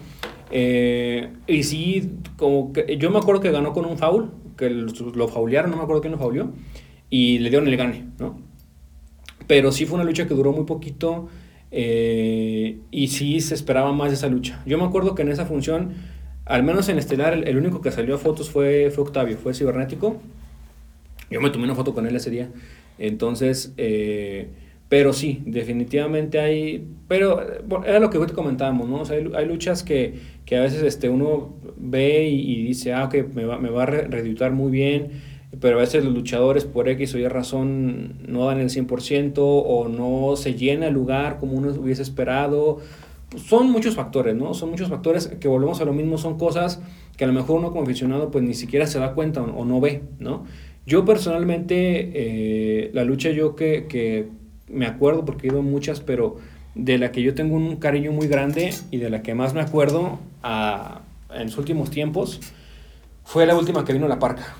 Eh, 0.50 1.30
y 1.46 1.62
sí, 1.64 2.12
como 2.36 2.72
que 2.72 2.96
yo 2.96 3.10
me 3.10 3.18
acuerdo 3.18 3.40
que 3.40 3.50
ganó 3.50 3.72
con 3.72 3.84
un 3.84 3.98
foul, 3.98 4.30
que 4.58 4.68
lo, 4.68 5.28
faulearon, 5.28 5.70
no 5.70 5.78
me 5.78 5.82
acuerdo 5.84 6.02
quién 6.02 6.12
lo 6.12 6.18
fauleó, 6.18 6.50
y 7.08 7.38
le 7.38 7.48
dieron 7.48 7.68
el 7.68 7.76
gane, 7.76 8.04
¿no? 8.18 8.38
Pero 9.46 9.72
sí 9.72 9.86
fue 9.86 9.94
una 9.94 10.04
lucha 10.04 10.26
que 10.28 10.34
duró 10.34 10.52
muy 10.52 10.66
poquito 10.66 11.28
eh, 11.70 12.78
y 12.90 13.08
sí 13.08 13.40
se 13.40 13.54
esperaba 13.54 13.92
más 13.92 14.10
de 14.10 14.16
esa 14.16 14.28
lucha. 14.28 14.62
Yo 14.66 14.76
me 14.76 14.84
acuerdo 14.84 15.14
que 15.14 15.22
en 15.22 15.30
esa 15.30 15.46
función, 15.46 15.94
al 16.44 16.62
menos 16.62 16.90
en 16.90 16.98
Estelar, 16.98 17.32
el, 17.32 17.48
el 17.48 17.56
único 17.56 17.80
que 17.80 17.90
salió 17.90 18.16
a 18.16 18.18
fotos 18.18 18.50
fue, 18.50 18.90
fue 18.90 19.04
Octavio, 19.04 19.38
fue 19.38 19.54
cibernético. 19.54 20.20
Yo 21.30 21.40
me 21.40 21.48
tomé 21.48 21.64
una 21.64 21.74
foto 21.74 21.94
con 21.94 22.06
él 22.06 22.14
ese 22.16 22.30
día. 22.30 22.50
Entonces, 22.98 23.72
eh, 23.76 24.48
pero 24.88 25.12
sí, 25.12 25.42
definitivamente 25.44 26.38
hay. 26.38 26.86
Pero 27.08 27.42
bueno, 27.66 27.84
era 27.84 28.00
lo 28.00 28.10
que 28.10 28.18
te 28.18 28.32
comentábamos, 28.32 28.88
¿no? 28.88 29.02
Hay, 29.14 29.30
hay 29.34 29.46
luchas 29.46 29.82
que, 29.82 30.14
que, 30.46 30.56
a 30.56 30.62
veces 30.62 30.82
este, 30.82 31.08
uno 31.08 31.54
ve 31.76 32.28
y, 32.28 32.64
dice, 32.64 32.94
ah, 32.94 33.04
ok, 33.04 33.34
me 33.34 33.44
va, 33.44 33.58
me 33.58 33.70
va 33.70 33.82
a 33.82 33.86
reeditar 33.86 34.52
muy 34.52 34.70
bien. 34.70 35.38
Pero 35.60 35.78
a 35.78 35.80
veces 35.80 36.04
los 36.04 36.12
luchadores, 36.12 36.64
por 36.64 36.88
X 36.88 37.14
o 37.14 37.18
Y 37.18 37.26
razón, 37.26 38.14
no 38.26 38.46
dan 38.46 38.60
el 38.60 38.68
100% 38.68 39.34
o 39.38 39.88
no 39.88 40.36
se 40.36 40.54
llena 40.54 40.88
el 40.88 40.94
lugar 40.94 41.38
como 41.38 41.54
uno 41.54 41.70
hubiese 41.70 42.02
esperado. 42.02 42.78
Son 43.36 43.70
muchos 43.70 43.94
factores, 43.94 44.34
¿no? 44.34 44.54
Son 44.54 44.70
muchos 44.70 44.88
factores 44.88 45.28
que 45.40 45.48
volvemos 45.48 45.80
a 45.80 45.84
lo 45.84 45.92
mismo, 45.92 46.16
son 46.16 46.38
cosas 46.38 46.82
que 47.16 47.24
a 47.24 47.26
lo 47.26 47.32
mejor 47.34 47.58
uno 47.58 47.70
como 47.70 47.82
aficionado 47.82 48.30
pues 48.30 48.44
ni 48.44 48.54
siquiera 48.54 48.86
se 48.86 48.98
da 48.98 49.12
cuenta 49.14 49.42
o, 49.42 49.44
o 49.44 49.64
no 49.64 49.80
ve, 49.80 50.02
¿no? 50.18 50.44
Yo 50.86 51.04
personalmente, 51.04 52.10
eh, 52.14 52.90
la 52.94 53.04
lucha 53.04 53.30
yo 53.30 53.54
que, 53.54 53.86
que 53.88 54.28
me 54.68 54.86
acuerdo 54.86 55.24
porque 55.24 55.46
he 55.48 55.50
ido 55.50 55.62
muchas, 55.62 56.00
pero 56.00 56.36
de 56.74 56.98
la 56.98 57.10
que 57.12 57.22
yo 57.22 57.34
tengo 57.34 57.56
un 57.56 57.76
cariño 57.76 58.12
muy 58.12 58.28
grande 58.28 58.72
y 58.90 58.98
de 58.98 59.10
la 59.10 59.22
que 59.22 59.34
más 59.34 59.54
me 59.54 59.60
acuerdo 59.60 60.20
a, 60.42 61.02
en 61.34 61.46
los 61.46 61.58
últimos 61.58 61.90
tiempos 61.90 62.40
fue 63.24 63.46
la 63.46 63.56
última 63.56 63.84
que 63.84 63.92
vino 63.92 64.08
La 64.08 64.18
Parca. 64.18 64.56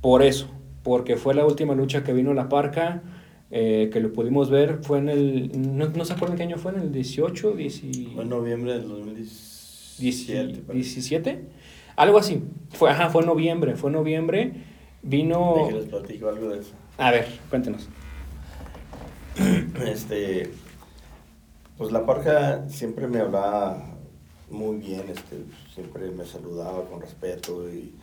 Por 0.00 0.22
eso, 0.22 0.48
porque 0.82 1.16
fue 1.16 1.34
la 1.34 1.46
última 1.46 1.74
lucha 1.74 2.04
que 2.04 2.12
vino 2.12 2.34
La 2.34 2.48
Parca, 2.48 3.02
eh, 3.50 3.90
que 3.92 4.00
lo 4.00 4.12
pudimos 4.12 4.50
ver, 4.50 4.80
fue 4.82 4.98
en 4.98 5.08
el, 5.08 5.76
no, 5.76 5.88
no 5.88 6.04
se 6.04 6.12
acuerdan 6.12 6.36
qué 6.36 6.42
año 6.42 6.58
fue, 6.58 6.72
en 6.72 6.80
el 6.80 6.92
18, 6.92 7.52
10, 7.52 7.82
Fue 8.14 8.22
en 8.24 8.28
noviembre 8.28 8.72
del 8.74 8.88
2017. 8.88 10.72
17, 10.72 11.40
algo 11.96 12.18
así, 12.18 12.42
fue, 12.70 12.90
ajá, 12.90 13.08
fue 13.08 13.22
en 13.22 13.28
noviembre, 13.28 13.76
fue 13.76 13.88
en 13.88 13.94
noviembre, 13.94 14.52
vino... 15.02 15.68
les 15.72 15.86
platico 15.86 16.28
algo 16.28 16.50
de 16.50 16.60
eso. 16.60 16.72
A 16.98 17.10
ver, 17.10 17.26
cuéntenos. 17.48 17.88
este, 19.86 20.50
pues 21.76 21.92
la 21.92 22.06
parca 22.06 22.66
siempre 22.70 23.06
me 23.06 23.20
hablaba 23.20 23.84
muy 24.50 24.76
bien, 24.78 25.04
este, 25.08 25.44
siempre 25.74 26.10
me 26.10 26.24
saludaba 26.24 26.84
con 26.86 27.02
respeto 27.02 27.68
y, 27.68 27.94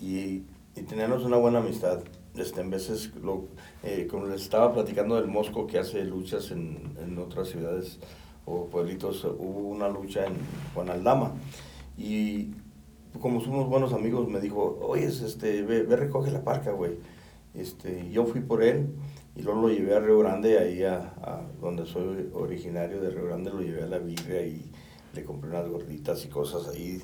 y, 0.00 0.44
y 0.76 0.82
teníamos 0.82 1.24
una 1.24 1.38
buena 1.38 1.58
amistad. 1.58 2.00
Este, 2.36 2.60
en 2.60 2.70
veces, 2.70 3.12
lo, 3.16 3.46
eh, 3.82 4.06
como 4.08 4.26
les 4.26 4.42
estaba 4.42 4.72
platicando 4.72 5.16
del 5.16 5.26
Mosco 5.26 5.66
que 5.66 5.78
hace 5.78 6.04
luchas 6.04 6.50
en, 6.52 6.96
en 7.02 7.18
otras 7.18 7.48
ciudades 7.48 7.98
o 8.44 8.66
pueblitos, 8.66 9.24
hubo 9.24 9.68
una 9.68 9.88
lucha 9.88 10.26
en 10.26 10.34
Juan 10.74 10.90
Aldama 10.90 11.32
y 11.98 12.50
como 13.20 13.40
somos 13.40 13.68
buenos 13.68 13.92
amigos, 13.92 14.28
me 14.28 14.40
dijo, 14.40 14.78
oye, 14.82 15.06
este, 15.06 15.62
ve, 15.62 15.82
ve 15.82 15.96
recoge 15.96 16.30
la 16.30 16.44
parca, 16.44 16.70
güey. 16.70 16.92
Este, 17.54 18.08
yo 18.10 18.26
fui 18.26 18.42
por 18.42 18.62
él 18.62 18.90
y 19.36 19.42
luego 19.42 19.62
lo 19.62 19.68
llevé 19.68 19.94
a 19.94 20.00
Río 20.00 20.18
Grande, 20.18 20.58
ahí 20.58 20.82
a, 20.82 21.12
donde 21.60 21.84
soy 21.84 22.30
originario 22.32 23.00
de 23.00 23.10
Río 23.10 23.26
Grande, 23.26 23.50
lo 23.50 23.60
llevé 23.60 23.82
a 23.82 23.86
la 23.86 23.98
birria 23.98 24.46
y 24.46 24.70
le 25.14 25.24
compré 25.24 25.50
unas 25.50 25.68
gorditas 25.68 26.24
y 26.24 26.28
cosas 26.28 26.68
ahí. 26.68 27.02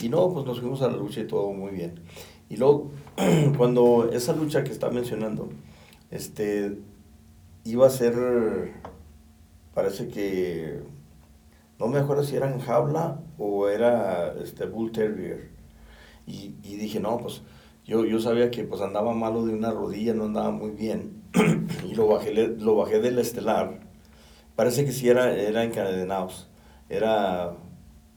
Y 0.00 0.08
no, 0.08 0.32
pues 0.32 0.46
nos 0.46 0.60
fuimos 0.60 0.82
a 0.82 0.88
la 0.88 0.96
lucha 0.96 1.20
y 1.20 1.26
todo 1.26 1.52
muy 1.52 1.72
bien. 1.72 2.00
Y 2.48 2.56
luego, 2.56 2.92
cuando 3.56 4.10
esa 4.12 4.34
lucha 4.34 4.62
que 4.62 4.70
está 4.70 4.90
mencionando, 4.90 5.48
este, 6.12 6.78
iba 7.64 7.86
a 7.88 7.90
ser, 7.90 8.74
parece 9.74 10.06
que, 10.08 10.80
no 11.80 11.88
me 11.88 11.98
acuerdo 11.98 12.22
si 12.22 12.36
era 12.36 12.52
en 12.52 12.60
jaula 12.60 13.20
o 13.36 13.68
era 13.68 14.32
este, 14.40 14.66
Bull 14.66 14.92
Terrier. 14.92 15.50
Y, 16.24 16.54
y 16.62 16.76
dije, 16.76 17.00
no, 17.00 17.18
pues 17.18 17.42
yo, 17.84 18.04
yo 18.04 18.20
sabía 18.20 18.50
que 18.52 18.62
pues 18.62 18.80
andaba 18.80 19.12
malo 19.12 19.44
de 19.44 19.54
una 19.54 19.72
rodilla, 19.72 20.14
no 20.14 20.26
andaba 20.26 20.52
muy 20.52 20.70
bien. 20.70 21.23
Y 21.84 21.94
lo 21.94 22.06
bajé, 22.08 22.32
lo 22.32 22.76
bajé 22.76 23.00
del 23.00 23.18
estelar. 23.18 23.80
Parece 24.56 24.84
que 24.84 24.92
sí 24.92 25.08
era, 25.08 25.34
era 25.34 25.64
encadenados. 25.64 26.48
Era, 26.88 27.54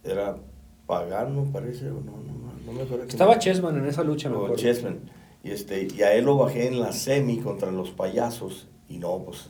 era 0.03 0.37
pagano, 0.85 1.49
parece, 1.51 1.85
no, 1.85 2.01
no, 2.01 2.53
no 2.65 2.71
me 2.71 2.81
acuerdo. 2.83 3.05
Estaba 3.05 3.39
Chessman 3.39 3.77
en 3.77 3.87
esa 3.87 4.03
lucha, 4.03 4.29
me 4.29 4.55
Chessman. 4.55 4.99
Y, 5.43 5.51
este, 5.51 5.87
y 5.95 6.01
a 6.01 6.13
él 6.13 6.25
lo 6.25 6.37
bajé 6.37 6.67
en 6.67 6.79
la 6.79 6.91
semi 6.91 7.37
contra 7.37 7.71
los 7.71 7.91
payasos. 7.91 8.67
Y 8.89 8.97
no, 8.97 9.19
pues 9.23 9.49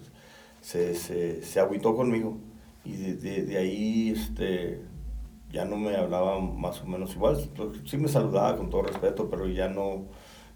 se, 0.62 0.96
se, 0.96 1.44
se 1.44 1.60
agüitó 1.60 1.96
conmigo. 1.96 2.38
Y 2.86 2.94
de, 2.96 3.44
de, 3.44 3.58
ahí 3.58 4.14
este, 4.16 4.82
ya 5.52 5.66
no 5.66 5.78
me 5.78 5.96
hablaba 5.96 6.40
más 6.40 6.82
o 6.82 6.86
menos 6.86 7.16
igual. 7.16 7.38
Sí 7.86 7.98
me 7.98 8.08
saludaba 8.08 8.56
con 8.56 8.70
todo 8.70 8.84
respeto, 8.84 9.30
pero 9.30 9.48
ya 9.48 9.68
no, 9.68 10.06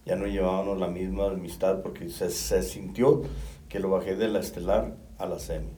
ya 0.05 0.15
no 0.15 0.25
llevábamos 0.27 0.79
la 0.79 0.87
misma 0.87 1.27
amistad 1.27 1.81
porque 1.81 2.09
se, 2.09 2.29
se 2.29 2.63
sintió 2.63 3.21
que 3.69 3.79
lo 3.79 3.89
bajé 3.89 4.15
de 4.15 4.27
la 4.27 4.39
estelar 4.39 4.95
a 5.17 5.25
la 5.25 5.39
semi. 5.39 5.69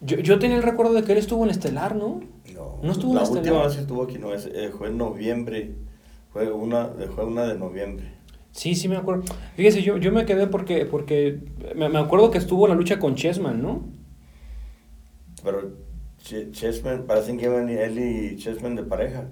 Yo, 0.00 0.18
yo 0.18 0.38
tenía 0.38 0.56
el 0.56 0.62
recuerdo 0.62 0.94
de 0.94 1.04
que 1.04 1.12
él 1.12 1.18
estuvo 1.18 1.44
en 1.44 1.50
Estelar, 1.50 1.94
¿no? 1.94 2.20
No, 2.54 2.78
no 2.82 2.92
estuvo 2.92 3.14
la 3.14 3.20
en 3.20 3.24
Estelar. 3.24 3.52
última 3.52 3.62
vez 3.64 3.74
que 3.74 3.80
estuvo 3.82 4.02
aquí, 4.02 4.18
no, 4.18 4.32
es, 4.32 4.46
eh, 4.46 4.70
fue 4.76 4.88
en 4.88 4.96
noviembre, 4.98 5.74
fue 6.32 6.50
una, 6.50 6.90
fue 7.14 7.26
una 7.26 7.46
de 7.46 7.58
noviembre. 7.58 8.14
Sí, 8.52 8.74
sí 8.74 8.88
me 8.88 8.96
acuerdo. 8.96 9.24
Fíjese, 9.56 9.82
yo, 9.82 9.98
yo 9.98 10.10
me 10.12 10.24
quedé 10.26 10.46
porque, 10.46 10.86
porque 10.86 11.40
me, 11.76 11.88
me 11.88 11.98
acuerdo 11.98 12.30
que 12.30 12.38
estuvo 12.38 12.64
en 12.66 12.70
la 12.70 12.76
lucha 12.76 12.98
con 12.98 13.14
Chessman, 13.14 13.62
¿no? 13.62 13.88
Pero 15.44 15.76
Chessman, 16.18 17.04
parecen 17.06 17.38
que 17.38 17.46
iban 17.46 17.68
él 17.68 17.98
y 17.98 18.36
Chessman 18.36 18.76
de 18.76 18.82
pareja. 18.84 19.28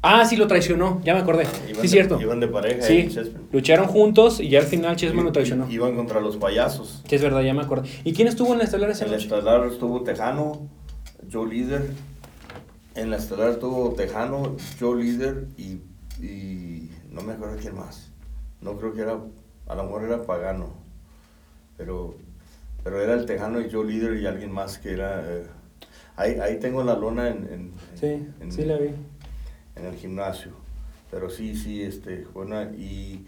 Ah, 0.00 0.24
sí, 0.24 0.36
lo 0.36 0.46
traicionó, 0.46 1.00
ya 1.04 1.14
me 1.14 1.20
acordé. 1.20 1.44
sí, 1.80 1.88
cierto. 1.88 2.20
Iban 2.20 2.38
de 2.38 2.46
pareja. 2.46 2.82
Sí, 2.82 3.08
lucharon 3.50 3.86
juntos 3.88 4.38
y 4.38 4.48
ya 4.48 4.60
al 4.60 4.66
final 4.66 4.94
Chessman 4.94 5.24
lo 5.24 5.32
traicionó. 5.32 5.68
Iban 5.68 5.96
contra 5.96 6.20
los 6.20 6.36
payasos. 6.36 7.02
Sí, 7.08 7.16
es 7.16 7.22
verdad, 7.22 7.42
ya 7.42 7.52
me 7.52 7.62
acordé. 7.62 7.88
¿Y 8.04 8.12
quién 8.12 8.28
estuvo 8.28 8.52
en 8.52 8.58
la 8.58 8.64
estelar 8.64 8.90
esa 8.90 9.06
En 9.06 9.10
la 9.10 9.16
estelar 9.16 9.66
estuvo 9.66 10.02
Tejano, 10.02 10.68
Joe 11.32 11.48
Líder. 11.48 11.90
En 12.94 13.10
la 13.10 13.16
estelar 13.16 13.50
estuvo 13.50 13.92
Tejano, 13.94 14.56
Joe 14.78 15.02
Líder 15.02 15.48
y, 15.56 15.80
y 16.24 16.90
no 17.10 17.22
me 17.22 17.32
acuerdo 17.32 17.56
quién 17.60 17.74
más. 17.74 18.12
No 18.60 18.76
creo 18.76 18.92
que 18.94 19.02
era, 19.02 19.18
a 19.66 19.74
lo 19.74 19.82
mejor 19.82 20.04
era 20.04 20.22
Pagano. 20.22 20.74
Pero, 21.76 22.14
pero 22.84 23.00
era 23.00 23.14
el 23.14 23.26
Tejano 23.26 23.60
y 23.60 23.68
Joe 23.70 23.84
Líder 23.84 24.16
y 24.16 24.26
alguien 24.26 24.52
más 24.52 24.78
que 24.78 24.92
era... 24.92 25.24
Eh, 25.26 25.44
ahí, 26.14 26.34
ahí 26.40 26.60
tengo 26.60 26.84
la 26.84 26.96
lona 26.96 27.28
en... 27.28 27.48
en 27.52 27.72
sí, 27.96 28.28
sí 28.50 28.64
la 28.64 28.76
vi 28.76 28.90
en 29.78 29.86
el 29.86 29.94
gimnasio. 29.94 30.52
Pero 31.10 31.30
sí, 31.30 31.56
sí, 31.56 31.82
este, 31.82 32.26
bueno, 32.34 32.62
y 32.62 33.24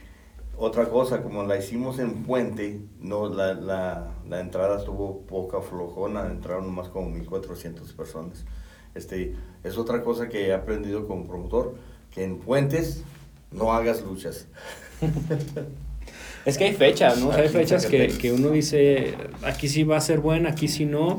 otra 0.57 0.88
cosa, 0.88 1.22
como 1.22 1.44
la 1.44 1.57
hicimos 1.57 1.98
en 1.98 2.24
Puente, 2.24 2.80
no, 3.01 3.28
la, 3.28 3.55
la, 3.55 4.12
la 4.28 4.40
entrada 4.40 4.78
estuvo 4.78 5.22
poca 5.22 5.61
flojona, 5.62 6.26
entraron 6.26 6.74
más 6.74 6.88
como 6.88 7.11
1.400 7.16 7.94
personas. 7.94 8.44
Este, 8.94 9.34
es 9.64 9.78
otra 9.78 10.03
cosa 10.03 10.28
que 10.28 10.48
he 10.48 10.53
aprendido 10.53 11.07
como 11.07 11.26
promotor, 11.26 11.76
que 12.12 12.24
en 12.24 12.38
puentes 12.38 13.03
no 13.53 13.72
hagas 13.72 14.03
luchas. 14.03 14.48
es 16.44 16.59
que 16.59 16.64
hay 16.64 16.74
fechas, 16.74 17.18
¿no? 17.18 17.32
hay 17.32 17.48
fechas 17.48 17.86
que, 17.86 18.09
que, 18.09 18.32
uno 18.32 18.51
dice, 18.51 19.14
aquí 19.42 19.68
sí 19.68 19.84
va 19.84 19.96
a 19.96 20.01
ser 20.01 20.20
buena, 20.20 20.51
aquí 20.51 20.68
sí 20.68 20.84
no. 20.84 21.18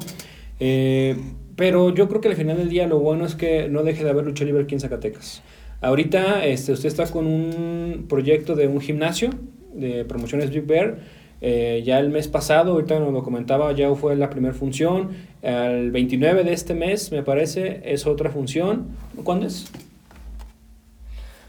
Eh, 0.60 1.18
pero 1.56 1.94
yo 1.94 2.08
creo 2.08 2.22
que 2.22 2.30
al 2.30 2.36
final 2.36 2.58
del 2.58 2.70
día 2.70 2.88
lo 2.88 3.00
bueno 3.00 3.26
es 3.26 3.36
que 3.36 3.68
no 3.70 3.84
deje 3.84 4.04
de 4.04 4.10
haber 4.10 4.26
lucha 4.26 4.46
libre 4.46 4.64
aquí 4.64 4.76
en 4.76 4.82
Zacatecas. 4.82 5.42
Ahorita 5.82 6.46
este, 6.46 6.72
usted 6.74 6.88
está 6.88 7.08
con 7.08 7.26
un 7.26 8.06
proyecto 8.08 8.56
de 8.56 8.68
un 8.68 8.80
gimnasio 8.80 9.32
de 9.74 10.06
promociones 10.06 10.52
Big 10.52 10.66
Bear. 10.66 11.00
Eh, 11.44 11.82
ya 11.84 11.98
el 11.98 12.12
mes 12.12 12.28
pasado, 12.28 12.74
ahorita 12.74 13.00
nos 13.00 13.12
lo 13.12 13.24
comentaba, 13.24 13.72
ya 13.72 13.94
fue 13.96 14.16
la 14.16 14.30
primera 14.30 14.54
función. 14.54 15.10
El 15.42 15.90
29 15.92 16.44
de 16.44 16.54
este 16.54 16.76
mes, 16.76 17.12
me 17.12 17.24
parece, 17.24 17.82
es 17.84 18.06
otra 18.06 18.30
función. 18.30 18.90
¿Cuándo 19.24 19.48
es? 19.48 19.72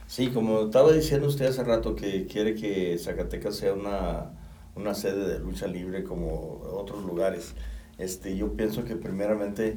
Sí, 0.07 0.29
como 0.29 0.63
estaba 0.63 0.93
diciendo 0.93 1.27
usted 1.29 1.47
hace 1.47 1.63
rato 1.65 1.95
que 1.95 2.27
quiere 2.27 2.55
que 2.55 2.97
Zacatecas 2.99 3.57
sea 3.57 3.75
una, 3.75 4.31
una 4.77 4.95
sede 4.95 5.29
de 5.29 5.39
lucha 5.39 5.67
libre 5.67 6.05
como 6.05 6.61
otros 6.73 7.05
lugares. 7.05 7.55
Este, 7.99 8.37
yo 8.37 8.53
pienso 8.55 8.85
que 8.85 8.97
primeramente 8.97 9.77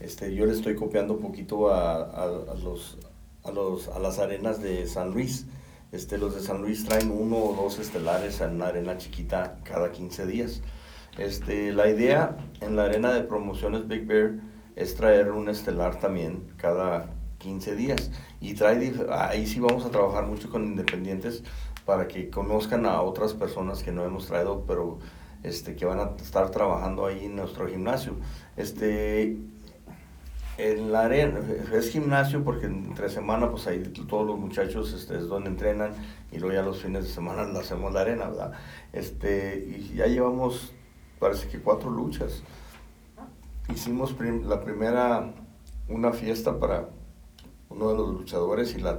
este, 0.00 0.34
yo 0.34 0.46
le 0.46 0.52
estoy 0.52 0.74
copiando 0.74 1.14
un 1.14 1.20
poquito 1.20 1.70
a, 1.70 2.02
a, 2.02 2.54
los, 2.62 2.98
a, 3.44 3.50
los, 3.50 3.88
a 3.88 3.98
las 3.98 4.18
arenas 4.18 4.62
de 4.62 4.86
San 4.86 5.10
Luis. 5.10 5.46
Este, 5.92 6.18
los 6.18 6.34
de 6.34 6.40
San 6.40 6.62
Luis 6.62 6.84
traen 6.84 7.10
uno 7.10 7.36
o 7.36 7.54
dos 7.54 7.78
estelares 7.78 8.40
en 8.40 8.56
una 8.56 8.66
arena 8.66 8.98
chiquita 8.98 9.58
cada 9.64 9.92
15 9.92 10.26
días. 10.26 10.62
Este, 11.18 11.72
la 11.72 11.88
idea 11.88 12.36
en 12.60 12.76
la 12.76 12.84
arena 12.84 13.12
de 13.12 13.22
promociones 13.22 13.88
Big 13.88 14.06
Bear 14.06 14.34
es 14.74 14.94
traer 14.94 15.32
un 15.32 15.48
estelar 15.48 15.98
también 15.98 16.52
cada 16.58 17.14
15 17.38 17.74
días. 17.74 18.10
Y 18.40 18.54
trae, 18.54 18.92
ahí 19.10 19.46
sí 19.46 19.60
vamos 19.60 19.86
a 19.86 19.90
trabajar 19.90 20.26
mucho 20.26 20.50
con 20.50 20.64
independientes 20.64 21.42
para 21.86 22.06
que 22.08 22.28
conozcan 22.28 22.84
a 22.84 23.00
otras 23.00 23.32
personas 23.32 23.82
que 23.82 23.92
no 23.92 24.04
hemos 24.04 24.26
traído, 24.26 24.64
pero 24.66 24.98
este, 25.46 25.76
que 25.76 25.86
van 25.86 26.00
a 26.00 26.10
estar 26.20 26.50
trabajando 26.50 27.06
ahí 27.06 27.26
en 27.26 27.36
nuestro 27.36 27.68
gimnasio. 27.68 28.14
Este, 28.56 29.36
en 30.58 30.90
la 30.90 31.02
arena, 31.02 31.40
es 31.72 31.90
gimnasio 31.90 32.42
porque 32.42 32.66
entre 32.66 33.08
semana 33.10 33.50
pues 33.50 33.66
ahí 33.66 33.78
todos 34.08 34.26
los 34.26 34.38
muchachos 34.38 34.92
este, 34.92 35.18
es 35.18 35.28
donde 35.28 35.50
entrenan 35.50 35.92
y 36.32 36.38
luego 36.38 36.54
ya 36.54 36.62
los 36.62 36.82
fines 36.82 37.04
de 37.04 37.10
semana 37.10 37.44
lo 37.44 37.58
hacemos 37.60 37.92
la 37.92 38.00
arena, 38.00 38.28
¿verdad? 38.28 38.52
Este, 38.92 39.58
y 39.68 39.94
ya 39.94 40.06
llevamos, 40.06 40.72
parece 41.20 41.48
que 41.48 41.60
cuatro 41.60 41.90
luchas. 41.90 42.42
Hicimos 43.72 44.16
la 44.44 44.62
primera, 44.62 45.32
una 45.88 46.12
fiesta 46.12 46.58
para 46.58 46.88
uno 47.68 47.90
de 47.90 47.96
los 47.96 48.08
luchadores 48.08 48.74
y 48.76 48.80
la, 48.80 48.98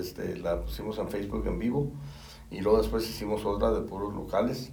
este, 0.00 0.36
la 0.36 0.62
pusimos 0.62 0.98
en 0.98 1.08
Facebook 1.08 1.46
en 1.46 1.58
vivo 1.58 1.92
y 2.50 2.60
luego 2.60 2.78
después 2.78 3.08
hicimos 3.08 3.44
otra 3.44 3.72
de 3.72 3.80
puros 3.82 4.14
locales 4.14 4.72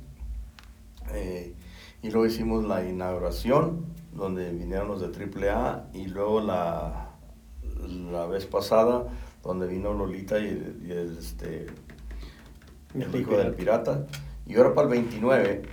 eh, 1.11 1.55
y 2.01 2.09
luego 2.09 2.25
hicimos 2.25 2.65
la 2.65 2.83
inauguración, 2.83 3.85
donde 4.11 4.51
vinieron 4.51 4.89
los 4.89 5.01
de 5.01 5.07
AAA, 5.07 5.89
y 5.93 6.07
luego 6.07 6.41
la, 6.41 7.11
la 8.11 8.25
vez 8.25 8.45
pasada, 8.45 9.07
donde 9.41 9.67
vino 9.67 9.93
Lolita 9.93 10.39
y, 10.39 10.47
el, 10.47 11.17
este, 11.17 11.67
el 12.93 13.15
hijo 13.15 13.37
del 13.37 13.53
pirata. 13.53 14.05
Y 14.45 14.55
ahora 14.57 14.73
para 14.73 14.87
el 14.87 14.91
29 14.91 15.63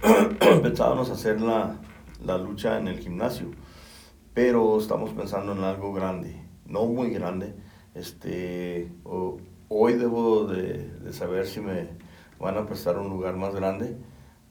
pensábamos 0.62 1.10
hacer 1.10 1.40
la, 1.40 1.76
la 2.24 2.38
lucha 2.38 2.78
en 2.78 2.88
el 2.88 2.98
gimnasio, 2.98 3.50
pero 4.32 4.78
estamos 4.78 5.10
pensando 5.10 5.52
en 5.52 5.64
algo 5.64 5.92
grande, 5.92 6.40
no 6.66 6.86
muy 6.86 7.10
grande. 7.10 7.54
Este, 7.94 8.92
hoy 9.68 9.94
debo 9.94 10.44
de, 10.46 10.90
de, 11.00 11.12
saber 11.12 11.46
si 11.46 11.60
me 11.60 11.88
van 12.38 12.56
a 12.56 12.66
prestar 12.66 12.98
un 12.98 13.08
lugar 13.08 13.36
más 13.36 13.52
grande 13.52 13.96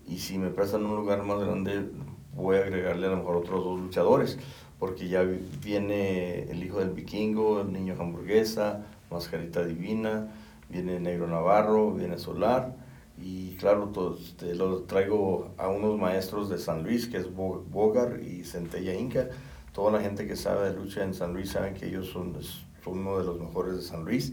y 0.10 0.18
si 0.18 0.38
me 0.38 0.50
prestan 0.50 0.86
un 0.86 0.96
lugar 0.96 1.24
más 1.24 1.40
grande, 1.40 1.92
voy 2.36 2.58
a 2.58 2.62
agregarle 2.62 3.08
a 3.08 3.12
lo 3.12 3.18
mejor 3.18 3.38
otros 3.38 3.64
dos 3.64 3.80
luchadores, 3.80 4.40
porque 4.80 5.08
ya 5.08 5.22
viene 5.22 6.44
el 6.50 6.64
hijo 6.64 6.80
del 6.80 6.90
vikingo, 6.90 7.62
el 7.62 7.72
niño 7.72 7.96
hamburguesa, 8.00 8.86
Mascarita 9.12 9.64
Divina, 9.64 10.32
viene 10.70 11.00
Negro 11.00 11.28
Navarro, 11.28 11.94
viene 11.94 12.18
Solar, 12.18 12.76
y 13.22 13.56
claro, 13.58 13.90
todo, 13.90 14.18
este, 14.18 14.56
lo 14.56 14.84
traigo 14.84 15.52
a 15.58 15.68
unos 15.68 16.00
maestros 16.00 16.50
de 16.50 16.58
San 16.58 16.84
Luis, 16.84 17.08
que 17.08 17.18
es 17.18 17.28
Bogar 17.34 18.22
y 18.22 18.46
Centella 18.46 18.94
Inca. 18.94 19.28
Toda 19.74 19.92
la 19.92 20.02
gente 20.02 20.26
que 20.26 20.38
sabe 20.38 20.70
de 20.70 20.76
lucha 20.76 21.04
en 21.04 21.14
San 21.14 21.34
Luis 21.34 21.52
sabe 21.52 21.74
que 21.74 21.88
ellos 21.88 22.10
son, 22.10 22.38
son 22.42 23.00
uno 23.00 23.18
de 23.18 23.26
los 23.26 23.40
mejores 23.40 23.76
de 23.76 23.82
San 23.82 24.06
Luis. 24.06 24.32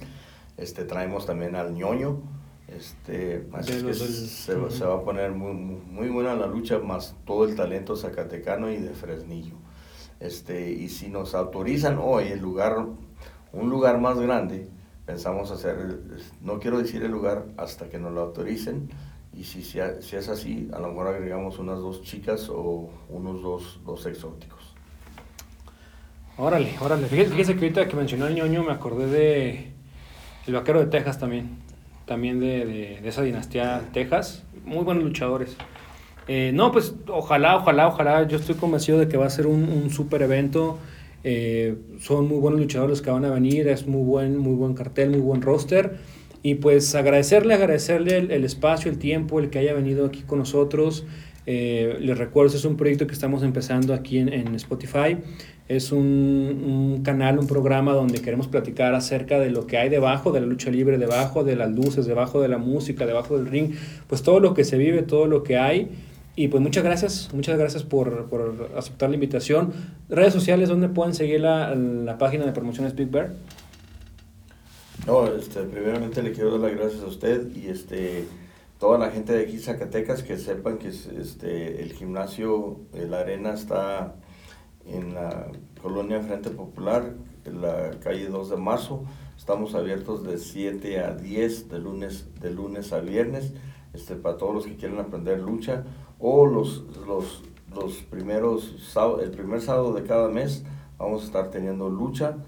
Este, 0.56 0.84
traemos 0.84 1.26
también 1.26 1.56
al 1.56 1.74
ñoño, 1.74 2.22
este, 2.68 3.46
así 3.52 3.82
que 3.84 3.94
se, 3.94 4.54
va 4.54 4.94
a 4.94 5.02
poner 5.02 5.32
muy, 5.32 5.52
muy, 5.54 6.08
buena 6.08 6.34
la 6.34 6.46
lucha, 6.46 6.78
más 6.78 7.14
todo 7.24 7.44
el 7.44 7.54
talento 7.54 7.96
zacatecano 7.96 8.70
y 8.70 8.78
de 8.78 8.90
Fresnillo. 8.90 9.54
Este, 10.18 10.70
y 10.70 10.88
si 10.88 11.08
nos 11.08 11.34
autorizan 11.34 11.98
hoy, 12.00 12.28
el 12.28 12.40
lugar 12.40 12.86
un 13.52 13.70
lugar 13.70 14.00
más 14.00 14.18
grande, 14.18 14.68
pensamos 15.04 15.50
hacer, 15.50 16.00
no 16.42 16.58
quiero 16.58 16.78
decir 16.78 17.02
el 17.02 17.10
lugar 17.10 17.46
hasta 17.56 17.88
que 17.88 17.98
nos 17.98 18.12
lo 18.12 18.22
autoricen, 18.22 18.90
y 19.32 19.44
si, 19.44 19.62
si, 19.62 19.78
es 19.78 20.28
así, 20.28 20.68
a 20.72 20.78
lo 20.78 20.88
mejor 20.88 21.08
agregamos 21.08 21.58
unas 21.58 21.78
dos 21.78 22.02
chicas 22.02 22.48
o 22.48 22.90
unos 23.08 23.42
dos, 23.42 23.80
dos 23.84 24.06
exóticos. 24.06 24.74
Órale, 26.38 26.74
órale. 26.80 27.06
Fíjese, 27.06 27.54
que 27.54 27.64
ahorita 27.64 27.88
que 27.88 27.96
mencionó 27.96 28.26
el 28.26 28.34
ñoño 28.34 28.64
me 28.64 28.72
acordé 28.72 29.06
de 29.06 29.72
el 30.46 30.54
vaquero 30.54 30.80
de 30.80 30.86
Texas 30.86 31.18
también. 31.18 31.65
También 32.06 32.38
de, 32.40 32.64
de, 32.64 33.08
esa 33.08 33.22
dinastía 33.22 33.82
Texas. 33.92 34.44
Muy 34.64 34.84
buenos 34.84 35.04
luchadores. 35.04 35.56
Eh, 36.28 36.52
no, 36.54 36.72
pues 36.72 36.94
ojalá, 37.08 37.56
ojalá, 37.56 37.88
ojalá. 37.88 38.26
Yo 38.26 38.38
estoy 38.38 38.54
convencido 38.54 38.98
de 38.98 39.08
que 39.08 39.16
va 39.16 39.26
a 39.26 39.30
ser 39.30 39.46
un, 39.46 39.64
un 39.64 39.90
super 39.90 40.22
evento. 40.22 40.78
Eh, 41.24 41.76
son 41.98 42.28
muy 42.28 42.38
buenos 42.38 42.60
luchadores 42.60 42.90
los 42.90 43.02
que 43.02 43.10
van 43.10 43.24
a 43.24 43.30
venir. 43.30 43.66
Es 43.66 43.88
muy 43.88 44.04
buen, 44.04 44.36
muy 44.38 44.54
buen 44.54 44.74
cartel, 44.74 45.10
muy 45.10 45.20
buen 45.20 45.42
roster. 45.42 45.98
Y 46.42 46.54
pues 46.54 46.94
agradecerle, 46.94 47.54
agradecerle 47.54 48.18
el, 48.18 48.44
espacio, 48.44 48.88
el 48.88 48.98
tiempo, 48.98 49.40
el 49.40 49.50
que 49.50 49.58
haya 49.58 49.74
venido 49.74 50.06
aquí 50.06 50.22
con 50.22 50.38
nosotros. 50.38 51.04
Eh, 51.44 51.96
les 52.00 52.16
recuerdo, 52.16 52.56
es 52.56 52.64
un 52.64 52.76
proyecto 52.76 53.08
que 53.08 53.14
estamos 53.14 53.42
empezando 53.42 53.94
aquí 53.94 54.18
en, 54.18 54.32
en 54.32 54.54
Spotify. 54.54 55.18
Es 55.68 55.90
un, 55.90 55.98
un, 55.98 57.02
canal, 57.02 57.38
un 57.38 57.46
programa 57.46 57.92
donde 57.92 58.20
queremos 58.20 58.46
platicar 58.46 58.94
acerca 58.94 59.40
de 59.40 59.50
lo 59.50 59.66
que 59.66 59.78
hay 59.78 59.88
debajo 59.88 60.30
de 60.30 60.40
la 60.40 60.46
lucha 60.46 60.70
libre, 60.70 60.96
debajo 60.96 61.42
de 61.42 61.56
las 61.56 61.72
luces, 61.72 62.06
debajo 62.06 62.40
de 62.40 62.48
la 62.48 62.58
música, 62.58 63.04
debajo 63.04 63.36
del 63.36 63.46
ring, 63.46 63.74
pues 64.06 64.22
todo 64.22 64.38
lo 64.38 64.54
que 64.54 64.64
se 64.64 64.78
vive, 64.78 65.02
todo 65.02 65.26
lo 65.26 65.42
que 65.42 65.58
hay. 65.58 65.90
Y 66.36 66.48
pues 66.48 66.62
muchas 66.62 66.84
gracias, 66.84 67.30
muchas 67.32 67.58
gracias 67.58 67.82
por, 67.82 68.26
por 68.26 68.70
aceptar 68.76 69.08
la 69.08 69.14
invitación. 69.14 69.72
Redes 70.08 70.34
sociales, 70.34 70.68
¿dónde 70.68 70.88
pueden 70.88 71.14
seguir 71.14 71.40
la, 71.40 71.74
la 71.74 72.18
página 72.18 72.44
de 72.44 72.52
promociones 72.52 72.94
Big 72.94 73.10
Bear? 73.10 73.32
No, 75.06 75.26
este, 75.28 75.62
primeramente 75.62 76.22
le 76.22 76.32
quiero 76.32 76.58
dar 76.58 76.70
las 76.70 76.78
gracias 76.78 77.02
a 77.02 77.06
usted 77.06 77.56
y 77.56 77.68
este, 77.68 78.24
toda 78.78 78.98
la 78.98 79.10
gente 79.10 79.32
de 79.32 79.44
aquí 79.44 79.58
Zacatecas 79.58 80.22
que 80.22 80.36
sepan 80.36 80.78
que 80.78 80.88
este, 80.88 81.82
el 81.82 81.92
gimnasio, 81.92 82.80
la 82.92 83.20
arena 83.20 83.54
está 83.54 84.16
en 84.86 85.14
la 85.14 85.50
colonia 85.80 86.20
Frente 86.20 86.50
Popular, 86.50 87.14
en 87.44 87.60
la 87.60 87.90
calle 88.00 88.28
2 88.28 88.50
de 88.50 88.56
marzo. 88.56 89.04
Estamos 89.36 89.74
abiertos 89.74 90.24
de 90.24 90.38
7 90.38 91.00
a 91.00 91.14
10 91.14 91.68
de 91.68 91.78
lunes, 91.78 92.28
de 92.40 92.50
lunes 92.50 92.92
a 92.92 93.00
viernes 93.00 93.52
este, 93.92 94.16
para 94.16 94.36
todos 94.36 94.54
los 94.54 94.66
que 94.66 94.76
quieren 94.76 94.98
aprender 94.98 95.40
lucha 95.40 95.84
o 96.18 96.46
los, 96.46 96.84
los, 97.06 97.42
los 97.74 97.94
primeros, 98.02 98.74
el 99.22 99.30
primer 99.30 99.60
sábado 99.60 99.92
de 99.92 100.04
cada 100.04 100.28
mes 100.28 100.64
vamos 100.98 101.22
a 101.22 101.26
estar 101.26 101.50
teniendo 101.50 101.88
lucha 101.88 102.38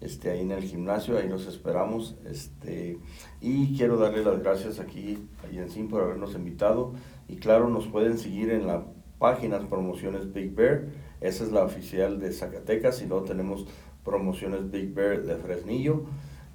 este, 0.00 0.30
ahí 0.30 0.40
en 0.40 0.52
el 0.52 0.62
gimnasio, 0.62 1.18
ahí 1.18 1.28
los 1.28 1.46
esperamos. 1.46 2.16
Este, 2.24 2.98
y 3.40 3.76
quiero 3.76 3.96
darle 3.96 4.24
las 4.24 4.40
gracias 4.40 4.78
aquí 4.78 5.18
a 5.42 5.68
Sim 5.68 5.88
por 5.88 6.02
habernos 6.02 6.34
invitado. 6.34 6.92
Y 7.28 7.36
claro, 7.36 7.68
nos 7.68 7.86
pueden 7.86 8.18
seguir 8.18 8.50
en 8.50 8.66
la 8.66 8.84
página 9.18 9.58
Promociones 9.68 10.32
Big 10.32 10.54
Bear, 10.54 10.86
esa 11.20 11.44
es 11.44 11.52
la 11.52 11.64
oficial 11.64 12.20
de 12.20 12.32
Zacatecas, 12.32 13.02
y 13.02 13.06
luego 13.06 13.24
tenemos 13.24 13.66
Promociones 14.04 14.70
Big 14.70 14.94
Bear 14.94 15.22
de 15.22 15.36
Fresnillo, 15.36 16.04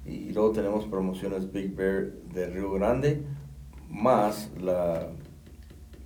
y 0.04 0.32
luego 0.32 0.52
tenemos 0.52 0.84
Promociones 0.86 1.52
Big 1.52 1.74
Bear 1.74 2.12
de 2.32 2.46
Río 2.46 2.72
Grande, 2.72 3.22
más 3.90 4.50
la, 4.60 5.08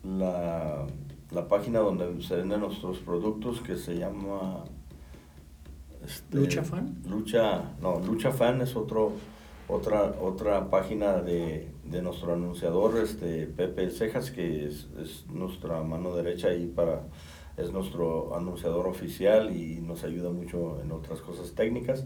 la, 0.04 0.86
la 1.30 1.48
página 1.48 1.80
donde 1.80 2.22
se 2.22 2.36
venden 2.36 2.60
nuestros 2.60 2.98
productos 2.98 3.60
que 3.60 3.76
se 3.76 3.98
llama 3.98 4.64
este, 6.04 6.36
¿Lucha 6.36 6.62
Fan? 6.64 7.02
Lucha, 7.06 7.72
no, 7.80 8.00
Lucha 8.00 8.30
Fan 8.30 8.60
es 8.62 8.76
otro, 8.76 9.12
otra, 9.68 10.14
otra 10.20 10.70
página 10.70 11.20
de, 11.20 11.68
de 11.84 12.02
nuestro 12.02 12.34
anunciador, 12.34 12.98
este, 12.98 13.46
Pepe 13.46 13.90
Cejas, 13.90 14.30
que 14.30 14.66
es, 14.66 14.88
es, 15.00 15.26
nuestra 15.28 15.82
mano 15.82 16.14
derecha 16.14 16.54
y 16.54 16.66
para, 16.66 17.02
es 17.58 17.72
nuestro 17.72 18.36
anunciador 18.36 18.86
oficial 18.86 19.54
y 19.54 19.80
nos 19.80 20.04
ayuda 20.04 20.30
mucho 20.30 20.80
en 20.80 20.92
otras 20.92 21.20
cosas 21.20 21.52
técnicas. 21.52 22.04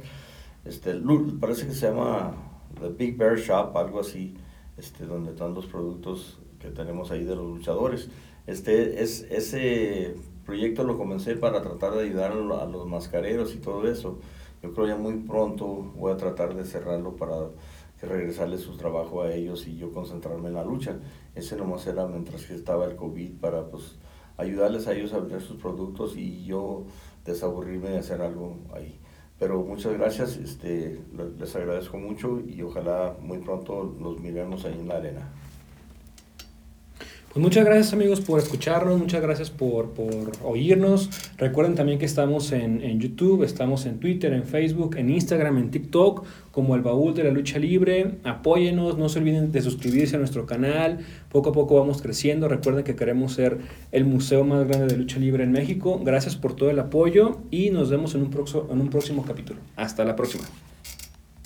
Este, 0.65 0.95
parece 1.41 1.67
que 1.67 1.75
se 1.75 1.89
llama 1.89 2.35
The 2.81 2.89
Big 2.89 3.17
Bear 3.17 3.37
Shop, 3.37 3.77
algo 3.77 4.01
así, 4.01 4.35
este, 4.77 5.05
donde 5.05 5.33
están 5.33 5.55
los 5.55 5.67
productos 5.67 6.39
que 6.59 6.71
tenemos 6.71 7.11
ahí 7.11 7.25
de 7.25 7.37
los 7.37 7.47
luchadores. 7.47 8.09
Este, 8.47 9.03
es, 9.03 9.23
ese 9.31 10.15
proyecto 10.47 10.85
lo 10.85 10.97
comencé 10.97 11.37
para 11.37 11.63
tratar 11.63 11.93
de 11.93 12.05
ayudar 12.05 12.33
a 12.33 12.67
los 12.67 12.87
mascareros 12.87 13.55
y 13.55 13.59
todo 13.59 13.87
eso. 13.87 14.19
Yo 14.63 14.73
creo 14.73 14.87
ya 14.87 14.97
muy 14.97 15.15
pronto 15.19 15.67
voy 15.67 16.13
a 16.13 16.17
tratar 16.17 16.55
de 16.55 16.65
cerrarlo 16.65 17.17
para 17.17 17.35
regresarles 18.01 18.61
su 18.63 18.77
trabajo 18.77 19.23
a 19.23 19.33
ellos 19.33 19.67
y 19.69 19.77
yo 19.77 19.93
concentrarme 19.93 20.49
en 20.49 20.55
la 20.55 20.65
lucha. 20.65 20.99
Ese 21.35 21.57
nomás 21.57 21.87
era 21.87 22.07
mientras 22.07 22.47
que 22.47 22.55
estaba 22.55 22.85
el 22.87 22.97
COVID 22.97 23.39
para 23.41 23.69
pues 23.69 23.97
ayudarles 24.37 24.87
a 24.87 24.95
ellos 24.95 25.13
a 25.13 25.19
vender 25.19 25.41
sus 25.41 25.61
productos 25.61 26.17
y 26.17 26.45
yo 26.45 26.85
desaburrirme 27.25 27.91
de 27.91 27.99
hacer 27.99 28.21
algo 28.23 28.57
ahí. 28.75 28.99
Pero 29.39 29.63
muchas 29.63 29.93
gracias, 29.95 30.37
este, 30.37 31.01
les 31.39 31.57
agradezco 31.57 31.99
mucho 31.99 32.41
y 32.41 32.63
ojalá 32.63 33.17
muy 33.21 33.39
pronto 33.39 33.95
nos 33.99 34.21
miremos 34.21 34.65
ahí 34.65 34.79
en 34.79 34.89
la 34.89 34.97
arena. 34.97 35.33
Pues 37.33 37.43
muchas 37.43 37.65
gracias 37.65 37.95
amigos 37.95 38.21
por 38.21 38.39
escucharnos, 38.39 38.99
muchas 38.99 39.23
gracias 39.23 39.49
por, 39.49 39.93
por 39.93 40.33
oírnos. 40.45 41.09
Recuerden 41.39 41.75
también 41.75 41.99
que 41.99 42.05
estamos 42.05 42.53
en, 42.53 42.83
en, 42.83 43.01
YouTube, 43.01 43.43
estamos 43.43 43.87
en 43.87 44.01
Twitter, 44.01 44.35
en 44.35 44.45
Facebook, 44.45 44.97
en 44.99 45.09
Instagram, 45.09 45.57
en 45.57 45.71
TikTok, 45.71 46.27
como 46.51 46.75
el 46.75 46.83
baúl 46.83 47.15
de 47.15 47.25
la 47.25 47.31
lucha 47.31 47.59
libre. 47.59 48.17
Apóyenos, 48.25 48.99
no 48.99 49.09
se 49.09 49.21
olviden 49.21 49.51
de 49.51 49.63
suscribirse 49.63 50.17
a 50.17 50.19
nuestro 50.19 50.45
canal. 50.45 50.99
Poco 51.31 51.49
a 51.49 51.53
poco 51.55 51.77
vamos 51.77 52.03
creciendo. 52.03 52.49
Recuerden 52.49 52.85
que 52.85 52.97
queremos 52.97 53.33
ser 53.33 53.61
el 53.93 54.05
museo 54.05 54.45
más 54.45 54.69
grande 54.69 54.89
de 54.89 54.99
lucha 54.99 55.19
libre 55.19 55.43
en 55.45 55.53
México. 55.53 56.03
Gracias 56.05 56.37
por 56.37 56.55
todo 56.55 56.69
el 56.69 56.79
apoyo 56.81 57.39
y 57.51 57.71
nos 57.71 57.89
vemos 57.89 58.15
en 58.15 58.25
un, 58.25 58.47
en 58.71 58.79
un 58.79 58.91
próximo 58.91 59.25
capítulo. 59.25 59.59
Hasta 59.77 60.05
la 60.05 60.17
próxima. 60.17 60.45